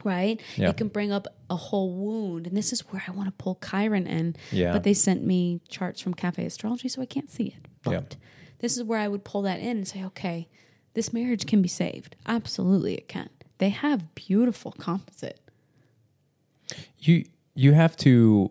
right? 0.04 0.42
Yeah. 0.56 0.70
It 0.70 0.78
can 0.78 0.88
bring 0.88 1.12
up 1.12 1.28
a 1.50 1.56
whole 1.56 1.94
wound. 1.94 2.48
And 2.48 2.56
this 2.56 2.72
is 2.74 2.82
where 2.92 3.04
I 3.08 3.12
want 3.12 3.28
to 3.28 3.34
pull 3.44 3.60
Chiron 3.64 4.08
in. 4.08 4.36
Yeah. 4.52 4.74
But 4.74 4.84
they 4.84 4.94
sent 4.94 5.24
me 5.24 5.62
charts 5.68 6.02
from 6.02 6.14
Cafe 6.14 6.46
Astrology, 6.46 6.88
so 6.90 7.02
I 7.02 7.06
can't 7.06 7.30
see 7.30 7.48
it. 7.48 7.68
But 7.84 7.92
Yeah. 7.92 8.02
this 8.60 8.78
is 8.78 8.84
where 8.84 9.00
I 9.00 9.08
would 9.08 9.24
pull 9.24 9.42
that 9.44 9.60
in 9.60 9.78
and 9.78 9.88
say, 9.88 10.04
okay, 10.06 10.48
this 10.94 11.14
marriage 11.14 11.46
can 11.46 11.62
be 11.62 11.68
saved. 11.70 12.16
Absolutely, 12.26 12.96
it 12.96 13.08
can. 13.08 13.30
They 13.60 13.70
have 13.70 14.16
beautiful 14.16 14.72
composite. 14.72 15.40
You 16.98 17.26
you 17.60 17.74
have 17.74 17.98
to 17.98 18.50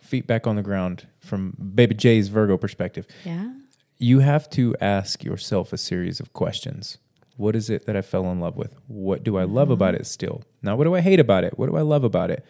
feet 0.00 0.26
back 0.26 0.46
on 0.46 0.54
the 0.56 0.62
ground 0.62 1.06
from 1.18 1.56
Baby 1.74 1.94
J's 1.94 2.28
Virgo 2.28 2.58
perspective. 2.58 3.06
Yeah. 3.24 3.54
You 3.96 4.18
have 4.18 4.50
to 4.50 4.76
ask 4.82 5.24
yourself 5.24 5.72
a 5.72 5.78
series 5.78 6.20
of 6.20 6.34
questions. 6.34 6.98
What 7.38 7.56
is 7.56 7.70
it 7.70 7.86
that 7.86 7.96
I 7.96 8.02
fell 8.02 8.30
in 8.30 8.38
love 8.38 8.58
with? 8.58 8.74
What 8.86 9.24
do 9.24 9.38
I 9.38 9.44
love 9.44 9.66
mm-hmm. 9.66 9.72
about 9.72 9.94
it 9.94 10.06
still? 10.06 10.42
Now, 10.60 10.76
what 10.76 10.84
do 10.84 10.94
I 10.94 11.00
hate 11.00 11.20
about 11.20 11.42
it? 11.44 11.58
What 11.58 11.70
do 11.70 11.76
I 11.76 11.80
love 11.80 12.04
about 12.04 12.30
it? 12.30 12.44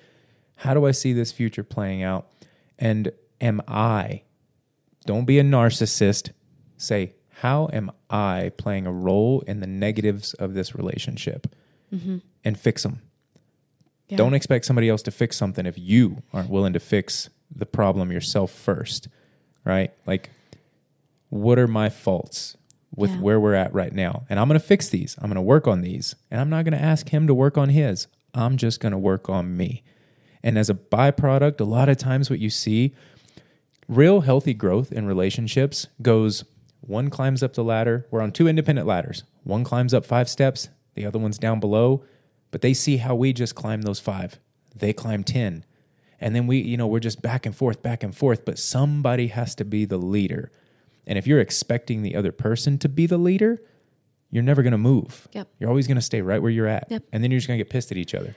How 0.57 0.75
do 0.75 0.85
I 0.85 0.91
see 0.91 1.13
this 1.13 1.31
future 1.31 1.63
playing 1.63 2.03
out? 2.03 2.29
And 2.77 3.13
am 3.41 3.63
I, 3.69 4.23
don't 5.07 5.27
be 5.27 5.39
a 5.39 5.45
narcissist, 5.45 6.31
say, 6.77 7.15
how 7.29 7.71
am 7.73 7.93
I 8.11 8.51
playing 8.59 8.89
a 8.89 8.93
role 8.93 9.43
in 9.43 9.61
the 9.61 9.69
negatives 9.69 10.35
of 10.35 10.55
this 10.55 10.75
relationship? 10.75 11.55
Mm-hmm. 11.95 12.19
And 12.45 12.59
fix 12.59 12.83
them. 12.83 13.03
Yeah. 14.11 14.17
Don't 14.17 14.35
expect 14.35 14.65
somebody 14.65 14.89
else 14.89 15.03
to 15.03 15.11
fix 15.11 15.37
something 15.37 15.67
if 15.67 15.79
you 15.79 16.23
aren't 16.33 16.51
willing 16.51 16.73
to 16.75 16.81
fix 16.81 17.29
the 17.55 17.67
problem 17.67 18.11
yourself 18.13 18.51
first, 18.51 19.09
right? 19.65 19.93
Like, 20.07 20.31
what 21.29 21.59
are 21.59 21.69
my 21.69 21.89
faults 21.89 22.57
with 22.95 23.11
Yeah. 23.11 23.21
where 23.21 23.41
we're 23.41 23.55
at 23.55 23.73
right 23.73 23.93
now? 23.93 24.25
And 24.29 24.39
I'm 24.41 24.49
going 24.49 24.59
to 24.61 24.67
fix 24.67 24.89
these. 24.89 25.17
I'm 25.19 25.27
going 25.29 25.37
to 25.37 25.41
work 25.43 25.67
on 25.69 25.81
these. 25.83 26.15
And 26.31 26.41
I'm 26.41 26.51
not 26.51 26.65
going 26.65 26.77
to 26.77 26.83
ask 26.83 27.09
him 27.11 27.27
to 27.27 27.35
work 27.35 27.57
on 27.57 27.69
his. 27.71 28.07
I'm 28.35 28.57
just 28.57 28.81
going 28.81 28.93
to 28.93 28.99
work 28.99 29.29
on 29.29 29.57
me. 29.57 29.83
And 30.43 30.59
as 30.59 30.71
a 30.71 30.75
byproduct, 30.75 31.61
a 31.61 31.65
lot 31.65 31.89
of 31.89 31.97
times 31.99 32.31
what 32.31 32.39
you 32.39 32.51
see, 32.51 32.95
real 33.89 34.21
healthy 34.23 34.55
growth 34.55 34.93
in 34.93 35.07
relationships 35.07 35.87
goes 36.03 36.45
one 36.81 37.11
climbs 37.11 37.43
up 37.43 37.55
the 37.55 37.65
ladder. 37.65 38.07
We're 38.11 38.23
on 38.23 38.33
two 38.33 38.49
independent 38.49 38.87
ladders. 38.87 39.25
One 39.45 39.65
climbs 39.65 39.93
up 39.93 40.05
five 40.07 40.29
steps, 40.29 40.69
the 40.95 41.05
other 41.05 41.19
one's 41.19 41.39
down 41.39 41.61
below, 41.61 42.05
but 42.51 42.61
they 42.61 42.75
see 42.75 42.99
how 42.99 43.15
we 43.15 43.33
just 43.33 43.55
climb 43.55 43.83
those 43.83 44.01
five. 44.01 44.39
They 44.75 44.93
climb 44.93 45.25
10. 45.25 45.65
And 46.21 46.35
then 46.35 46.47
we, 46.47 46.59
you 46.59 46.77
know, 46.77 46.87
we're 46.87 47.01
just 47.01 47.23
back 47.23 47.47
and 47.47 47.57
forth, 47.57 47.83
back 47.83 48.03
and 48.03 48.15
forth, 48.17 48.45
but 48.45 48.59
somebody 48.59 49.29
has 49.29 49.55
to 49.57 49.65
be 49.65 49.85
the 49.85 49.97
leader. 49.97 50.51
And 51.07 51.17
if 51.19 51.27
you're 51.27 51.41
expecting 51.41 52.03
the 52.03 52.15
other 52.15 52.33
person 52.33 52.79
to 52.79 52.89
be 52.89 53.07
the 53.07 53.19
leader, 53.19 53.61
you're 54.31 54.43
never 54.43 54.63
going 54.63 54.73
to 54.73 54.79
move. 54.79 55.27
Yep. 55.33 55.49
You're 55.59 55.71
always 55.71 55.87
going 55.87 55.97
to 55.97 56.03
stay 56.03 56.21
right 56.21 56.41
where 56.41 56.51
you're 56.51 56.69
at. 56.69 56.87
Yep. 56.91 57.05
And 57.13 57.25
then 57.25 57.31
you're 57.31 57.39
just 57.39 57.49
going 57.49 57.59
to 57.59 57.65
get 57.65 57.71
pissed 57.71 57.91
at 57.91 57.97
each 57.97 58.15
other. 58.15 58.35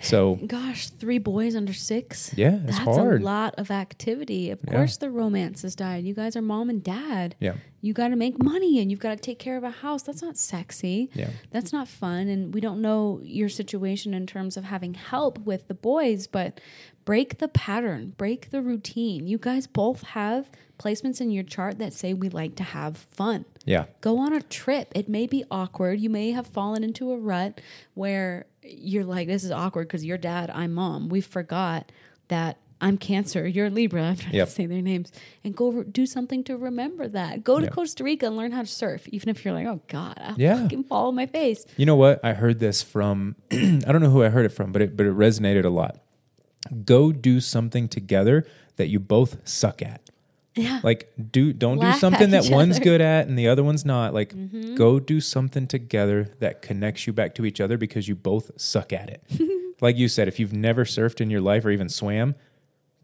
So 0.00 0.34
Gosh, 0.46 0.88
three 0.90 1.18
boys 1.18 1.54
under 1.56 1.72
six. 1.72 2.32
Yeah, 2.36 2.58
that's 2.62 2.78
hard. 2.78 3.22
a 3.22 3.24
lot 3.24 3.54
of 3.56 3.70
activity. 3.70 4.50
Of 4.50 4.58
Yeah. 4.66 4.72
course, 4.72 4.96
the 4.96 5.08
romance 5.10 5.62
has 5.62 5.74
died. 5.74 6.04
You 6.04 6.14
guys 6.14 6.36
are 6.36 6.42
mom 6.42 6.68
and 6.68 6.82
dad. 6.82 7.36
Yeah. 7.40 7.54
you 7.80 7.92
got 7.92 8.08
to 8.08 8.16
make 8.16 8.42
money 8.42 8.80
and 8.80 8.90
you've 8.90 8.98
got 9.00 9.10
to 9.10 9.16
take 9.16 9.38
care 9.38 9.58
of 9.58 9.62
a 9.62 9.68
house. 9.70 10.02
That's 10.02 10.22
not 10.22 10.36
sexy. 10.38 11.10
Yeah. 11.14 11.28
that's 11.50 11.70
not 11.72 11.86
fun. 11.86 12.28
And 12.28 12.52
we 12.54 12.60
don't 12.62 12.80
know 12.80 13.20
your 13.22 13.48
situation 13.50 14.14
in 14.14 14.26
terms 14.26 14.56
of 14.56 14.64
having 14.64 14.94
help 14.94 15.38
with 15.40 15.68
the 15.68 15.74
boys, 15.74 16.26
but 16.26 16.60
break 17.04 17.38
the 17.38 17.48
pattern, 17.48 18.14
break 18.16 18.50
the 18.50 18.62
routine. 18.62 19.26
You 19.26 19.36
guys 19.38 19.66
both 19.66 20.02
have 20.02 20.50
placements 20.78 21.20
in 21.20 21.30
your 21.30 21.44
chart 21.44 21.78
that 21.78 21.92
say 21.92 22.14
we 22.14 22.28
like 22.30 22.56
to 22.56 22.62
have 22.64 22.96
fun. 22.96 23.44
yeah, 23.66 23.84
Go 24.00 24.16
on 24.18 24.32
a 24.32 24.40
trip. 24.40 24.90
It 24.94 25.08
may 25.08 25.26
be 25.26 25.44
awkward. 25.50 26.00
You 26.00 26.08
may 26.10 26.32
have 26.32 26.46
fallen 26.46 26.82
into 26.82 27.12
a 27.12 27.16
rut 27.18 27.60
where 27.92 28.46
you're 28.64 29.04
like, 29.04 29.28
this 29.28 29.44
is 29.44 29.50
awkward 29.50 29.88
because 29.88 30.04
you're 30.04 30.18
dad, 30.18 30.50
I'm 30.50 30.74
mom. 30.74 31.08
We 31.08 31.20
forgot 31.20 31.92
that 32.28 32.58
I'm 32.80 32.98
Cancer, 32.98 33.46
you're 33.46 33.70
Libra. 33.70 34.02
I'm 34.02 34.16
trying 34.16 34.34
Yep. 34.34 34.48
to 34.48 34.52
say 34.54 34.66
their 34.66 34.82
names. 34.82 35.10
And 35.42 35.54
go 35.56 35.70
re- 35.70 35.84
do 35.90 36.04
something 36.06 36.44
to 36.44 36.56
remember 36.56 37.08
that. 37.08 37.42
Go 37.44 37.58
to 37.58 37.64
Yeah. 37.66 37.70
Costa 37.70 38.04
Rica 38.04 38.26
and 38.26 38.36
learn 38.36 38.52
how 38.52 38.60
to 38.62 38.66
surf, 38.66 39.08
even 39.08 39.28
if 39.30 39.44
you're 39.44 39.54
like, 39.54 39.66
oh 39.66 39.80
God, 39.88 40.14
I'll 40.20 40.34
Yeah. 40.38 40.62
fucking 40.62 40.84
fall 40.84 41.08
on 41.08 41.14
my 41.14 41.26
face. 41.26 41.64
You 41.76 41.86
know 41.86 41.96
what? 41.96 42.22
I 42.24 42.34
heard 42.34 42.58
this 42.58 42.82
from 42.82 43.36
I 43.50 43.80
don't 43.86 44.02
know 44.02 44.10
who 44.10 44.22
I 44.22 44.28
heard 44.28 44.44
it 44.44 44.50
from, 44.50 44.72
but 44.72 44.82
it 44.82 44.96
but 44.96 45.06
it 45.06 45.14
resonated 45.14 45.64
a 45.64 45.70
lot. 45.70 45.98
Go 46.84 47.12
do 47.12 47.40
something 47.40 47.88
together 47.88 48.46
that 48.76 48.88
you 48.88 48.98
both 48.98 49.36
suck 49.48 49.80
at. 49.82 50.00
Yeah. 50.56 50.80
Like 50.84 51.12
do 51.32 51.52
don't 51.52 51.78
Laugh 51.78 51.94
do 51.96 52.00
something 52.00 52.30
that 52.30 52.48
one's 52.48 52.76
other. 52.76 52.84
good 52.84 53.00
at 53.00 53.26
and 53.26 53.36
the 53.38 53.48
other 53.48 53.64
one's 53.64 53.84
not. 53.84 54.14
Like 54.14 54.32
Mm-hmm. 54.34 54.74
go 54.76 55.00
do 55.00 55.20
something 55.20 55.66
together 55.66 56.32
that 56.38 56.62
connects 56.62 57.06
you 57.06 57.12
back 57.12 57.34
to 57.36 57.44
each 57.44 57.60
other 57.60 57.76
because 57.76 58.06
you 58.08 58.14
both 58.14 58.50
suck 58.56 58.92
at 58.92 59.10
it. 59.10 59.22
like 59.80 59.96
you 59.96 60.08
said, 60.08 60.28
if 60.28 60.38
you've 60.38 60.52
never 60.52 60.84
surfed 60.84 61.20
in 61.20 61.28
your 61.30 61.40
life 61.40 61.64
or 61.64 61.70
even 61.70 61.88
swam, 61.88 62.34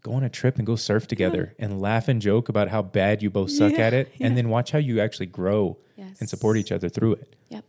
go 0.01 0.13
on 0.13 0.23
a 0.23 0.29
trip 0.29 0.57
and 0.57 0.65
go 0.65 0.75
surf 0.75 1.07
together 1.07 1.53
and 1.59 1.81
laugh 1.81 2.07
and 2.07 2.21
joke 2.21 2.47
about 2.49 2.69
how 2.69 2.81
bad 2.81 3.21
you 3.21 3.29
both 3.29 3.51
suck 3.51 3.73
Yeah, 3.73 3.79
at 3.87 3.93
it 3.93 4.11
and 4.21 4.37
then 4.37 4.49
watch 4.49 4.71
how 4.71 4.79
you 4.79 4.99
actually 5.01 5.27
grow 5.27 5.77
and 6.19 6.27
support 6.29 6.57
each 6.57 6.71
other 6.71 6.89
through 6.89 7.13
it. 7.13 7.35
Yep. 7.49 7.65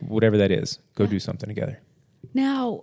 Whatever 0.00 0.36
that 0.38 0.50
is, 0.50 0.78
go 0.94 1.06
do 1.06 1.18
something 1.18 1.48
together. 1.48 1.80
Now, 2.32 2.82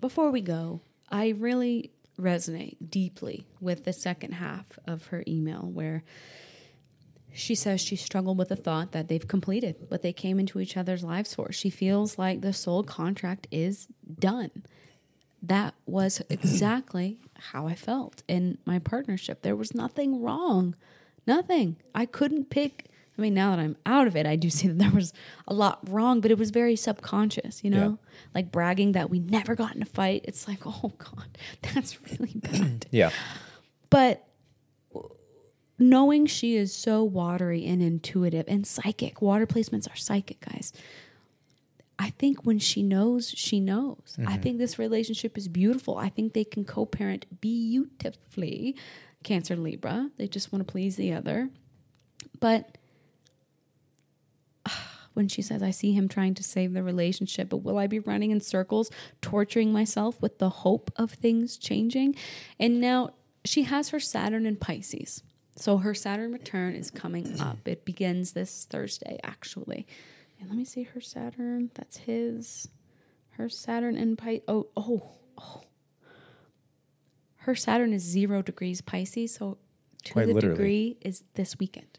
before 0.00 0.30
we 0.30 0.40
go, 0.40 0.80
I 1.10 1.28
really 1.30 1.90
resonate 2.20 2.76
deeply 2.90 3.46
with 3.60 3.84
the 3.84 3.92
second 3.92 4.32
half 4.32 4.66
of 4.86 5.06
her 5.06 5.24
email 5.26 5.70
where 5.72 6.04
she 7.32 7.54
says 7.54 7.80
she 7.80 7.96
struggled 7.96 8.36
with 8.36 8.50
the 8.50 8.56
thought 8.56 8.92
that 8.92 9.08
they've 9.08 9.26
completed 9.26 9.76
what 9.88 10.02
they 10.02 10.12
came 10.12 10.38
into 10.38 10.60
each 10.60 10.76
other's 10.76 11.02
lives 11.02 11.34
for. 11.34 11.50
She 11.50 11.70
feels 11.70 12.18
like 12.18 12.40
the 12.40 12.52
soul 12.52 12.82
contract 12.82 13.46
is 13.50 13.88
done. 14.18 14.50
That 15.42 15.74
was 15.86 16.20
exactly 16.30 17.18
how 17.38 17.66
I 17.66 17.74
felt 17.74 18.22
in 18.28 18.58
my 18.64 18.78
partnership. 18.78 19.42
There 19.42 19.56
was 19.56 19.74
nothing 19.74 20.22
wrong. 20.22 20.76
Nothing. 21.26 21.76
I 21.94 22.06
couldn't 22.06 22.50
pick. 22.50 22.86
I 23.16 23.20
mean, 23.20 23.34
now 23.34 23.50
that 23.50 23.58
I'm 23.60 23.76
out 23.84 24.06
of 24.06 24.16
it, 24.16 24.26
I 24.26 24.36
do 24.36 24.48
see 24.48 24.68
that 24.68 24.78
there 24.78 24.90
was 24.90 25.12
a 25.46 25.54
lot 25.54 25.80
wrong, 25.88 26.20
but 26.20 26.30
it 26.30 26.38
was 26.38 26.50
very 26.50 26.76
subconscious, 26.76 27.62
you 27.62 27.70
know? 27.70 27.98
Like 28.34 28.50
bragging 28.50 28.92
that 28.92 29.10
we 29.10 29.18
never 29.18 29.54
got 29.54 29.76
in 29.76 29.82
a 29.82 29.86
fight. 29.86 30.24
It's 30.24 30.48
like, 30.48 30.60
oh 30.66 30.92
God, 30.96 31.38
that's 31.74 31.98
really 32.10 32.34
bad. 32.34 32.86
Yeah. 32.90 33.10
But 33.90 34.26
knowing 35.78 36.26
she 36.26 36.56
is 36.56 36.74
so 36.74 37.04
watery 37.04 37.66
and 37.66 37.82
intuitive 37.82 38.46
and 38.48 38.66
psychic, 38.66 39.20
water 39.20 39.46
placements 39.46 39.90
are 39.90 39.96
psychic, 39.96 40.40
guys. 40.40 40.72
I 41.98 42.10
think 42.10 42.44
when 42.44 42.58
she 42.58 42.82
knows, 42.82 43.30
she 43.30 43.60
knows. 43.60 44.16
I 44.18 44.22
mm-hmm. 44.22 44.42
think 44.42 44.58
this 44.58 44.78
relationship 44.78 45.36
is 45.38 45.48
beautiful. 45.48 45.98
I 45.98 46.08
think 46.08 46.32
they 46.32 46.44
can 46.44 46.64
co 46.64 46.86
parent 46.86 47.40
beautifully. 47.40 48.76
Cancer 49.22 49.54
Libra, 49.54 50.10
they 50.16 50.26
just 50.26 50.52
want 50.52 50.66
to 50.66 50.70
please 50.70 50.96
the 50.96 51.12
other. 51.12 51.50
But 52.40 52.76
when 55.14 55.28
she 55.28 55.42
says, 55.42 55.62
I 55.62 55.70
see 55.70 55.92
him 55.92 56.08
trying 56.08 56.34
to 56.34 56.42
save 56.42 56.72
the 56.72 56.82
relationship, 56.82 57.48
but 57.48 57.58
will 57.58 57.78
I 57.78 57.86
be 57.86 57.98
running 57.98 58.30
in 58.30 58.40
circles, 58.40 58.90
torturing 59.20 59.72
myself 59.72 60.20
with 60.20 60.38
the 60.38 60.48
hope 60.50 60.90
of 60.96 61.12
things 61.12 61.56
changing? 61.56 62.14
And 62.58 62.80
now 62.80 63.10
she 63.44 63.64
has 63.64 63.90
her 63.90 64.00
Saturn 64.00 64.46
in 64.46 64.56
Pisces. 64.56 65.22
So 65.56 65.78
her 65.78 65.94
Saturn 65.94 66.32
return 66.32 66.74
is 66.74 66.90
coming 66.90 67.38
up. 67.40 67.58
It 67.66 67.84
begins 67.84 68.32
this 68.32 68.66
Thursday, 68.70 69.18
actually. 69.22 69.86
And 70.40 70.48
let 70.48 70.56
me 70.56 70.64
see 70.64 70.84
her 70.84 71.00
Saturn. 71.00 71.70
That's 71.74 71.98
his. 71.98 72.68
Her 73.30 73.48
Saturn 73.48 73.96
in 73.96 74.16
Pisces. 74.16 74.42
Oh, 74.48 74.68
oh, 74.76 75.10
oh. 75.38 75.62
Her 77.36 77.54
Saturn 77.54 77.92
is 77.92 78.02
zero 78.02 78.40
degrees 78.40 78.80
Pisces. 78.80 79.34
So 79.34 79.58
to 80.04 80.12
Quite 80.12 80.26
the 80.26 80.34
literally. 80.34 80.56
degree 80.56 80.96
is 81.00 81.24
this 81.34 81.58
weekend. 81.58 81.98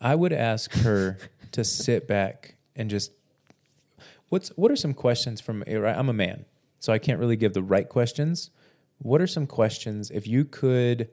I 0.00 0.14
would 0.14 0.32
ask 0.32 0.72
her 0.76 1.18
to 1.54 1.64
sit 1.64 2.08
back 2.08 2.56
and 2.74 2.90
just 2.90 3.12
what's 4.28 4.48
what 4.50 4.70
are 4.70 4.76
some 4.76 4.92
questions 4.92 5.40
from 5.40 5.62
eh, 5.66 5.78
I'm 5.78 6.08
a 6.08 6.12
man, 6.12 6.44
so 6.80 6.92
I 6.92 6.98
can't 6.98 7.20
really 7.20 7.36
give 7.36 7.54
the 7.54 7.62
right 7.62 7.88
questions. 7.88 8.50
What 8.98 9.20
are 9.20 9.26
some 9.26 9.46
questions 9.46 10.10
if 10.10 10.26
you 10.26 10.44
could 10.44 11.08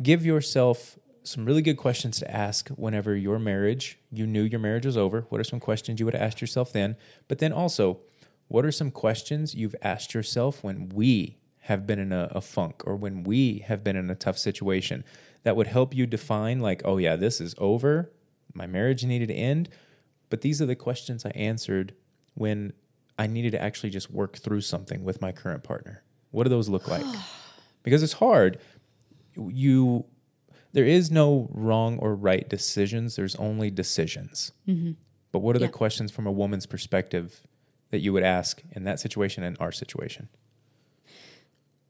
give 0.00 0.24
yourself 0.24 0.98
some 1.24 1.44
really 1.44 1.62
good 1.62 1.76
questions 1.76 2.18
to 2.20 2.30
ask 2.30 2.68
whenever 2.70 3.16
your 3.16 3.38
marriage, 3.38 3.98
you 4.12 4.26
knew 4.26 4.42
your 4.42 4.60
marriage 4.60 4.86
was 4.86 4.96
over? 4.96 5.22
What 5.28 5.40
are 5.40 5.44
some 5.44 5.60
questions 5.60 5.98
you 5.98 6.06
would 6.06 6.14
asked 6.14 6.40
yourself 6.40 6.72
then? 6.72 6.96
But 7.26 7.38
then 7.38 7.52
also, 7.52 8.00
what 8.46 8.64
are 8.64 8.72
some 8.72 8.90
questions 8.90 9.54
you've 9.54 9.74
asked 9.82 10.14
yourself 10.14 10.62
when 10.62 10.88
we 10.88 11.36
have 11.62 11.86
been 11.86 11.98
in 11.98 12.12
a, 12.12 12.28
a 12.30 12.40
funk 12.40 12.82
or 12.86 12.96
when 12.96 13.24
we 13.24 13.58
have 13.58 13.84
been 13.84 13.96
in 13.96 14.08
a 14.08 14.14
tough 14.14 14.38
situation 14.38 15.04
that 15.42 15.56
would 15.56 15.66
help 15.66 15.94
you 15.94 16.06
define, 16.06 16.60
like, 16.60 16.80
oh, 16.84 16.96
yeah, 16.96 17.16
this 17.16 17.40
is 17.40 17.54
over. 17.58 18.10
My 18.58 18.66
marriage 18.66 19.04
needed 19.04 19.28
to 19.28 19.34
end. 19.34 19.68
But 20.30 20.42
these 20.42 20.60
are 20.60 20.66
the 20.66 20.76
questions 20.76 21.24
I 21.24 21.30
answered 21.30 21.94
when 22.34 22.74
I 23.18 23.26
needed 23.26 23.52
to 23.52 23.62
actually 23.62 23.90
just 23.90 24.10
work 24.10 24.36
through 24.36 24.60
something 24.60 25.02
with 25.02 25.22
my 25.22 25.32
current 25.32 25.64
partner. 25.64 26.02
What 26.30 26.44
do 26.44 26.50
those 26.50 26.68
look 26.68 26.86
like? 26.86 27.06
because 27.82 28.02
it's 28.02 28.12
hard. 28.14 28.58
You, 29.34 30.04
there 30.72 30.84
is 30.84 31.10
no 31.10 31.48
wrong 31.52 31.98
or 31.98 32.14
right 32.14 32.46
decisions. 32.48 33.16
There's 33.16 33.36
only 33.36 33.70
decisions. 33.70 34.52
Mm-hmm. 34.68 34.92
But 35.32 35.38
what 35.38 35.56
are 35.56 35.60
Yeah. 35.60 35.66
the 35.66 35.72
questions 35.72 36.10
from 36.10 36.26
a 36.26 36.32
woman's 36.32 36.66
perspective 36.66 37.42
that 37.90 38.00
you 38.00 38.12
would 38.12 38.22
ask 38.22 38.62
in 38.72 38.84
that 38.84 39.00
situation 39.00 39.42
and 39.44 39.56
our 39.60 39.72
situation? 39.72 40.28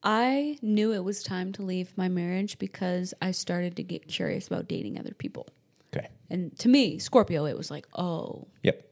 I 0.03 0.59
knew 0.63 0.93
it 0.93 1.03
was 1.03 1.23
time 1.25 1.53
to 1.55 1.63
leave 1.63 1.97
my 1.99 2.09
marriage 2.09 2.59
because 2.59 3.15
I 3.21 3.33
started 3.33 3.75
to 3.77 3.83
get 3.83 4.07
curious 4.07 4.47
about 4.47 4.69
dating 4.69 4.99
other 4.99 5.13
people. 5.13 5.49
Okay. 5.95 6.09
And 6.31 6.57
to 6.59 6.69
me, 6.69 6.99
Scorpio, 6.99 7.45
it 7.47 7.57
was 7.57 7.71
like, 7.71 7.87
oh, 7.97 8.49
Yep. 8.63 8.85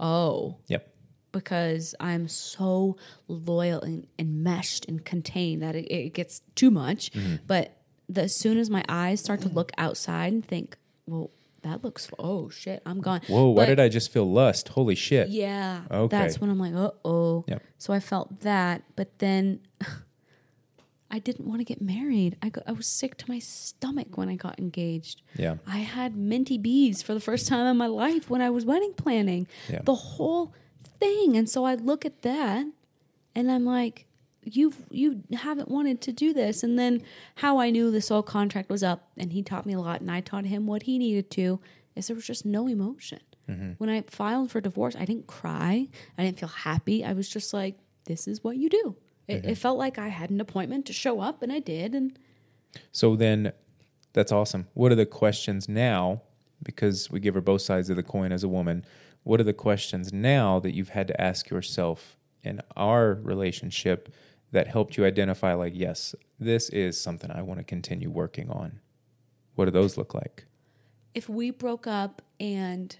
oh, 0.00 0.56
Yep. 0.68 0.88
because 1.32 1.94
I'm 2.00 2.28
so 2.28 2.96
loyal 3.28 3.80
and, 3.80 4.06
and 4.18 4.42
meshed 4.42 4.86
and 4.88 5.04
contained 5.04 5.62
that 5.62 5.74
it, 5.76 5.90
it 5.92 6.14
gets 6.14 6.40
too 6.54 6.70
much. 6.70 7.10
Mm-hmm. 7.12 7.36
But 7.46 7.76
the, 8.08 8.22
as 8.22 8.34
soon 8.34 8.58
as 8.58 8.70
my 8.70 8.84
eyes 8.88 9.20
start 9.20 9.40
to 9.42 9.48
look 9.48 9.72
outside 9.78 10.32
and 10.32 10.44
think, 10.44 10.76
well, 11.06 11.30
that 11.62 11.84
looks, 11.84 12.10
oh 12.18 12.48
shit, 12.48 12.82
I'm 12.84 13.00
gone. 13.00 13.20
Whoa, 13.28 13.50
why 13.50 13.66
did 13.66 13.78
I 13.78 13.88
just 13.88 14.10
feel 14.10 14.24
lust? 14.30 14.68
Holy 14.68 14.94
shit. 14.96 15.28
Yeah. 15.28 15.82
Okay. 15.90 16.16
That's 16.16 16.40
when 16.40 16.50
I'm 16.50 16.58
like, 16.58 16.74
uh 16.74 16.90
oh. 17.04 17.44
Yep. 17.46 17.62
So 17.78 17.92
I 17.92 18.00
felt 18.00 18.40
that, 18.40 18.82
but 18.96 19.18
then 19.20 19.60
I 21.12 21.18
didn't 21.18 21.46
want 21.46 21.60
to 21.60 21.64
get 21.64 21.82
married. 21.82 22.38
I, 22.42 22.48
got, 22.48 22.64
I 22.66 22.72
was 22.72 22.86
sick 22.86 23.18
to 23.18 23.30
my 23.30 23.38
stomach 23.38 24.16
when 24.16 24.30
I 24.30 24.34
got 24.34 24.58
engaged. 24.58 25.20
Yeah. 25.36 25.56
I 25.66 25.78
had 25.78 26.16
minty 26.16 26.56
bees 26.56 27.02
for 27.02 27.12
the 27.12 27.20
first 27.20 27.46
time 27.46 27.66
in 27.66 27.76
my 27.76 27.86
life 27.86 28.30
when 28.30 28.40
I 28.40 28.48
was 28.48 28.64
wedding 28.64 28.94
planning. 28.94 29.46
Yeah. 29.68 29.82
The 29.84 29.94
whole 29.94 30.54
thing. 30.98 31.36
And 31.36 31.50
so 31.50 31.66
I 31.66 31.74
look 31.74 32.06
at 32.06 32.22
that 32.22 32.66
and 33.34 33.50
I'm 33.50 33.66
like, 33.66 34.06
you've 34.42 34.86
you 34.90 35.22
haven't 35.34 35.68
wanted 35.68 36.00
to 36.00 36.12
do 36.12 36.32
this. 36.32 36.62
And 36.62 36.78
then 36.78 37.02
how 37.36 37.60
I 37.60 37.68
knew 37.68 37.90
the 37.90 38.00
soul 38.00 38.22
contract 38.22 38.70
was 38.70 38.82
up 38.82 39.10
and 39.18 39.34
he 39.34 39.42
taught 39.42 39.66
me 39.66 39.74
a 39.74 39.80
lot 39.80 40.00
and 40.00 40.10
I 40.10 40.20
taught 40.20 40.46
him 40.46 40.66
what 40.66 40.84
he 40.84 40.98
needed 40.98 41.30
to 41.32 41.60
is 41.94 42.06
there 42.06 42.16
was 42.16 42.26
just 42.26 42.46
no 42.46 42.66
emotion. 42.66 43.20
Mm-hmm. 43.50 43.72
When 43.76 43.90
I 43.90 44.00
filed 44.02 44.50
for 44.50 44.62
divorce, 44.62 44.96
I 44.96 45.04
didn't 45.04 45.26
cry. 45.26 45.88
I 46.16 46.24
didn't 46.24 46.38
feel 46.38 46.48
happy. 46.48 47.04
I 47.04 47.12
was 47.12 47.28
just 47.28 47.52
like, 47.52 47.76
this 48.06 48.26
is 48.26 48.42
what 48.42 48.56
you 48.56 48.70
do. 48.70 48.96
It, 49.28 49.36
it 49.36 49.42
mm-hmm. 49.42 49.52
felt 49.54 49.78
like 49.78 49.98
I 49.98 50.08
had 50.08 50.30
an 50.30 50.40
appointment 50.40 50.86
to 50.86 50.92
show 50.92 51.20
up 51.20 51.42
and 51.42 51.52
I 51.52 51.60
did. 51.60 51.94
And 51.94 52.18
So 52.90 53.16
then 53.16 53.52
that's 54.12 54.32
awesome. 54.32 54.68
What 54.74 54.92
are 54.92 54.96
the 54.96 55.06
questions 55.06 55.68
now? 55.68 56.22
Because 56.62 57.10
we 57.10 57.20
give 57.20 57.34
her 57.34 57.40
both 57.40 57.62
sides 57.62 57.90
of 57.90 57.96
the 57.96 58.02
coin 58.02 58.32
as 58.32 58.44
a 58.44 58.48
woman. 58.48 58.84
What 59.24 59.40
are 59.40 59.44
the 59.44 59.52
questions 59.52 60.12
now 60.12 60.58
that 60.60 60.74
you've 60.74 60.90
had 60.90 61.08
to 61.08 61.20
ask 61.20 61.50
yourself 61.50 62.16
in 62.42 62.60
our 62.76 63.14
relationship 63.14 64.12
that 64.50 64.66
helped 64.66 64.96
you 64.96 65.04
identify, 65.04 65.54
like, 65.54 65.72
yes, 65.74 66.14
this 66.38 66.68
is 66.68 67.00
something 67.00 67.30
I 67.30 67.42
want 67.42 67.58
to 67.58 67.64
continue 67.64 68.10
working 68.10 68.50
on? 68.50 68.80
What 69.54 69.66
do 69.66 69.70
those 69.70 69.96
look 69.96 70.14
like? 70.14 70.46
if 71.14 71.28
we 71.28 71.50
broke 71.50 71.86
up 71.86 72.22
and 72.40 72.96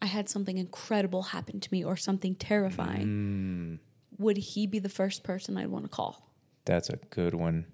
I 0.00 0.06
had 0.06 0.28
something 0.28 0.58
incredible 0.58 1.22
happen 1.22 1.60
to 1.60 1.68
me 1.70 1.84
or 1.84 1.96
something 1.96 2.34
terrifying, 2.34 3.06
mm. 3.06 3.78
Would 4.22 4.36
he 4.36 4.66
be 4.66 4.78
the 4.78 4.88
first 4.88 5.22
person 5.22 5.56
I'd 5.56 5.68
want 5.68 5.84
to 5.84 5.88
call? 5.90 6.30
That's 6.64 6.88
a 6.88 6.96
good 7.10 7.34
one. 7.34 7.66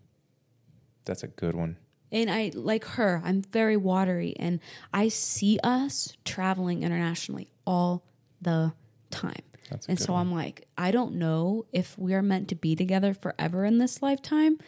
That's 1.05 1.23
a 1.23 1.29
good 1.29 1.55
one. 1.55 1.77
And 2.11 2.31
I 2.31 2.53
like 2.55 2.85
her, 2.85 3.21
I'm 3.25 3.43
very 3.43 3.77
watery 3.77 4.35
and 4.39 4.61
I 4.95 5.09
see 5.09 5.59
us 5.63 6.17
traveling 6.25 6.83
internationally 6.83 7.51
all 7.67 8.03
the 8.41 8.73
time. 9.11 9.43
That's 9.71 9.87
and 9.87 10.01
so 10.01 10.15
one. 10.15 10.29
I'm 10.29 10.33
like, 10.35 10.67
I 10.79 10.91
don't 10.91 11.17
know 11.17 11.67
if 11.73 11.99
we're 11.99 12.23
meant 12.23 12.49
to 12.49 12.55
be 12.55 12.75
together 12.75 13.13
forever 13.13 13.67
in 13.67 13.77
this 13.77 14.01
lifetime, 14.01 14.59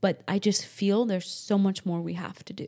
but 0.00 0.22
I 0.26 0.38
just 0.38 0.64
feel 0.64 1.04
there's 1.04 1.30
so 1.30 1.58
much 1.58 1.84
more 1.84 2.00
we 2.00 2.14
have 2.14 2.42
to 2.46 2.54
do. 2.54 2.66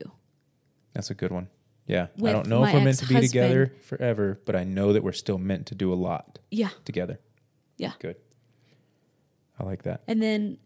That's 0.93 1.09
a 1.09 1.15
good 1.15 1.31
one. 1.31 1.47
Yeah. 1.87 2.07
I 2.23 2.31
don't 2.31 2.47
know 2.47 2.63
if 2.63 2.71
we're 2.73 2.81
meant 2.83 2.99
to 2.99 3.07
be 3.07 3.19
together 3.19 3.73
forever, 3.81 4.39
but 4.45 4.55
I 4.55 4.63
know 4.63 4.93
that 4.93 5.03
we're 5.03 5.11
still 5.11 5.39
meant 5.39 5.65
to 5.67 5.75
do 5.75 5.91
a 5.91 5.95
lot 5.95 6.37
Yeah. 6.51 6.69
together. 6.85 7.19
Yeah. 7.77 7.93
Good. 7.97 8.17
I 9.59 9.63
like 9.63 9.83
that. 9.83 10.01
And 10.07 10.21
then 10.21 10.57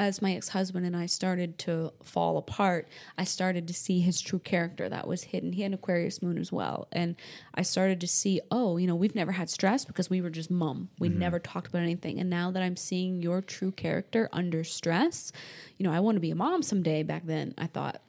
as 0.00 0.22
my 0.22 0.32
ex-husband 0.32 0.86
and 0.86 0.96
I 0.96 1.04
started 1.04 1.58
to 1.58 1.92
fall 2.02 2.38
apart, 2.38 2.88
I 3.18 3.24
started 3.24 3.68
to 3.68 3.74
see 3.74 4.00
his 4.00 4.22
true 4.22 4.38
character 4.38 4.88
that 4.88 5.06
was 5.06 5.24
hidden. 5.24 5.52
He 5.52 5.60
had 5.60 5.72
an 5.72 5.74
Aquarius 5.74 6.22
moon 6.22 6.38
as 6.38 6.50
well. 6.50 6.88
And 6.90 7.16
I 7.54 7.60
started 7.60 8.00
to 8.00 8.06
see, 8.06 8.40
oh, 8.50 8.78
you 8.78 8.86
know, 8.86 8.94
we've 8.94 9.14
never 9.14 9.32
had 9.32 9.50
stress 9.50 9.84
because 9.84 10.08
we 10.08 10.22
were 10.22 10.30
just 10.30 10.50
mum. 10.50 10.88
We 10.98 11.10
mm-hmm. 11.10 11.18
never 11.18 11.38
talked 11.38 11.66
about 11.66 11.82
anything. 11.82 12.18
And 12.18 12.30
now 12.30 12.50
that 12.50 12.62
I'm 12.62 12.76
seeing 12.76 13.20
your 13.20 13.42
true 13.42 13.72
character 13.72 14.30
under 14.32 14.64
stress, 14.64 15.32
you 15.76 15.84
know, 15.84 15.92
I 15.92 16.00
want 16.00 16.16
to 16.16 16.20
be 16.20 16.30
a 16.30 16.34
mom 16.34 16.62
someday 16.62 17.02
back 17.02 17.26
then, 17.26 17.52
I 17.58 17.66
thought. 17.66 18.00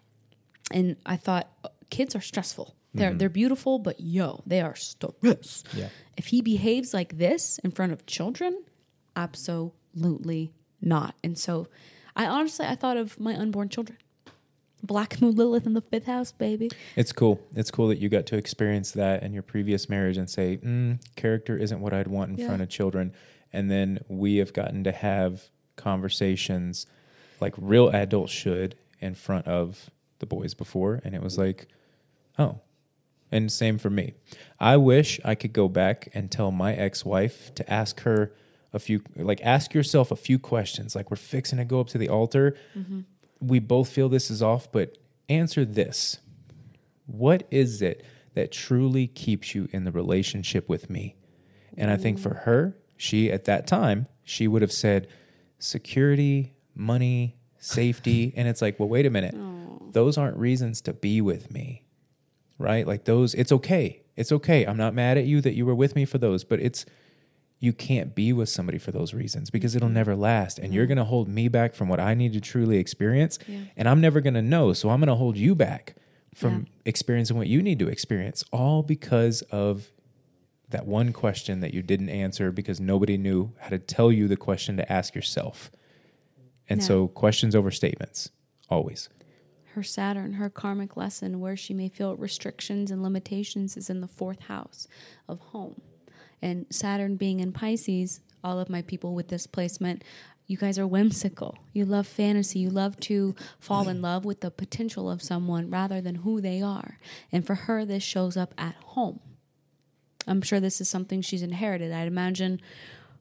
And 0.72 0.96
I 1.06 1.18
thought 1.18 1.50
kids 1.90 2.16
are 2.16 2.22
stressful. 2.22 2.74
They're 2.94 3.10
mm-hmm. 3.10 3.18
they're 3.18 3.30
beautiful, 3.30 3.80
but 3.80 4.00
yo, 4.00 4.44
they 4.46 4.62
are 4.62 4.76
stress. 4.76 5.66
Yeah. 5.74 5.90
If 6.16 6.28
he 6.28 6.42
behaves 6.42 6.94
like 6.94 7.18
this 7.18 7.60
in 7.66 7.72
front 7.72 7.92
of 7.92 8.06
children, 8.06 8.64
absolutely 9.18 9.76
not. 9.94 11.16
And 11.24 11.38
so 11.38 11.68
I 12.16 12.26
honestly 12.26 12.66
I 12.66 12.76
thought 12.76 12.98
of 12.98 13.20
my 13.20 13.36
unborn 13.36 13.70
children. 13.70 13.98
Black 14.84 15.22
Moon 15.22 15.36
Lilith 15.36 15.68
in 15.68 15.74
the 15.74 15.82
fifth 15.82 16.08
house, 16.08 16.32
baby. 16.32 16.72
It's 16.96 17.12
cool. 17.12 17.40
It's 17.56 17.70
cool 17.70 17.88
that 17.90 18.00
you 18.00 18.10
got 18.10 18.26
to 18.28 18.36
experience 18.36 18.92
that 18.94 19.22
in 19.22 19.32
your 19.32 19.44
previous 19.44 19.88
marriage 19.88 20.18
and 20.18 20.28
say, 20.28 20.58
mm, 20.58 21.00
character 21.16 21.56
isn't 21.56 21.80
what 21.80 21.94
I'd 21.94 22.08
want 22.08 22.32
in 22.32 22.38
Yeah. 22.38 22.48
front 22.48 22.64
of 22.64 22.70
children. 22.70 23.14
And 23.54 23.70
then 23.70 24.00
we 24.08 24.38
have 24.38 24.54
gotten 24.54 24.84
to 24.86 24.92
have 24.92 25.50
conversations 25.76 26.88
like 27.40 27.54
real 27.58 27.90
adults 27.90 28.32
should 28.32 28.76
in 29.00 29.14
front 29.14 29.46
of 29.48 29.92
the 30.20 30.26
boys 30.26 30.54
before. 30.56 31.00
And 31.04 31.14
it 31.14 31.22
was 31.22 31.38
like, 31.38 31.68
oh. 32.40 32.60
And 33.32 33.52
same 33.52 33.78
for 33.78 33.90
me. 33.92 34.14
I 34.60 34.78
wish 34.78 35.20
I 35.24 35.36
could 35.36 35.54
go 35.54 35.68
back 35.70 36.10
and 36.14 36.30
tell 36.32 36.50
my 36.52 36.74
ex 36.74 37.06
wife 37.06 37.54
to 37.56 37.72
ask 37.72 38.02
her 38.02 38.34
a 38.74 38.80
few, 38.80 39.02
like, 39.16 39.42
ask 39.42 39.74
yourself 39.74 40.12
a 40.12 40.16
few 40.16 40.40
questions. 40.40 40.96
Like, 40.96 41.12
we're 41.12 41.18
fixing 41.18 41.58
to 41.58 41.66
go 41.66 41.80
up 41.80 41.88
to 41.90 41.98
the 41.98 42.10
altar. 42.10 42.56
Mm-hmm. 42.78 43.02
We 43.40 43.60
both 43.60 43.90
feel 43.90 44.10
this 44.10 44.32
is 44.32 44.42
off, 44.42 44.72
but 44.72 44.98
answer 45.30 45.66
this. 45.66 46.20
What 47.06 47.48
is 47.52 47.82
it 47.82 48.06
that 48.34 48.52
truly 48.52 49.08
keeps 49.08 49.54
you 49.54 49.68
in 49.72 49.84
the 49.84 49.92
relationship 49.92 50.70
with 50.70 50.90
me? 50.90 51.16
And 51.78 51.90
I 51.92 51.98
think 51.98 52.20
for 52.20 52.32
mm. 52.32 52.44
her, 52.44 52.78
she 52.98 53.32
at 53.32 53.46
that 53.46 53.68
time, 53.68 54.08
she 54.24 54.48
would 54.48 54.62
have 54.62 54.72
said 54.72 55.08
security, 55.60 56.54
money, 56.76 57.38
safety. 57.58 58.34
and 58.38 58.48
it's 58.48 58.62
like, 58.62 58.80
well, 58.80 58.90
wait 58.90 59.06
a 59.06 59.10
minute. 59.10 59.36
Those 59.94 60.18
aren't 60.18 60.38
reasons 60.38 60.82
to 60.82 60.94
be 60.94 61.20
with 61.20 61.52
me, 61.52 61.84
right? 62.58 62.88
Like 62.88 63.06
those, 63.06 63.34
it's 63.34 63.52
okay. 63.52 64.04
It's 64.16 64.32
okay. 64.32 64.66
I'm 64.66 64.78
not 64.78 64.94
mad 64.94 65.18
at 65.18 65.26
you 65.26 65.42
that 65.42 65.54
you 65.54 65.66
were 65.66 65.76
with 65.76 65.96
me 65.96 66.06
for 66.06 66.18
those, 66.18 66.44
but 66.44 66.60
it's, 66.60 66.86
you 67.62 67.72
can't 67.72 68.16
be 68.16 68.34
with 68.34 68.50
somebody 68.50 68.80
for 68.80 68.92
those 68.92 69.14
reasons 69.14 69.52
because 69.52 69.76
it'll 69.76 69.88
mm-hmm. 69.88 69.94
never 69.94 70.16
last. 70.16 70.58
And 70.58 70.74
you're 70.74 70.86
mm-hmm. 70.86 70.96
going 70.96 70.98
to 70.98 71.04
hold 71.06 71.30
me 71.30 71.48
back 71.48 71.76
from 71.76 71.88
what 71.88 72.00
I 72.00 72.16
need 72.16 72.34
to 72.34 72.42
truly 72.42 72.78
experience. 72.78 73.38
Yeah. 73.48 73.60
And 73.78 73.88
I'm 73.88 74.02
never 74.02 74.20
going 74.20 74.34
to 74.34 74.42
know. 74.42 74.74
So 74.74 74.90
I'm 74.90 75.00
going 75.00 75.10
to 75.10 75.16
hold 75.16 75.38
you 75.38 75.54
back 75.54 75.96
from 76.34 76.62
Yeah. 76.62 76.82
experiencing 76.86 77.38
what 77.38 77.48
you 77.48 77.62
need 77.62 77.78
to 77.80 77.88
experience, 77.88 78.44
all 78.52 78.82
because 78.82 79.44
of 79.44 79.92
that 80.70 80.88
one 80.88 81.14
question 81.14 81.60
that 81.60 81.72
you 81.72 81.84
didn't 81.84 82.10
answer 82.10 82.52
because 82.52 82.80
nobody 82.80 83.16
knew 83.16 83.54
how 83.60 83.70
to 83.70 83.78
tell 83.78 84.12
you 84.12 84.28
the 84.28 84.38
question 84.38 84.76
to 84.78 84.92
ask 84.92 85.14
yourself. 85.14 85.70
And 86.68 86.82
Yeah. 86.82 86.88
so 86.88 87.08
questions 87.10 87.54
over 87.54 87.70
statements, 87.70 88.32
always. 88.70 89.08
Her 89.76 89.84
Saturn, 89.84 90.34
her 90.34 90.50
karmic 90.50 90.98
lesson 90.98 91.40
where 91.40 91.56
she 91.56 91.76
may 91.76 91.90
feel 91.90 92.16
restrictions 92.18 92.90
and 92.90 93.04
limitations 93.04 93.78
is 93.78 93.90
in 93.90 94.02
the 94.02 94.08
fourth 94.08 94.42
house 94.42 94.88
of 95.30 95.40
home. 95.40 95.80
And 96.42 96.66
Saturn 96.70 97.16
being 97.16 97.40
in 97.40 97.52
Pisces, 97.52 98.22
all 98.44 98.60
of 98.60 98.70
my 98.70 98.82
people 98.82 99.14
with 99.14 99.28
this 99.28 99.48
placement, 99.48 100.04
you 100.48 100.58
guys 100.58 100.78
are 100.78 100.88
whimsical. 100.88 101.58
You 101.72 101.86
love 101.86 102.08
fantasy. 102.08 102.60
You 102.60 102.70
love 102.70 103.00
to 103.02 103.36
fall 103.60 103.88
in 103.88 104.02
love 104.02 104.26
with 104.26 104.42
the 104.42 104.52
potential 104.52 105.10
of 105.10 105.22
someone 105.22 105.70
rather 105.70 106.02
than 106.02 106.16
who 106.16 106.42
they 106.42 106.62
are. 106.62 107.00
And 107.32 107.46
for 107.46 107.56
her, 107.56 107.86
this 107.86 108.04
shows 108.04 108.36
up 108.36 108.54
at 108.58 108.76
home. 108.76 109.22
I'm 110.28 110.42
sure 110.42 110.60
this 110.60 110.82
is 110.82 110.90
something 110.90 111.22
she's 111.22 111.42
inherited. 111.42 111.92
I'd 111.92 112.08
imagine 112.08 112.62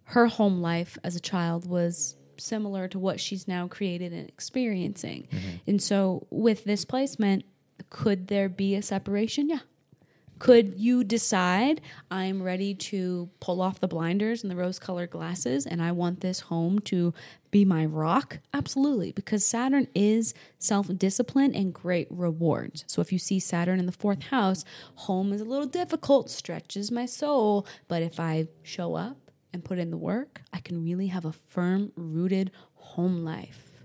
her 0.04 0.26
home 0.26 0.60
life 0.60 0.98
as 1.04 1.14
a 1.14 1.20
child 1.20 1.68
was 1.68 2.16
similar 2.36 2.88
to 2.88 2.98
what 2.98 3.20
she's 3.20 3.46
now 3.46 3.68
created 3.68 4.12
and 4.12 4.28
experiencing. 4.28 5.28
Mm-hmm. 5.30 5.48
And 5.66 5.82
so, 5.82 6.26
with 6.30 6.64
this 6.64 6.84
placement, 6.84 7.44
could 7.90 8.26
there 8.28 8.48
be 8.48 8.74
a 8.74 8.82
separation? 8.82 9.48
Yeah. 9.48 9.60
Could 10.40 10.80
you 10.80 11.04
decide 11.04 11.82
I'm 12.10 12.42
ready 12.42 12.74
to 12.74 13.28
pull 13.40 13.60
off 13.60 13.78
the 13.78 13.86
blinders 13.86 14.42
and 14.42 14.50
the 14.50 14.56
rose 14.56 14.78
colored 14.78 15.10
glasses 15.10 15.66
and 15.66 15.82
I 15.82 15.92
want 15.92 16.22
this 16.22 16.40
home 16.40 16.78
to 16.80 17.12
be 17.50 17.66
my 17.66 17.84
rock? 17.84 18.38
Absolutely, 18.54 19.12
because 19.12 19.44
Saturn 19.44 19.86
is 19.94 20.32
self 20.58 20.88
discipline 20.96 21.54
and 21.54 21.74
great 21.74 22.08
rewards. 22.10 22.84
So 22.86 23.02
if 23.02 23.12
you 23.12 23.18
see 23.18 23.38
Saturn 23.38 23.78
in 23.78 23.84
the 23.84 23.92
fourth 23.92 24.22
house, 24.22 24.64
home 24.94 25.34
is 25.34 25.42
a 25.42 25.44
little 25.44 25.66
difficult, 25.66 26.30
stretches 26.30 26.90
my 26.90 27.04
soul. 27.04 27.66
But 27.86 28.02
if 28.02 28.18
I 28.18 28.48
show 28.62 28.94
up 28.94 29.30
and 29.52 29.62
put 29.62 29.78
in 29.78 29.90
the 29.90 29.98
work, 29.98 30.40
I 30.54 30.60
can 30.60 30.82
really 30.82 31.08
have 31.08 31.26
a 31.26 31.32
firm 31.32 31.92
rooted 31.96 32.50
home 32.76 33.26
life. 33.26 33.82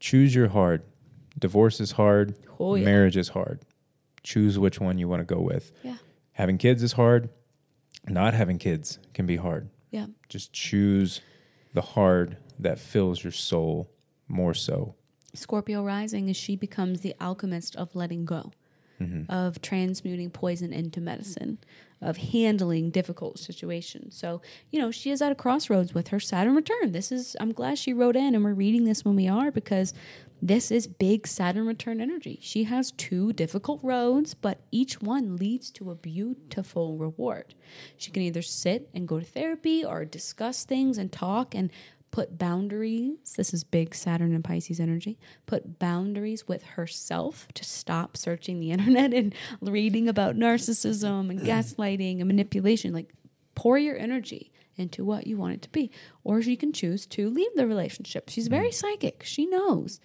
Choose 0.00 0.34
your 0.34 0.48
hard. 0.48 0.84
Divorce 1.38 1.80
is 1.80 1.92
hard. 1.92 2.34
Oh, 2.58 2.76
yeah. 2.76 2.86
Marriage 2.86 3.18
is 3.18 3.28
hard. 3.28 3.60
Choose 4.26 4.58
which 4.58 4.80
one 4.80 4.98
you 4.98 5.06
want 5.06 5.20
to 5.20 5.34
go 5.34 5.40
with. 5.40 5.70
Yeah. 5.84 5.98
Having 6.32 6.58
kids 6.58 6.82
is 6.82 6.94
hard. 6.94 7.28
Not 8.08 8.34
having 8.34 8.58
kids 8.58 8.98
can 9.14 9.24
be 9.24 9.36
hard. 9.36 9.70
Yeah. 9.92 10.06
Just 10.28 10.52
choose 10.52 11.20
the 11.74 11.80
hard 11.80 12.36
that 12.58 12.80
fills 12.80 13.22
your 13.22 13.30
soul 13.30 13.88
more 14.26 14.52
so. 14.52 14.96
Scorpio 15.32 15.84
rising 15.84 16.28
as 16.28 16.36
she 16.36 16.56
becomes 16.56 17.02
the 17.02 17.14
alchemist 17.20 17.76
of 17.76 17.94
letting 17.94 18.24
go, 18.24 18.50
mm-hmm. 19.00 19.30
of 19.30 19.62
transmuting 19.62 20.30
poison 20.30 20.72
into 20.72 21.00
medicine, 21.00 21.58
of 22.00 22.16
handling 22.16 22.90
difficult 22.90 23.38
situations. 23.38 24.16
So, 24.18 24.42
you 24.72 24.80
know, 24.80 24.90
she 24.90 25.12
is 25.12 25.22
at 25.22 25.30
a 25.30 25.36
crossroads 25.36 25.94
with 25.94 26.08
her 26.08 26.18
Saturn 26.18 26.56
return. 26.56 26.90
This 26.90 27.12
is, 27.12 27.36
I'm 27.38 27.52
glad 27.52 27.78
she 27.78 27.92
wrote 27.92 28.16
in 28.16 28.34
and 28.34 28.42
we're 28.42 28.54
reading 28.54 28.82
this 28.82 29.04
when 29.04 29.14
we 29.14 29.28
are 29.28 29.52
because 29.52 29.94
this 30.42 30.70
is 30.70 30.86
big 30.86 31.26
Saturn 31.26 31.66
return 31.66 32.00
energy. 32.00 32.38
She 32.42 32.64
has 32.64 32.92
two 32.92 33.32
difficult 33.32 33.80
roads, 33.82 34.34
but 34.34 34.60
each 34.70 35.00
one 35.00 35.36
leads 35.36 35.70
to 35.72 35.90
a 35.90 35.94
beautiful 35.94 36.96
reward. 36.96 37.54
She 37.96 38.10
can 38.10 38.22
either 38.22 38.42
sit 38.42 38.90
and 38.94 39.08
go 39.08 39.18
to 39.18 39.24
therapy 39.24 39.84
or 39.84 40.04
discuss 40.04 40.64
things 40.64 40.98
and 40.98 41.10
talk 41.10 41.54
and 41.54 41.70
put 42.10 42.38
boundaries. 42.38 43.34
This 43.36 43.52
is 43.52 43.64
big 43.64 43.94
Saturn 43.94 44.34
and 44.34 44.44
Pisces 44.44 44.80
energy. 44.80 45.18
Put 45.46 45.78
boundaries 45.78 46.46
with 46.46 46.62
herself 46.62 47.48
to 47.54 47.64
stop 47.64 48.16
searching 48.16 48.60
the 48.60 48.70
internet 48.72 49.14
and 49.14 49.34
reading 49.60 50.08
about 50.08 50.36
narcissism 50.36 51.30
and 51.30 51.40
gaslighting 51.40 52.18
and 52.20 52.26
manipulation. 52.28 52.92
Like, 52.92 53.12
pour 53.54 53.78
your 53.78 53.96
energy 53.96 54.52
into 54.76 55.04
what 55.04 55.26
you 55.26 55.36
want 55.36 55.54
it 55.54 55.62
to 55.62 55.70
be. 55.70 55.90
Or 56.22 56.42
she 56.42 56.56
can 56.56 56.72
choose 56.72 57.06
to 57.06 57.30
leave 57.30 57.54
the 57.56 57.66
relationship. 57.66 58.28
She's 58.28 58.48
very 58.48 58.70
psychic. 58.70 59.22
She 59.24 59.46
knows. 59.46 60.00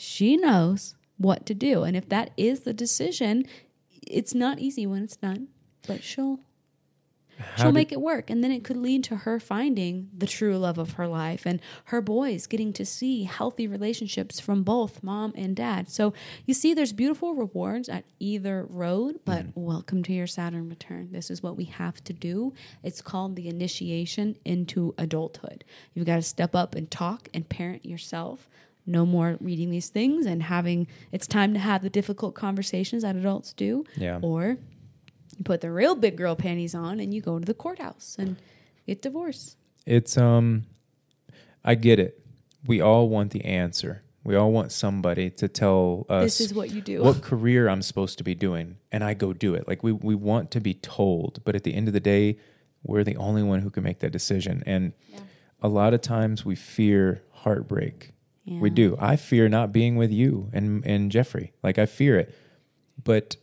She 0.00 0.38
knows 0.38 0.94
what 1.18 1.44
to 1.44 1.52
do. 1.52 1.82
And 1.82 1.94
if 1.94 2.08
that 2.08 2.30
is 2.38 2.60
the 2.60 2.72
decision, 2.72 3.44
it's 4.00 4.34
not 4.34 4.58
easy 4.58 4.86
when 4.86 5.02
it's 5.02 5.16
done, 5.16 5.48
but 5.86 6.02
she'll 6.02 6.40
How 7.38 7.64
she'll 7.64 7.72
make 7.72 7.92
it 7.92 8.00
work. 8.00 8.30
And 8.30 8.42
then 8.42 8.50
it 8.50 8.64
could 8.64 8.78
lead 8.78 9.04
to 9.04 9.16
her 9.16 9.38
finding 9.38 10.08
the 10.16 10.26
true 10.26 10.56
love 10.56 10.78
of 10.78 10.92
her 10.92 11.06
life 11.06 11.44
and 11.44 11.60
her 11.84 12.00
boys 12.00 12.46
getting 12.46 12.72
to 12.72 12.86
see 12.86 13.24
healthy 13.24 13.66
relationships 13.68 14.40
from 14.40 14.62
both 14.62 15.02
mom 15.02 15.34
and 15.36 15.54
dad. 15.54 15.90
So 15.90 16.14
you 16.46 16.54
see 16.54 16.72
there's 16.72 16.94
beautiful 16.94 17.34
rewards 17.34 17.90
at 17.90 18.04
either 18.18 18.66
road 18.70 19.20
but 19.26 19.48
mm. 19.48 19.52
welcome 19.54 20.02
to 20.04 20.14
your 20.14 20.26
saturn 20.26 20.70
return. 20.70 21.12
This 21.12 21.30
is 21.30 21.42
what 21.42 21.58
we 21.58 21.64
have 21.64 22.02
to 22.04 22.14
do. 22.14 22.54
It's 22.82 23.02
called 23.02 23.36
the 23.36 23.48
initiation 23.48 24.38
into 24.46 24.94
adulthood. 24.96 25.62
You've 25.92 26.06
got 26.06 26.16
to 26.16 26.22
step 26.22 26.54
up 26.54 26.74
and 26.74 26.90
talk 26.90 27.28
and 27.34 27.46
parent 27.46 27.84
yourself 27.84 28.48
no 28.90 29.06
more 29.06 29.36
reading 29.40 29.70
these 29.70 29.88
things 29.88 30.26
and 30.26 30.42
having 30.42 30.86
it's 31.12 31.26
time 31.26 31.52
to 31.54 31.58
have 31.60 31.82
the 31.82 31.90
difficult 31.90 32.34
conversations 32.34 33.02
that 33.02 33.16
adults 33.16 33.52
do 33.52 33.84
Yeah. 33.96 34.18
or 34.22 34.56
you 35.36 35.44
put 35.44 35.60
the 35.60 35.70
real 35.70 35.94
big 35.94 36.16
girl 36.16 36.34
panties 36.36 36.74
on 36.74 37.00
and 37.00 37.14
you 37.14 37.20
go 37.20 37.38
to 37.38 37.44
the 37.44 37.54
courthouse 37.54 38.16
and 38.18 38.36
get 38.86 39.00
divorced. 39.02 39.56
It's 39.86 40.18
um 40.18 40.64
I 41.64 41.74
get 41.74 41.98
it. 41.98 42.20
We 42.66 42.80
all 42.80 43.08
want 43.08 43.30
the 43.32 43.44
answer. 43.44 44.02
We 44.24 44.34
all 44.36 44.52
want 44.52 44.70
somebody 44.72 45.30
to 45.30 45.48
tell 45.48 46.04
us 46.10 46.24
This 46.24 46.40
is 46.42 46.54
what 46.54 46.70
you 46.70 46.82
do. 46.82 47.02
what 47.02 47.22
career 47.22 47.68
I'm 47.68 47.80
supposed 47.82 48.18
to 48.18 48.24
be 48.24 48.34
doing, 48.34 48.76
and 48.92 49.02
I 49.02 49.14
go 49.14 49.32
do 49.32 49.54
it. 49.54 49.66
Like 49.66 49.82
we 49.82 49.92
we 49.92 50.14
want 50.14 50.50
to 50.50 50.60
be 50.60 50.74
told, 50.74 51.42
but 51.44 51.54
at 51.54 51.64
the 51.64 51.72
end 51.74 51.88
of 51.88 51.94
the 51.94 52.00
day, 52.00 52.36
we're 52.82 53.04
the 53.04 53.16
only 53.16 53.42
one 53.42 53.60
who 53.60 53.70
can 53.70 53.82
make 53.82 54.00
that 54.00 54.12
decision. 54.12 54.62
And 54.66 54.92
a 55.62 55.68
lot 55.68 55.94
of 55.94 56.00
times 56.02 56.44
we 56.44 56.54
fear 56.54 57.22
heartbreak. 57.32 58.12
We 58.58 58.70
do. 58.70 58.96
I 58.98 59.16
fear 59.16 59.48
not 59.48 59.72
being 59.72 59.96
with 59.96 60.10
you 60.10 60.50
and 60.52 60.84
and 60.84 61.10
Jeffrey. 61.10 61.52
Like 61.62 61.78
I 61.78 61.86
fear 61.86 62.18
it. 62.18 62.34
But 63.02 63.36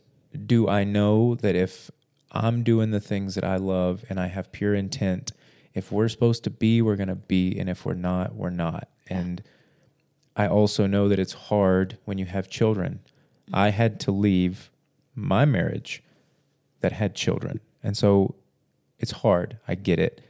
do 0.46 0.68
I 0.68 0.84
know 0.84 1.34
that 1.36 1.54
if 1.54 1.90
I'm 2.32 2.62
doing 2.62 2.90
the 2.90 3.00
things 3.00 3.34
that 3.34 3.44
I 3.44 3.56
love 3.56 4.04
and 4.10 4.20
I 4.20 4.26
have 4.26 4.52
pure 4.52 4.74
intent, 4.74 5.32
if 5.74 5.90
we're 5.90 6.08
supposed 6.08 6.44
to 6.44 6.50
be, 6.50 6.82
we're 6.82 6.96
going 6.96 7.08
to 7.08 7.14
be, 7.14 7.58
and 7.58 7.68
if 7.68 7.86
we're 7.86 7.94
not, 7.94 8.34
we're 8.34 8.50
not. 8.50 8.88
And 9.06 9.42
I 10.36 10.46
also 10.46 10.86
know 10.86 11.08
that 11.08 11.18
it's 11.18 11.32
hard 11.32 11.98
when 12.04 12.18
you 12.18 12.26
have 12.26 12.50
children. 12.50 13.00
I 13.52 13.70
had 13.70 13.98
to 14.00 14.10
leave 14.10 14.70
my 15.14 15.44
marriage 15.44 16.02
that 16.80 16.92
had 16.92 17.14
children. 17.14 17.60
And 17.82 17.96
so 17.96 18.34
it's 18.98 19.12
hard. 19.12 19.58
I 19.66 19.74
get 19.74 19.98
it. 19.98 20.20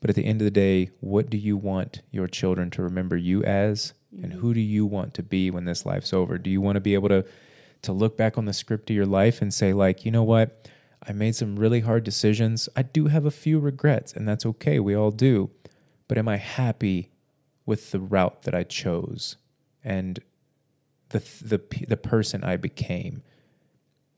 But 0.00 0.10
at 0.10 0.16
the 0.16 0.24
end 0.24 0.40
of 0.40 0.44
the 0.44 0.50
day, 0.50 0.90
what 1.00 1.28
do 1.28 1.36
you 1.36 1.56
want 1.56 2.02
your 2.12 2.28
children 2.28 2.70
to 2.70 2.82
remember 2.82 3.16
you 3.16 3.42
as? 3.42 3.94
And 4.22 4.32
mm-hmm. 4.32 4.40
who 4.40 4.54
do 4.54 4.60
you 4.60 4.86
want 4.86 5.14
to 5.14 5.22
be 5.22 5.50
when 5.50 5.64
this 5.64 5.86
life's 5.86 6.12
over? 6.12 6.38
Do 6.38 6.50
you 6.50 6.60
want 6.60 6.76
to 6.76 6.80
be 6.80 6.94
able 6.94 7.08
to 7.08 7.24
to 7.82 7.92
look 7.92 8.16
back 8.16 8.36
on 8.36 8.44
the 8.44 8.52
script 8.52 8.90
of 8.90 8.96
your 8.96 9.06
life 9.06 9.40
and 9.40 9.54
say 9.54 9.72
like, 9.72 10.04
you 10.04 10.10
know 10.10 10.24
what? 10.24 10.68
I 11.06 11.12
made 11.12 11.36
some 11.36 11.56
really 11.56 11.80
hard 11.80 12.02
decisions. 12.02 12.68
I 12.74 12.82
do 12.82 13.06
have 13.06 13.24
a 13.24 13.30
few 13.30 13.60
regrets 13.60 14.12
and 14.12 14.26
that's 14.26 14.44
okay. 14.44 14.80
We 14.80 14.96
all 14.96 15.12
do. 15.12 15.50
But 16.08 16.18
am 16.18 16.28
I 16.28 16.36
happy 16.36 17.10
with 17.66 17.92
the 17.92 18.00
route 18.00 18.42
that 18.42 18.54
I 18.54 18.64
chose 18.64 19.36
and 19.84 20.18
the 21.10 21.20
the 21.42 21.60
the 21.86 21.96
person 21.96 22.42
I 22.42 22.56
became? 22.56 23.22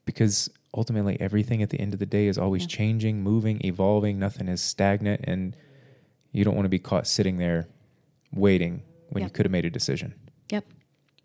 Because 0.05 0.49
ultimately 0.73 1.19
everything 1.21 1.61
at 1.61 1.69
the 1.69 1.79
end 1.79 1.93
of 1.93 1.99
the 1.99 2.05
day 2.05 2.27
is 2.27 2.37
always 2.37 2.65
changing, 2.65 3.21
moving, 3.21 3.63
evolving. 3.63 4.17
Nothing 4.17 4.47
is 4.47 4.61
stagnant 4.61 5.21
and 5.25 5.55
you 6.31 6.43
don't 6.43 6.55
want 6.55 6.65
to 6.65 6.69
be 6.69 6.79
caught 6.79 7.05
sitting 7.05 7.37
there 7.37 7.67
waiting 8.33 8.81
when 9.11 9.23
you 9.23 9.29
could 9.29 9.45
have 9.45 9.51
made 9.51 9.65
a 9.65 9.69
decision. 9.69 10.15
Yep. 10.49 10.65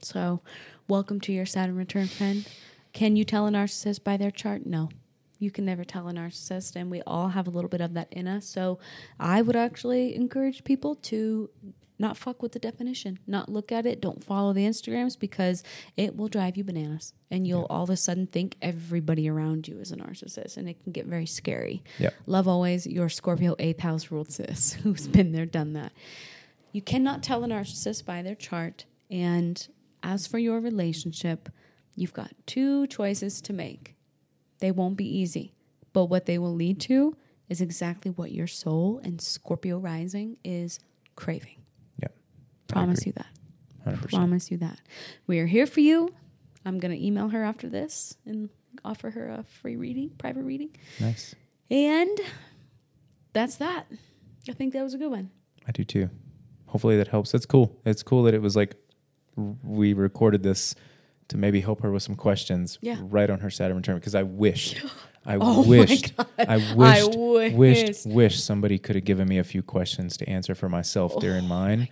So, 0.03 0.43
welcome 0.89 1.21
to 1.21 1.33
your 1.33 1.47
Saturn 1.47 1.77
return, 1.77 2.07
friend. 2.07 2.47
Can 2.93 3.17
you 3.17 3.25
tell 3.25 3.47
a 3.47 3.51
narcissist 3.51 4.05
by 4.05 4.17
their 4.17 4.31
chart? 4.31 4.67
No. 4.67 4.91
You 5.39 5.51
can 5.51 5.65
never 5.65 5.85
tell 5.85 6.09
a 6.09 6.13
narcissist, 6.13 6.77
and 6.77 6.91
we 6.91 7.03
all 7.07 7.29
have 7.29 7.47
a 7.47 7.51
little 7.51 7.69
bit 7.69 7.81
of 7.81 7.95
that 7.95 8.13
in 8.13 8.27
us. 8.27 8.47
So, 8.47 8.79
I 9.19 9.43
would 9.43 9.57
actually 9.57 10.15
encourage 10.15 10.65
people 10.65 10.97
to 10.97 11.51
not 11.99 12.17
fuck 12.17 12.43
with 12.43 12.53
the 12.53 12.59
definition, 12.59 13.19
not 13.27 13.49
look 13.49 13.73
at 13.73 13.87
it, 13.87 14.01
don't 14.01 14.23
follow 14.23 14.53
the 14.53 14.67
Instagrams 14.67 15.19
because 15.19 15.63
it 15.97 16.17
will 16.17 16.29
drive 16.29 16.57
you 16.57 16.65
bananas. 16.65 17.15
And 17.31 17.47
you'll 17.47 17.67
all 17.71 17.85
of 17.85 17.91
a 17.91 17.97
sudden 17.97 18.27
think 18.27 18.57
everybody 18.61 19.29
around 19.29 19.67
you 19.67 19.79
is 19.79 19.93
a 19.93 19.97
narcissist, 19.97 20.57
and 20.57 20.69
it 20.69 20.83
can 20.83 20.93
get 20.93 21.07
very 21.07 21.27
scary. 21.27 21.83
Yep. 21.99 22.15
Love 22.27 22.49
always 22.49 22.87
your 22.87 23.09
Scorpio 23.09 23.57
eighth 23.59 23.81
house 23.81 24.11
ruled 24.11 24.31
sis 24.31 24.73
who's 24.83 25.09
been 25.09 25.33
there, 25.33 25.47
done 25.47 25.73
that. 25.73 25.93
You 26.77 26.83
cannot 26.83 27.23
tell 27.23 27.43
a 27.43 27.47
narcissist 27.47 28.05
by 28.05 28.21
their 28.21 28.35
chart. 28.35 28.85
And 29.11 29.67
as 30.03 30.27
for 30.27 30.37
your 30.37 30.61
relationship, 30.61 31.49
you've 31.95 32.13
got 32.13 32.33
two 32.45 32.87
choices 32.89 33.41
to 33.41 33.55
make. 33.55 33.97
They 34.59 34.71
won't 34.73 34.99
be 34.99 35.07
easy, 35.07 35.55
but 35.95 36.05
what 36.11 36.27
they 36.27 36.37
will 36.37 36.55
lead 36.55 36.79
to 36.83 37.17
is 37.49 37.63
exactly 37.63 38.11
what 38.11 38.31
your 38.31 38.47
soul 38.47 39.01
and 39.03 39.23
Scorpio 39.23 39.79
rising 39.79 40.37
is 40.45 40.79
craving. 41.15 41.63
Yep. 42.03 42.15
I 42.69 42.73
Promise 42.75 43.01
agree. 43.01 43.15
you 43.17 43.23
that. 43.87 43.99
100%. 43.99 44.11
Promise 44.11 44.51
you 44.51 44.59
that. 44.59 44.79
We 45.27 45.39
are 45.39 45.47
here 45.47 45.67
for 45.67 45.81
you. 45.81 46.13
I'm 46.67 46.79
going 46.79 46.93
to 46.95 47.03
email 47.03 47.31
her 47.31 47.43
after 47.43 47.71
this 47.71 48.19
and 48.27 48.51
offer 48.85 49.09
her 49.09 49.31
a 49.31 49.45
free 49.45 49.77
reading, 49.77 50.11
private 50.19 50.43
reading. 50.43 50.77
Nice. 51.01 51.35
And 51.71 52.21
that's 53.33 53.57
that. 53.57 53.87
I 54.47 54.53
think 54.53 54.75
that 54.75 54.83
was 54.83 54.93
a 54.93 54.99
good 54.99 55.11
one. 55.11 55.31
I 55.67 55.73
do 55.73 55.83
too. 55.83 56.11
Hopefully 56.77 56.99
that 56.99 57.09
helps. 57.09 57.33
That's 57.33 57.47
cool. 57.47 57.75
It's 57.87 58.03
cool 58.03 58.23
that 58.25 58.35
it 58.35 58.43
was 58.43 58.55
like 58.55 58.77
we 59.65 59.95
recorded 59.95 60.43
this 60.43 60.75
to 61.29 61.39
maybe 61.39 61.63
help 61.63 61.81
her 61.81 61.91
with 61.91 62.03
some 62.03 62.17
questions 62.17 62.79
Yeah. 62.83 62.99
right 63.01 63.31
on 63.31 63.41
her 63.41 63.49
Saturn 63.49 63.79
return 63.79 63.95
because 63.97 64.15
I 64.15 64.25
wished 64.25 64.83
I 65.25 65.39
Oh 65.41 65.67
wished. 65.67 66.13
I 66.39 66.45
I 66.47 66.75
wished 66.75 67.17
wish. 67.19 67.53
wished 67.55 68.07
wished 68.07 68.45
somebody 68.45 68.79
could 68.79 68.95
have 68.95 69.07
given 69.07 69.27
me 69.27 69.39
a 69.39 69.45
few 69.45 69.63
questions 69.63 70.19
to 70.19 70.29
answer 70.29 70.55
for 70.55 70.69
myself 70.69 71.15
Oh 71.17 71.21
during 71.21 71.49
mine. 71.49 71.89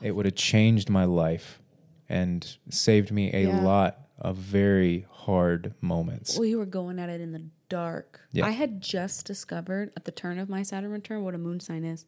It 0.00 0.12
would 0.12 0.24
have 0.24 0.36
changed 0.36 0.88
my 0.88 1.04
life 1.04 1.60
and 2.08 2.46
saved 2.70 3.10
me 3.10 3.32
a 3.34 3.48
Yeah. 3.48 3.60
lot 3.64 3.98
of 4.20 4.36
very 4.36 5.04
hard 5.10 5.74
moments. 5.80 6.38
We 6.38 6.54
were 6.54 6.64
going 6.64 7.00
at 7.00 7.08
it 7.10 7.20
in 7.20 7.32
the 7.32 7.42
dark. 7.68 8.20
Yeah. 8.30 8.46
I 8.46 8.50
had 8.50 8.80
just 8.80 9.26
discovered 9.26 9.90
at 9.96 10.04
the 10.04 10.12
turn 10.12 10.38
of 10.38 10.48
my 10.48 10.62
Saturn 10.62 10.92
return 10.92 11.24
what 11.24 11.34
a 11.34 11.38
moon 11.38 11.58
sign 11.58 11.84
is. 11.84 12.06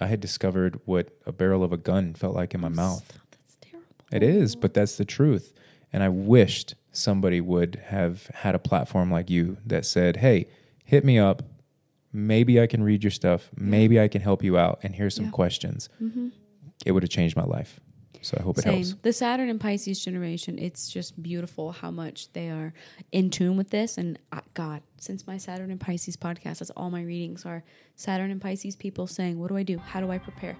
I 0.00 0.06
had 0.06 0.20
discovered 0.20 0.80
what 0.84 1.08
a 1.26 1.32
barrel 1.32 1.62
of 1.64 1.72
a 1.72 1.76
gun 1.76 2.14
felt 2.14 2.34
like 2.34 2.54
in 2.54 2.60
my 2.60 2.68
mouth. 2.68 3.06
That's 3.30 3.56
terrible. 3.60 3.88
It 4.12 4.22
is, 4.22 4.56
but 4.56 4.74
that's 4.74 4.96
the 4.96 5.04
truth. 5.04 5.52
And 5.92 6.02
I 6.02 6.08
wished 6.08 6.74
somebody 6.92 7.40
would 7.40 7.80
have 7.86 8.26
had 8.34 8.54
a 8.54 8.58
platform 8.58 9.10
like 9.10 9.30
you 9.30 9.58
that 9.66 9.84
said, 9.86 10.16
hey, 10.16 10.46
hit 10.84 11.04
me 11.04 11.18
up. 11.18 11.42
Maybe 12.12 12.60
I 12.60 12.66
can 12.66 12.82
read 12.82 13.02
your 13.02 13.10
stuff. 13.10 13.50
Maybe 13.56 14.00
I 14.00 14.06
can 14.08 14.20
help 14.22 14.42
you 14.44 14.56
out. 14.56 14.78
And 14.82 14.94
here's 14.94 15.14
some 15.16 15.26
Yeah. 15.26 15.30
questions. 15.32 15.88
Mm-hmm. 16.02 16.28
It 16.86 16.92
would 16.92 17.02
have 17.02 17.10
changed 17.10 17.36
my 17.36 17.44
life. 17.44 17.80
So 18.24 18.36
I 18.40 18.42
hope 18.42 18.58
it 18.58 18.62
Same. 18.62 18.72
helps. 18.84 18.94
The 19.02 19.12
Saturn 19.12 19.48
and 19.50 19.60
Pisces 19.60 20.02
generation, 20.02 20.58
it's 20.58 20.88
just 20.88 21.22
beautiful 21.22 21.72
how 21.72 21.90
much 21.90 22.32
they 22.32 22.48
are 22.48 22.72
in 23.12 23.30
tune 23.30 23.56
with 23.56 23.70
this. 23.70 23.98
And 23.98 24.18
uh, 24.32 24.40
God, 24.54 24.82
since 24.98 25.26
my 25.26 25.36
Saturn 25.36 25.70
and 25.70 25.78
Pisces 25.80 26.16
podcast, 26.16 26.58
that's 26.58 26.70
all 26.70 26.90
my 26.90 27.02
readings 27.02 27.44
are 27.44 27.62
Saturn 27.96 28.30
and 28.30 28.40
Pisces 28.40 28.76
people 28.76 29.06
saying, 29.06 29.38
What 29.38 29.48
do 29.48 29.56
I 29.56 29.62
do? 29.62 29.78
How 29.78 30.00
do 30.00 30.10
I 30.10 30.18
prepare? 30.18 30.56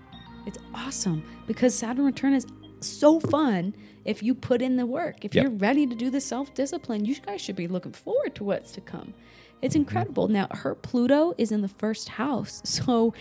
It's 0.46 0.58
awesome 0.74 1.24
because 1.46 1.74
Saturn 1.74 2.04
return 2.04 2.34
is 2.34 2.46
so 2.80 3.18
fun 3.18 3.74
if 4.04 4.22
you 4.22 4.34
put 4.34 4.60
in 4.60 4.76
the 4.76 4.84
work. 4.84 5.24
If 5.24 5.34
Yep. 5.34 5.42
you're 5.42 5.52
ready 5.52 5.86
to 5.86 5.94
do 5.94 6.10
the 6.10 6.20
self 6.20 6.52
discipline, 6.54 7.06
you 7.06 7.14
guys 7.16 7.40
should 7.40 7.56
be 7.56 7.66
looking 7.66 7.92
forward 7.92 8.34
to 8.36 8.44
what's 8.44 8.72
to 8.72 8.82
come. 8.82 9.00
Mm-hmm. 9.08 9.58
It's 9.62 9.74
incredible. 9.74 10.28
Now, 10.28 10.48
her 10.50 10.74
Pluto 10.74 11.34
is 11.38 11.50
in 11.50 11.62
the 11.62 11.68
first 11.68 12.10
house. 12.10 12.60
So 12.84 13.14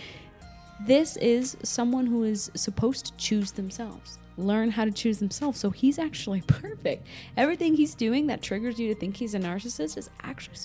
this 0.85 1.15
is 1.17 1.55
someone 1.63 2.07
who 2.07 2.23
is 2.23 2.51
supposed 2.55 3.05
to 3.05 3.15
choose 3.15 3.53
themselves, 3.53 4.19
learn 4.37 4.71
how 4.71 4.85
to 4.85 4.91
choose 4.91 5.19
themselves. 5.19 5.59
So 5.59 5.69
he's 5.69 5.99
actually 5.99 6.41
perfect. 6.47 7.07
Everything 7.37 7.75
he's 7.75 7.95
doing 7.95 8.27
that 8.27 8.41
triggers 8.41 8.79
you 8.79 8.93
to 8.93 8.99
think 8.99 9.17
he's 9.17 9.33
a 9.33 9.39
narcissist 9.39 9.97
is 9.97 10.09
actually 10.21 10.57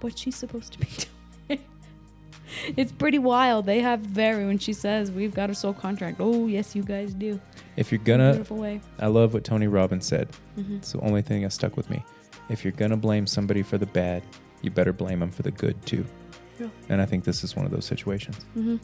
what 0.00 0.18
she's 0.18 0.36
supposed 0.36 0.72
to 0.74 0.78
be 0.78 0.86
doing. 1.48 1.64
it's 2.76 2.92
pretty 2.92 3.18
wild. 3.18 3.66
They 3.66 3.80
have 3.80 4.00
very, 4.00 4.44
when 4.46 4.58
she 4.58 4.72
says, 4.72 5.10
We've 5.10 5.34
got 5.34 5.50
a 5.50 5.54
soul 5.54 5.72
contract. 5.72 6.18
Oh, 6.20 6.46
yes, 6.46 6.74
you 6.76 6.82
guys 6.82 7.14
do. 7.14 7.40
If 7.76 7.90
you're 7.90 8.00
gonna, 8.04 8.32
beautiful 8.32 8.58
way. 8.58 8.80
I 8.98 9.06
love 9.06 9.34
what 9.34 9.44
Tony 9.44 9.66
Robbins 9.66 10.06
said. 10.06 10.28
Mm-hmm. 10.56 10.76
It's 10.76 10.92
the 10.92 11.00
only 11.00 11.22
thing 11.22 11.42
that 11.42 11.52
stuck 11.52 11.76
with 11.76 11.90
me. 11.90 12.04
If 12.48 12.62
you're 12.64 12.72
gonna 12.72 12.96
blame 12.96 13.26
somebody 13.26 13.62
for 13.62 13.78
the 13.78 13.86
bad, 13.86 14.22
you 14.62 14.70
better 14.70 14.92
blame 14.92 15.20
them 15.20 15.30
for 15.30 15.42
the 15.42 15.50
good 15.50 15.84
too. 15.86 16.04
Yeah. 16.60 16.68
And 16.88 17.00
I 17.00 17.06
think 17.06 17.24
this 17.24 17.42
is 17.42 17.56
one 17.56 17.64
of 17.64 17.72
those 17.72 17.84
situations. 17.84 18.36
Mm-hmm. 18.56 18.76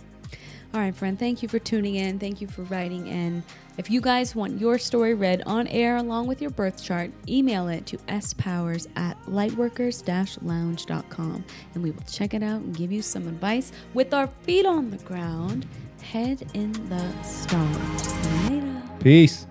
All 0.73 0.81
right, 0.81 0.95
friend. 0.95 1.19
Thank 1.19 1.43
you 1.43 1.49
for 1.49 1.59
tuning 1.59 1.97
in. 1.97 2.21
Thank 2.21 2.41
you 2.41 2.47
for 2.47 2.63
writing 2.63 3.09
in. 3.09 3.43
If 3.77 3.91
you 3.91 4.01
guys 4.01 4.37
want 4.37 4.61
your 4.61 4.79
story 4.79 5.15
read 5.15 5.43
on 5.45 5.67
air 5.67 5.97
along 5.97 6.29
with 6.29 6.41
your 6.41 6.51
birth 6.51 6.81
chart, 6.81 7.11
email 7.29 7.67
it 7.67 7.87
to 7.87 7.99
spowers 8.21 8.87
at 8.95 9.21
lightworkers-lounge.com 9.25 11.45
and 11.75 11.83
we 11.83 11.91
will 11.91 12.05
check 12.05 12.35
it 12.35 12.45
out 12.45 12.61
and 12.61 12.77
give 12.77 12.93
you 12.93 13.03
some 13.03 13.27
advice 13.27 13.73
with 13.95 14.15
our 14.15 14.29
feet 14.43 14.65
on 14.65 14.91
the 14.91 14.99
ground, 14.99 15.67
head 16.03 16.49
in 16.55 16.71
the 16.89 17.23
stars. 17.23 18.49
Later. 18.49 18.81
Peace. 19.01 19.49